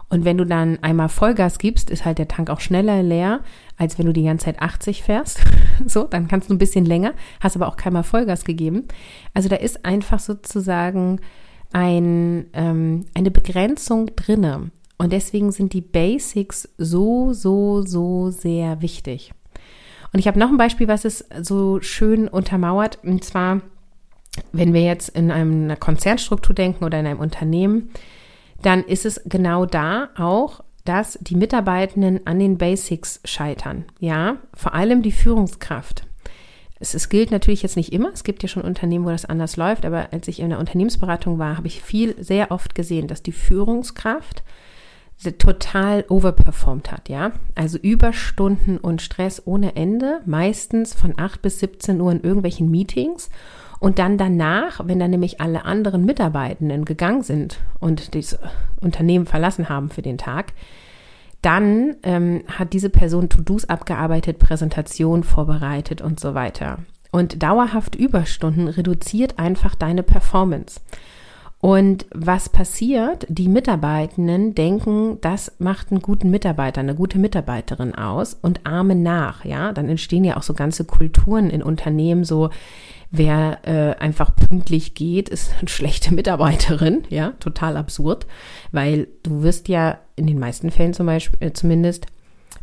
Und 0.08 0.24
wenn 0.24 0.38
du 0.38 0.46
dann 0.46 0.80
einmal 0.82 1.10
Vollgas 1.10 1.60
gibst, 1.60 1.90
ist 1.90 2.06
halt 2.06 2.20
der 2.20 2.30
Tank 2.30 2.50
auch 2.50 2.62
schneller 2.62 3.04
leer, 3.04 3.42
als 3.76 4.00
wenn 4.00 4.06
du 4.06 4.14
die 4.14 4.24
ganze 4.24 4.46
Zeit 4.46 4.62
80 4.62 5.04
fährst. 5.04 5.42
so, 5.86 6.06
dann 6.06 6.30
kannst 6.30 6.50
du 6.50 6.54
ein 6.54 6.58
bisschen 6.58 6.86
länger, 6.86 7.16
hast 7.42 7.58
aber 7.58 7.68
auch 7.68 7.76
keinmal 7.76 8.04
Vollgas 8.04 8.46
gegeben. 8.46 8.88
Also 9.34 9.50
da 9.50 9.58
ist 9.58 9.84
einfach 9.84 10.20
sozusagen 10.20 11.20
ein, 11.74 12.46
ähm, 12.54 13.08
eine 13.14 13.30
Begrenzung 13.30 14.16
drinne. 14.16 14.72
Und 14.98 15.12
deswegen 15.12 15.52
sind 15.52 15.74
die 15.74 15.82
Basics 15.82 16.70
so, 16.78 17.34
so, 17.34 17.82
so 17.82 18.32
sehr 18.32 18.82
wichtig. 18.82 19.34
Und 20.14 20.20
ich 20.20 20.30
habe 20.30 20.40
noch 20.40 20.50
ein 20.50 20.58
Beispiel, 20.58 20.88
was 20.88 21.04
es 21.04 21.26
so 21.42 21.82
schön 21.82 22.30
untermauert. 22.30 23.00
Und 23.04 23.26
zwar 23.26 23.64
wenn 24.52 24.74
wir 24.74 24.82
jetzt 24.82 25.10
in 25.10 25.32
einer 25.32 25.76
Konzernstruktur 25.76 26.56
denken 26.56 26.84
oder 26.84 27.00
in 27.00 27.08
einem 27.08 27.20
Unternehmen, 27.20 27.92
dann 28.62 28.84
ist 28.84 29.06
es 29.06 29.22
genau 29.26 29.66
da 29.66 30.10
auch, 30.18 30.62
dass 30.86 31.18
die 31.22 31.36
Mitarbeitenden 31.36 32.26
an 32.26 32.40
den 32.40 32.58
Basics 32.58 33.22
scheitern. 33.24 33.86
Ja, 34.00 34.38
vor 34.54 34.74
allem 34.74 35.02
die 35.02 35.12
Führungskraft. 35.12 36.08
Es, 36.80 36.94
es, 36.94 37.10
gilt 37.10 37.32
natürlich 37.32 37.62
jetzt 37.62 37.76
nicht 37.76 37.92
immer. 37.92 38.12
Es 38.14 38.24
gibt 38.24 38.42
ja 38.42 38.50
schon 38.50 38.64
Unternehmen, 38.64 39.06
wo 39.06 39.10
das 39.10 39.26
anders 39.26 39.58
läuft. 39.58 39.86
Aber 39.86 40.14
als 40.14 40.28
ich 40.28 40.40
in 40.40 40.50
der 40.50 40.60
Unternehmensberatung 40.60 41.38
war, 41.38 41.58
habe 41.58 41.68
ich 41.68 41.84
viel, 41.84 42.16
sehr 42.24 42.52
oft 42.52 42.74
gesehen, 42.74 43.08
dass 43.08 43.22
die 43.22 43.34
Führungskraft 43.34 44.44
total 45.38 46.06
overperformed 46.08 46.92
hat, 46.92 47.10
ja. 47.10 47.34
Also 47.54 47.78
Überstunden 47.78 48.78
und 48.78 49.02
Stress 49.02 49.42
ohne 49.46 49.76
Ende, 49.76 50.22
meistens 50.26 50.94
von 50.94 51.14
8 51.18 51.42
bis 51.42 51.60
17 51.60 52.00
Uhr 52.00 52.12
in 52.14 52.22
irgendwelchen 52.22 52.72
Meetings 52.72 53.30
Und 53.80 53.98
dann 53.98 54.18
danach, 54.18 54.82
wenn 54.86 55.00
dann 55.00 55.12
nämlich 55.12 55.40
alle 55.40 55.66
anderen 55.66 56.06
Mitarbeitenden 56.06 56.86
gegangen 56.86 57.24
sind 57.24 57.60
und 57.80 58.14
das 58.14 58.38
Unternehmen 58.82 59.26
verlassen 59.26 59.70
haben 59.70 59.90
für 59.90 60.02
den 60.02 60.18
Tag, 60.18 60.54
dann 61.42 61.96
ähm, 62.04 62.44
hat 62.48 62.74
diese 62.74 62.90
Person 62.90 63.30
To-Dos 63.30 63.66
abgearbeitet, 63.66 64.40
Präsentation 64.40 65.24
vorbereitet 65.24 66.02
und 66.02 66.20
so 66.20 66.34
weiter. 66.34 66.80
Und 67.12 67.42
dauerhaft 67.42 67.96
Überstunden 67.96 68.68
reduziert 68.68 69.40
einfach 69.40 69.76
deine 69.76 70.04
Performance. 70.04 70.82
Und 71.62 72.06
was 72.14 72.48
passiert? 72.48 73.26
Die 73.30 73.50
Mitarbeitenden 73.50 74.56
denken, 74.56 75.20
das 75.20 75.52
macht 75.60 75.92
einen 75.92 76.02
guten 76.02 76.30
Mitarbeiter, 76.30 76.80
eine 76.80 76.96
gute 76.96 77.20
Mitarbeiterin 77.20 77.96
aus 77.96 78.34
und 78.34 78.66
ahmen 78.66 79.04
nach. 79.04 79.44
Ja, 79.44 79.74
dann 79.74 79.90
entstehen 79.90 80.24
ja 80.24 80.38
auch 80.38 80.44
so 80.44 80.54
ganze 80.54 80.86
Kulturen 80.86 81.50
in 81.50 81.62
Unternehmen, 81.62 82.24
so 82.24 82.50
wer 83.12 83.60
äh, 83.64 84.00
einfach 84.00 84.36
pünktlich 84.36 84.94
geht, 84.94 85.30
ist 85.30 85.52
eine 85.60 85.70
schlechte 85.70 86.14
Mitarbeiterin. 86.14 87.04
Ja, 87.10 87.34
total 87.40 87.78
absurd, 87.78 88.28
weil 88.72 89.08
du 89.24 89.44
wirst 89.44 89.68
ja 89.68 90.00
in 90.16 90.28
den 90.28 90.40
meisten 90.40 90.72
Fällen 90.72 90.94
zum 90.94 91.06
Beispiel 91.06 91.48
äh, 91.48 91.54
zumindest 91.54 92.08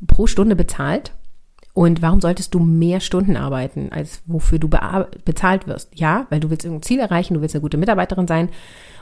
pro 0.06 0.26
Stunde 0.26 0.56
bezahlt 0.56 1.12
und 1.76 2.00
warum 2.00 2.22
solltest 2.22 2.54
du 2.54 2.58
mehr 2.58 3.00
Stunden 3.00 3.36
arbeiten, 3.36 3.92
als 3.92 4.22
wofür 4.24 4.58
du 4.58 4.66
bezahlt 5.26 5.66
wirst? 5.66 5.90
Ja, 5.92 6.26
weil 6.30 6.40
du 6.40 6.48
willst 6.48 6.64
irgendein 6.64 6.84
Ziel 6.84 7.00
erreichen, 7.00 7.34
du 7.34 7.42
willst 7.42 7.54
eine 7.54 7.60
gute 7.60 7.76
Mitarbeiterin 7.76 8.26
sein. 8.26 8.48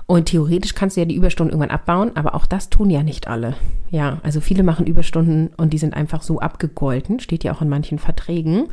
Und 0.07 0.25
theoretisch 0.25 0.75
kannst 0.75 0.97
du 0.97 1.01
ja 1.01 1.07
die 1.07 1.15
Überstunden 1.15 1.53
irgendwann 1.53 1.71
abbauen, 1.71 2.11
aber 2.17 2.35
auch 2.35 2.47
das 2.47 2.71
tun 2.71 2.91
ja 2.91 3.05
nicht 3.05 3.29
alle. 3.29 3.55
Ja, 3.91 4.19
also 4.25 4.41
viele 4.41 4.65
machen 4.65 4.87
Überstunden 4.87 5.51
und 5.57 5.73
die 5.73 5.79
sind 5.79 5.95
einfach 5.95 6.23
so 6.23 6.41
abgegolten, 6.41 7.21
steht 7.21 7.45
ja 7.45 7.55
auch 7.55 7.63
in 7.63 7.69
manchen 7.69 8.01
Verträgen. 8.01 8.65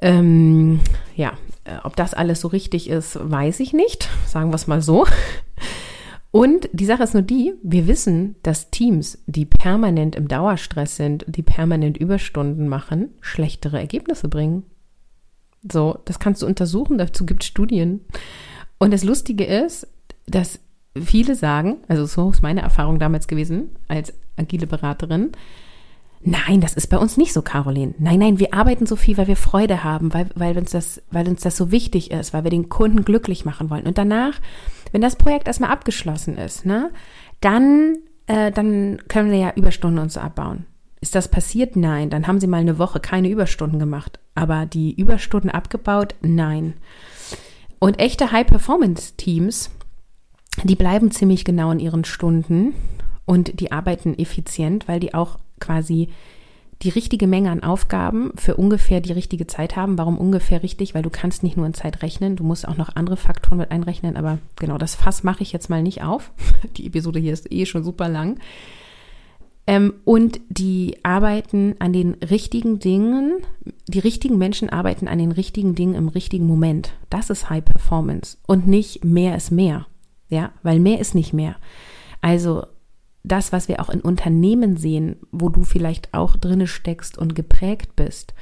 Ähm, 0.00 0.80
ja, 1.14 1.34
ob 1.82 1.96
das 1.96 2.14
alles 2.14 2.40
so 2.40 2.48
richtig 2.48 2.88
ist, 2.88 3.18
weiß 3.20 3.60
ich 3.60 3.72
nicht. 3.72 4.08
Sagen 4.26 4.50
wir 4.50 4.56
es 4.56 4.66
mal 4.66 4.82
so. 4.82 5.06
Und 6.30 6.68
die 6.72 6.84
Sache 6.84 7.02
ist 7.02 7.14
nur 7.14 7.22
die, 7.22 7.54
wir 7.62 7.86
wissen, 7.86 8.36
dass 8.42 8.70
Teams, 8.70 9.18
die 9.26 9.46
permanent 9.46 10.14
im 10.14 10.28
Dauerstress 10.28 10.96
sind, 10.96 11.24
die 11.26 11.42
permanent 11.42 11.96
Überstunden 11.96 12.68
machen, 12.68 13.10
schlechtere 13.20 13.78
Ergebnisse 13.78 14.28
bringen. 14.28 14.64
So, 15.70 15.98
das 16.04 16.18
kannst 16.18 16.42
du 16.42 16.46
untersuchen, 16.46 16.98
dazu 16.98 17.24
gibt 17.24 17.42
es 17.42 17.48
Studien. 17.48 18.00
Und 18.78 18.92
das 18.92 19.04
Lustige 19.04 19.44
ist, 19.44 19.88
dass 20.26 20.60
viele 20.94 21.34
sagen, 21.34 21.78
also 21.88 22.06
so 22.06 22.30
ist 22.30 22.42
meine 22.42 22.60
Erfahrung 22.60 22.98
damals 22.98 23.26
gewesen 23.26 23.70
als 23.88 24.12
agile 24.36 24.66
Beraterin, 24.66 25.32
Nein, 26.20 26.60
das 26.60 26.74
ist 26.74 26.88
bei 26.88 26.98
uns 26.98 27.16
nicht 27.16 27.32
so, 27.32 27.42
Caroline. 27.42 27.94
Nein, 27.98 28.18
nein, 28.18 28.38
wir 28.38 28.52
arbeiten 28.52 28.86
so 28.86 28.96
viel, 28.96 29.16
weil 29.16 29.28
wir 29.28 29.36
Freude 29.36 29.84
haben, 29.84 30.12
weil, 30.12 30.28
weil, 30.34 30.58
uns 30.58 30.72
das, 30.72 31.00
weil 31.10 31.28
uns 31.28 31.42
das 31.42 31.56
so 31.56 31.70
wichtig 31.70 32.10
ist, 32.10 32.34
weil 32.34 32.44
wir 32.44 32.50
den 32.50 32.68
Kunden 32.68 33.04
glücklich 33.04 33.44
machen 33.44 33.70
wollen. 33.70 33.86
Und 33.86 33.98
danach, 33.98 34.40
wenn 34.90 35.00
das 35.00 35.16
Projekt 35.16 35.46
erstmal 35.46 35.70
abgeschlossen 35.70 36.36
ist, 36.36 36.66
ne, 36.66 36.90
dann, 37.40 37.96
äh, 38.26 38.50
dann 38.50 38.98
können 39.08 39.30
wir 39.30 39.38
ja 39.38 39.52
Überstunden 39.54 40.00
uns 40.00 40.16
abbauen. 40.16 40.66
Ist 41.00 41.14
das 41.14 41.28
passiert? 41.28 41.76
Nein. 41.76 42.10
Dann 42.10 42.26
haben 42.26 42.40
sie 42.40 42.46
mal 42.46 42.60
eine 42.60 42.78
Woche 42.78 43.00
keine 43.00 43.28
Überstunden 43.28 43.78
gemacht. 43.78 44.18
Aber 44.34 44.66
die 44.66 44.92
Überstunden 44.94 45.50
abgebaut? 45.50 46.14
Nein. 46.22 46.74
Und 47.78 48.00
echte 48.00 48.32
High-Performance-Teams, 48.32 49.70
die 50.64 50.74
bleiben 50.74 51.12
ziemlich 51.12 51.44
genau 51.44 51.70
in 51.70 51.78
ihren 51.78 52.04
Stunden 52.04 52.74
und 53.24 53.60
die 53.60 53.70
arbeiten 53.70 54.18
effizient, 54.18 54.88
weil 54.88 54.98
die 54.98 55.14
auch 55.14 55.38
quasi 55.58 56.08
die 56.82 56.90
richtige 56.90 57.26
Menge 57.26 57.50
an 57.50 57.62
Aufgaben 57.62 58.30
für 58.36 58.56
ungefähr 58.56 59.00
die 59.00 59.12
richtige 59.12 59.46
Zeit 59.48 59.74
haben. 59.74 59.98
Warum 59.98 60.16
ungefähr 60.16 60.62
richtig? 60.62 60.94
Weil 60.94 61.02
du 61.02 61.10
kannst 61.10 61.42
nicht 61.42 61.56
nur 61.56 61.66
in 61.66 61.74
Zeit 61.74 62.02
rechnen, 62.02 62.36
du 62.36 62.44
musst 62.44 62.68
auch 62.68 62.76
noch 62.76 62.94
andere 62.94 63.16
Faktoren 63.16 63.58
mit 63.58 63.70
einrechnen. 63.72 64.16
Aber 64.16 64.38
genau, 64.56 64.78
das 64.78 64.94
Fass 64.94 65.24
mache 65.24 65.42
ich 65.42 65.52
jetzt 65.52 65.70
mal 65.70 65.82
nicht 65.82 66.02
auf. 66.02 66.30
Die 66.76 66.86
Episode 66.86 67.18
hier 67.18 67.32
ist 67.32 67.50
eh 67.50 67.66
schon 67.66 67.82
super 67.82 68.08
lang. 68.08 68.38
Ähm, 69.66 69.92
und 70.04 70.40
die 70.48 70.96
arbeiten 71.02 71.74
an 71.78 71.92
den 71.92 72.14
richtigen 72.14 72.78
Dingen. 72.78 73.42
Die 73.86 73.98
richtigen 73.98 74.38
Menschen 74.38 74.70
arbeiten 74.70 75.08
an 75.08 75.18
den 75.18 75.30
richtigen 75.30 75.74
Dingen 75.74 75.94
im 75.94 76.08
richtigen 76.08 76.46
Moment. 76.46 76.94
Das 77.10 77.28
ist 77.28 77.50
High 77.50 77.64
Performance 77.64 78.38
und 78.46 78.66
nicht 78.66 79.04
mehr 79.04 79.36
ist 79.36 79.50
mehr. 79.50 79.86
Ja, 80.30 80.52
weil 80.62 80.78
mehr 80.78 81.00
ist 81.00 81.14
nicht 81.14 81.34
mehr. 81.34 81.56
Also 82.22 82.64
das, 83.22 83.52
was 83.52 83.68
wir 83.68 83.80
auch 83.80 83.90
in 83.90 84.00
Unternehmen 84.00 84.76
sehen, 84.76 85.16
wo 85.32 85.48
du 85.48 85.64
vielleicht 85.64 86.14
auch 86.14 86.36
drinne 86.36 86.66
steckst 86.66 87.18
und 87.18 87.34
geprägt 87.34 87.96
bist, 87.96 88.34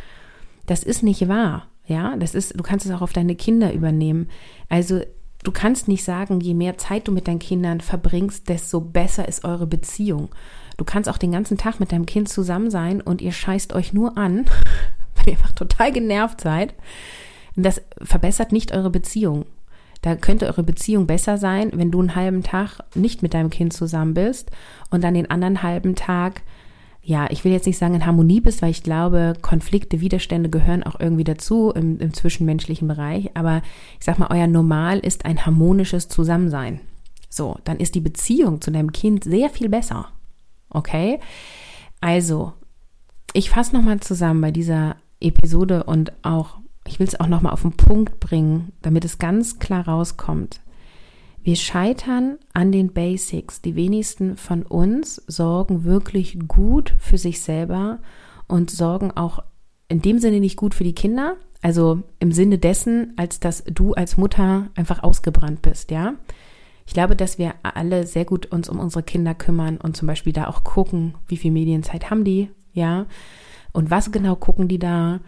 das 0.67 0.83
ist 0.83 1.03
nicht 1.03 1.29
wahr. 1.29 1.69
Ja, 1.87 2.17
das 2.17 2.35
ist, 2.35 2.59
du 2.59 2.63
kannst 2.63 2.85
es 2.85 2.93
auch 2.93 3.03
auf 3.03 3.13
deine 3.13 3.37
Kinder 3.37 3.73
übernehmen. 3.73 4.29
Also 4.69 5.01
du 5.45 5.53
kannst 5.53 5.87
nicht 5.87 6.03
sagen, 6.03 6.41
je 6.41 6.55
mehr 6.55 6.79
Zeit 6.79 7.07
du 7.07 7.13
mit 7.13 7.29
deinen 7.29 7.39
Kindern 7.39 7.81
verbringst, 7.81 8.49
desto 8.49 8.81
besser 8.81 9.29
ist 9.29 9.45
eure 9.45 9.67
Beziehung. 9.67 10.29
Du 10.77 10.85
kannst 10.85 11.09
auch 11.09 11.19
den 11.19 11.33
ganzen 11.33 11.57
Tag 11.57 11.79
mit 11.79 11.93
deinem 11.93 12.07
Kind 12.07 12.29
zusammen 12.29 12.71
sein 12.71 13.01
und 13.01 13.23
ihr 13.23 13.33
scheißt 13.33 13.73
euch 13.73 13.93
nur 13.93 14.19
an, 14.19 14.47
weil 15.15 15.27
ihr 15.29 15.33
einfach 15.33 15.53
total 15.53 15.93
genervt 15.93 16.41
seid. 16.41 16.75
Das 17.55 17.81
verbessert 18.03 18.53
nicht 18.53 18.73
eure 18.73 18.91
Beziehung. 18.91 19.47
Da 20.07 20.15
könnte 20.15 20.47
eure 20.47 20.63
Beziehung 20.63 21.09
besser 21.09 21.37
sein, 21.37 21.73
wenn 21.75 21.91
du 21.91 21.99
einen 21.99 22.15
halben 22.15 22.45
Tag 22.45 22.79
nicht 22.95 23.25
mit 23.25 23.35
deinem 23.35 23.51
Kind 23.51 23.73
zusammen 23.73 24.15
bist 24.15 24.53
und 24.89 25.03
dann 25.03 25.15
den 25.15 25.29
anderen 25.33 25.65
halben 25.65 25.97
Tag, 25.97 26.43
ja, 27.03 27.27
ich 27.29 27.45
will 27.45 27.51
jetzt 27.51 27.67
nicht 27.67 27.77
sagen 27.77 27.97
in 27.97 28.07
Harmonie 28.07 28.41
bist, 28.41 28.63
weil 28.63 28.71
ich 28.71 28.85
glaube, 28.85 29.33
Konflikte, 29.43 30.01
Widerstände 30.01 30.49
gehören 30.49 30.85
auch 30.85 31.01
irgendwie 31.01 31.25
dazu 31.25 31.73
im, 31.75 31.99
im 31.99 32.15
zwischenmenschlichen 32.15 32.87
Bereich. 32.87 33.37
Aber 33.37 33.63
ich 33.99 34.05
sag 34.05 34.21
mal, 34.21 34.29
euer 34.31 34.47
Normal 34.47 35.01
ist 35.01 35.25
ein 35.25 35.45
harmonisches 35.45 36.07
Zusammensein. 36.07 36.79
So, 37.29 37.59
dann 37.65 37.79
ist 37.79 37.97
die 37.97 38.01
Beziehung 38.01 38.61
zu 38.61 38.71
deinem 38.71 38.93
Kind 38.93 39.25
sehr 39.25 39.51
viel 39.51 39.69
besser. 39.69 40.11
Okay? 40.71 41.19
Also, 42.01 42.53
ich 43.33 43.51
fasse 43.51 43.75
nochmal 43.75 43.99
zusammen 43.99 44.41
bei 44.41 44.53
dieser 44.53 44.95
Episode 45.19 45.83
und 45.83 46.13
auch 46.23 46.59
ich 46.87 46.99
will 46.99 47.07
es 47.07 47.19
auch 47.19 47.27
nochmal 47.27 47.53
auf 47.53 47.63
den 47.63 47.77
Punkt 47.77 48.21
bringen, 48.21 48.73
damit 48.83 49.05
es 49.05 49.19
ganz 49.19 49.59
klar 49.59 49.87
rauskommt. 49.87 50.61
Wir 51.43 51.57
scheitern 51.57 52.39
an 52.55 52.73
den 52.73 52.93
Basics. 52.93 53.63
Die 53.63 53.77
wenigsten 53.77 54.37
von 54.37 54.63
uns 54.65 55.23
sorgen 55.29 55.85
wirklich 55.85 56.39
gut 56.49 56.95
für 56.99 57.19
sich 57.19 57.41
selber 57.41 58.01
und 58.49 58.71
sorgen 58.71 59.13
auch 59.13 59.45
in 59.89 60.03
dem 60.03 60.19
Sinne 60.19 60.41
nicht 60.41 60.57
gut 60.57 60.75
für 60.75 60.83
die 60.83 60.95
Kinder. 60.95 61.37
Also 61.63 62.03
im 62.19 62.33
Sinne 62.33 62.59
dessen, 62.59 63.13
als 63.17 63.39
dass 63.39 63.63
du 63.65 63.95
als 63.95 64.17
Mutter 64.17 64.71
einfach 64.75 65.03
ausgebrannt 65.03 65.63
bist, 65.63 65.91
ja. 65.91 66.15
Ich 66.85 66.95
glaube, 66.95 67.17
dass 67.17 67.39
wir 67.39 67.55
alle 67.63 68.07
sehr 68.07 68.25
gut 68.25 68.47
uns 68.47 68.69
um 68.69 68.79
unsere 68.79 69.03
Kinder 69.03 69.35
kümmern 69.35 69.77
und 69.77 69.97
zum 69.97 70.07
Beispiel 70.07 70.33
da 70.33 70.47
auch 70.47 70.63
gucken, 70.63 71.15
wie 71.27 71.37
viel 71.37 71.51
Medienzeit 71.51 72.11
haben 72.11 72.25
die, 72.25 72.51
ja. 72.73 73.07
Und 73.73 73.91
was 73.91 74.11
genau 74.11 74.37
gucken 74.37 74.69
die 74.69 74.79
da? 74.79 75.21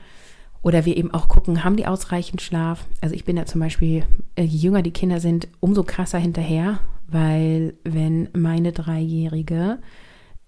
Oder 0.63 0.85
wir 0.85 0.97
eben 0.97 1.13
auch 1.13 1.29
gucken, 1.29 1.65
haben 1.65 1.77
die 1.77 1.87
ausreichend 1.87 2.43
Schlaf? 2.43 2.87
Also 3.01 3.15
ich 3.15 3.25
bin 3.25 3.37
ja 3.37 3.47
zum 3.47 3.61
Beispiel, 3.61 4.05
äh, 4.35 4.43
je 4.43 4.59
jünger 4.59 4.83
die 4.83 4.93
Kinder 4.93 5.21
sind, 5.21 5.49
umso 5.61 5.85
krasser 5.85 6.19
hinterher, 6.19 6.81
weil 7.07 7.75
wenn 7.85 8.29
meine 8.33 8.73
Dreijährige 8.73 9.79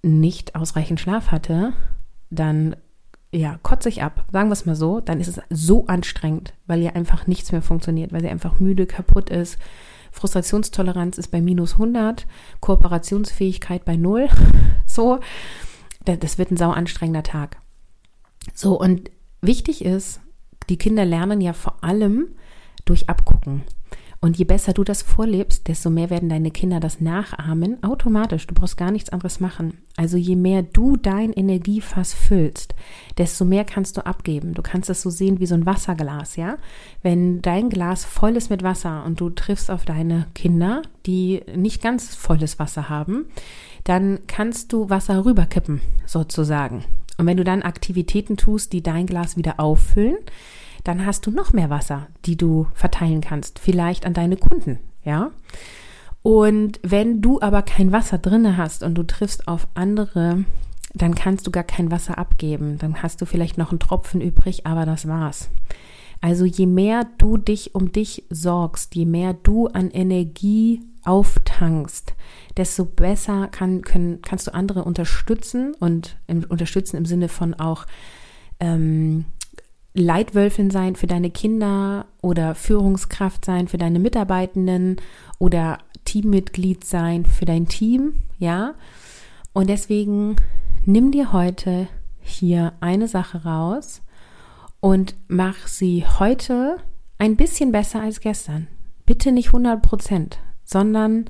nicht 0.03 0.55
ausreichend 0.55 1.01
Schlaf 1.01 1.31
hatte, 1.31 1.73
dann 2.31 2.77
ja, 3.33 3.59
kotze 3.63 3.89
ich 3.89 4.03
ab, 4.03 4.27
sagen 4.33 4.49
wir 4.49 4.55
es 4.55 4.67
mal 4.67 4.75
so, 4.75 5.01
dann 5.01 5.21
ist 5.21 5.29
es 5.29 5.41
so 5.51 5.87
anstrengend, 5.87 6.55
weil 6.67 6.83
ihr 6.83 6.97
einfach 6.97 7.27
nichts 7.27 7.53
mehr 7.53 7.63
funktioniert, 7.63 8.13
weil 8.13 8.23
sie 8.23 8.29
einfach 8.29 8.59
müde, 8.59 8.87
kaputt 8.87 9.31
ist. 9.31 9.59
Frustrationstoleranz 10.11 11.19
ist 11.19 11.29
bei 11.29 11.41
minus 11.41 11.75
100, 11.75 12.27
Kooperationsfähigkeit 12.61 13.85
bei 13.85 13.97
0. 13.97 14.29
So, 14.87 15.21
das 16.05 16.37
wird 16.37 16.51
ein 16.51 16.57
sau 16.57 16.71
anstrengender 16.71 17.23
Tag. 17.23 17.59
So, 18.55 18.77
und 18.77 19.09
Wichtig 19.43 19.85
ist, 19.85 20.21
die 20.69 20.77
Kinder 20.77 21.05
lernen 21.05 21.41
ja 21.41 21.53
vor 21.53 21.83
allem 21.83 22.29
durch 22.85 23.09
Abgucken. 23.09 23.63
Und 24.23 24.37
je 24.37 24.45
besser 24.45 24.75
du 24.75 24.85
das 24.85 25.01
vorlebst, 25.01 25.67
desto 25.67 25.89
mehr 25.89 26.11
werden 26.11 26.29
deine 26.29 26.51
Kinder 26.51 26.79
das 26.79 27.01
nachahmen, 27.01 27.83
automatisch. 27.83 28.47
Du 28.47 28.55
brauchst 28.55 28.77
gar 28.77 28.91
nichts 28.91 29.09
anderes 29.09 29.41
machen. 29.41 29.79
Also 29.97 30.19
je 30.19 30.37
mehr 30.37 30.63
du 30.63 30.97
dein 30.97 31.33
Energiefass 31.33 32.13
füllst, 32.13 32.75
desto 33.17 33.47
mehr 33.47 33.65
kannst 33.65 33.97
du 33.97 34.05
abgeben. 34.05 34.53
Du 34.53 34.61
kannst 34.61 34.91
es 34.91 35.01
so 35.01 35.09
sehen 35.09 35.41
wie 35.41 35.47
so 35.47 35.55
ein 35.55 35.65
Wasserglas, 35.65 36.37
ja? 36.37 36.59
Wenn 37.03 37.41
dein 37.41 37.71
Glas 37.71 38.05
voll 38.05 38.37
ist 38.37 38.51
mit 38.51 38.63
Wasser 38.63 39.05
und 39.07 39.21
du 39.23 39.31
triffst 39.31 39.71
auf 39.71 39.87
deine 39.87 40.27
Kinder, 40.35 40.83
die 41.07 41.41
nicht 41.57 41.83
ganz 41.83 42.15
volles 42.15 42.59
Wasser 42.59 42.91
haben, 42.91 43.25
dann 43.85 44.19
kannst 44.27 44.75
du 44.75 44.91
Wasser 44.91 45.25
rüberkippen, 45.25 45.81
sozusagen. 46.05 46.85
Und 47.21 47.27
wenn 47.27 47.37
du 47.37 47.45
dann 47.45 47.61
Aktivitäten 47.61 48.39
tust, 48.39 48.73
die 48.73 48.83
dein 48.83 49.05
Glas 49.05 49.37
wieder 49.37 49.61
auffüllen, 49.61 50.17
dann 50.85 51.05
hast 51.05 51.27
du 51.27 51.31
noch 51.31 51.53
mehr 51.53 51.69
Wasser, 51.69 52.07
die 52.25 52.39
du 52.39 52.67
verteilen 52.73 53.21
kannst, 53.21 53.59
vielleicht 53.59 54.07
an 54.07 54.15
deine 54.15 54.39
Kunden, 54.39 54.79
ja? 55.05 55.31
Und 56.23 56.81
wenn 56.83 57.21
du 57.21 57.39
aber 57.43 57.61
kein 57.61 57.93
Wasser 57.93 58.17
drinne 58.17 58.57
hast 58.57 58.83
und 58.83 58.95
du 58.95 59.03
triffst 59.03 59.49
auf 59.49 59.69
andere, 59.75 60.45
dann 60.95 61.15
kannst 61.15 61.47
du 61.47 61.51
gar 61.51 61.63
kein 61.63 61.91
Wasser 61.91 62.17
abgeben. 62.17 62.79
Dann 62.79 63.03
hast 63.03 63.21
du 63.21 63.27
vielleicht 63.27 63.59
noch 63.59 63.69
einen 63.69 63.81
Tropfen 63.81 64.23
übrig, 64.23 64.67
aber 64.67 64.87
das 64.87 65.07
war's. 65.07 65.51
Also 66.23 66.47
je 66.47 66.65
mehr 66.65 67.07
du 67.19 67.37
dich 67.37 67.75
um 67.75 67.93
dich 67.93 68.25
sorgst, 68.31 68.95
je 68.95 69.05
mehr 69.05 69.35
du 69.35 69.67
an 69.67 69.91
Energie 69.91 70.81
auftankst, 71.05 72.15
desto 72.57 72.85
besser 72.85 73.49
kann, 73.49 73.83
können, 73.83 74.23
kannst 74.23 74.47
du 74.47 74.55
andere 74.55 74.85
unterstützen 74.85 75.75
und 75.79 76.17
im, 76.27 76.45
unterstützen 76.45 76.97
im 76.97 77.07
Sinne 77.07 77.29
von 77.29 77.55
auch 77.55 77.87
ähm, 78.61 79.25
Leitwölfin 79.95 80.71
sein 80.71 80.95
für 80.95 81.07
deine 81.07 81.31
Kinder 81.31 82.07
oder 82.23 82.55
Führungskraft 82.55 83.45
sein 83.45 83.67
für 83.69 83.79
deine 83.79 83.99
Mitarbeitenden 83.99 84.97
oder 85.39 85.79
Teammitglied 86.05 86.85
sein 86.85 87.27
für 87.27 87.45
dein 87.45 87.67
Team, 87.67 88.23
ja. 88.39 88.75
Und 89.53 89.69
deswegen 89.69 90.37
nimm 90.87 91.11
dir 91.11 91.33
heute 91.33 91.89
hier 92.21 92.73
eine 92.81 93.09
Sache 93.09 93.45
raus 93.45 94.03
und 94.81 95.15
mach 95.29 95.67
sie 95.67 96.05
heute 96.19 96.77
ein 97.19 97.37
bisschen 97.37 97.73
besser 97.73 98.01
als 98.01 98.21
gestern. 98.21 98.69
Bitte 99.07 99.33
nicht 99.33 99.49
100 99.49 99.83
Prozent, 99.83 100.39
sondern 100.71 101.25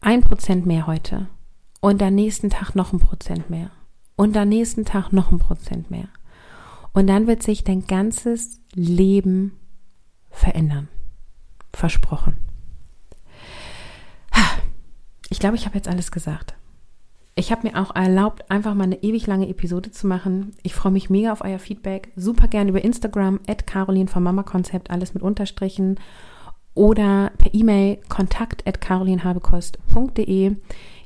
ein 0.00 0.20
Prozent 0.20 0.66
mehr 0.66 0.86
heute 0.86 1.28
und 1.80 2.02
am 2.02 2.14
nächsten 2.14 2.50
Tag 2.50 2.74
noch 2.74 2.92
ein 2.92 3.00
Prozent 3.00 3.50
mehr 3.50 3.70
und 4.16 4.36
am 4.36 4.48
nächsten 4.48 4.84
Tag 4.84 5.12
noch 5.12 5.32
ein 5.32 5.38
Prozent 5.38 5.90
mehr. 5.90 6.08
Und 6.92 7.08
dann 7.08 7.26
wird 7.26 7.42
sich 7.42 7.64
dein 7.64 7.86
ganzes 7.86 8.60
Leben 8.72 9.58
verändern. 10.30 10.88
Versprochen. 11.72 12.36
Ich 15.30 15.40
glaube, 15.40 15.56
ich 15.56 15.66
habe 15.66 15.74
jetzt 15.74 15.88
alles 15.88 16.12
gesagt. 16.12 16.54
Ich 17.34 17.50
habe 17.50 17.66
mir 17.66 17.80
auch 17.80 17.96
erlaubt, 17.96 18.48
einfach 18.48 18.74
mal 18.74 18.84
eine 18.84 19.02
ewig 19.02 19.26
lange 19.26 19.48
Episode 19.48 19.90
zu 19.90 20.06
machen. 20.06 20.54
Ich 20.62 20.74
freue 20.74 20.92
mich 20.92 21.10
mega 21.10 21.32
auf 21.32 21.40
euer 21.40 21.58
Feedback. 21.58 22.12
Super 22.14 22.46
gern 22.46 22.68
über 22.68 22.84
Instagram, 22.84 23.40
at 23.48 23.66
Caroline 23.66 24.06
vom 24.06 24.22
Mama 24.22 24.44
Konzept, 24.44 24.90
alles 24.90 25.14
mit 25.14 25.24
Unterstrichen. 25.24 25.98
Oder 26.74 27.32
per 27.38 27.54
E-Mail 27.54 27.98
kontakt 28.08 28.66
at 28.66 28.80
carolinhabekost.de. 28.80 30.56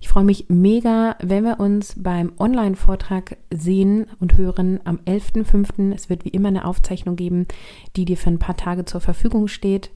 Ich 0.00 0.08
freue 0.08 0.24
mich 0.24 0.46
mega, 0.48 1.16
wenn 1.20 1.44
wir 1.44 1.60
uns 1.60 1.94
beim 1.96 2.32
Online-Vortrag 2.38 3.36
sehen 3.52 4.06
und 4.20 4.38
hören 4.38 4.80
am 4.84 4.98
11.05. 5.06 5.92
Es 5.94 6.08
wird 6.08 6.24
wie 6.24 6.30
immer 6.30 6.48
eine 6.48 6.64
Aufzeichnung 6.64 7.16
geben, 7.16 7.46
die 7.96 8.04
dir 8.04 8.16
für 8.16 8.30
ein 8.30 8.38
paar 8.38 8.56
Tage 8.56 8.84
zur 8.84 9.00
Verfügung 9.00 9.48
steht. 9.48 9.90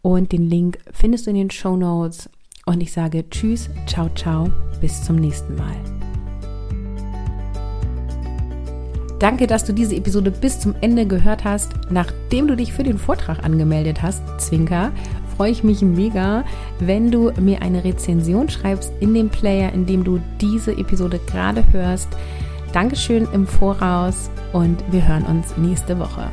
Und 0.00 0.32
den 0.32 0.48
Link 0.48 0.78
findest 0.92 1.26
du 1.26 1.30
in 1.30 1.36
den 1.36 1.50
Show 1.50 1.76
Notes. 1.76 2.30
Und 2.64 2.80
ich 2.80 2.92
sage 2.92 3.28
Tschüss, 3.28 3.68
ciao, 3.86 4.08
ciao, 4.14 4.50
bis 4.80 5.02
zum 5.04 5.16
nächsten 5.16 5.56
Mal. 5.56 6.11
Danke, 9.22 9.46
dass 9.46 9.62
du 9.62 9.72
diese 9.72 9.94
Episode 9.94 10.32
bis 10.32 10.58
zum 10.58 10.74
Ende 10.80 11.06
gehört 11.06 11.44
hast. 11.44 11.70
Nachdem 11.90 12.48
du 12.48 12.56
dich 12.56 12.72
für 12.72 12.82
den 12.82 12.98
Vortrag 12.98 13.44
angemeldet 13.44 14.02
hast, 14.02 14.20
Zwinker, 14.38 14.90
freue 15.36 15.52
ich 15.52 15.62
mich 15.62 15.80
mega, 15.80 16.42
wenn 16.80 17.12
du 17.12 17.30
mir 17.40 17.62
eine 17.62 17.84
Rezension 17.84 18.48
schreibst 18.48 18.92
in 18.98 19.14
dem 19.14 19.28
Player, 19.28 19.72
in 19.72 19.86
dem 19.86 20.02
du 20.02 20.18
diese 20.40 20.72
Episode 20.72 21.20
gerade 21.24 21.62
hörst. 21.70 22.08
Dankeschön 22.72 23.28
im 23.32 23.46
Voraus 23.46 24.28
und 24.52 24.82
wir 24.90 25.06
hören 25.06 25.22
uns 25.26 25.56
nächste 25.56 26.00
Woche. 26.00 26.28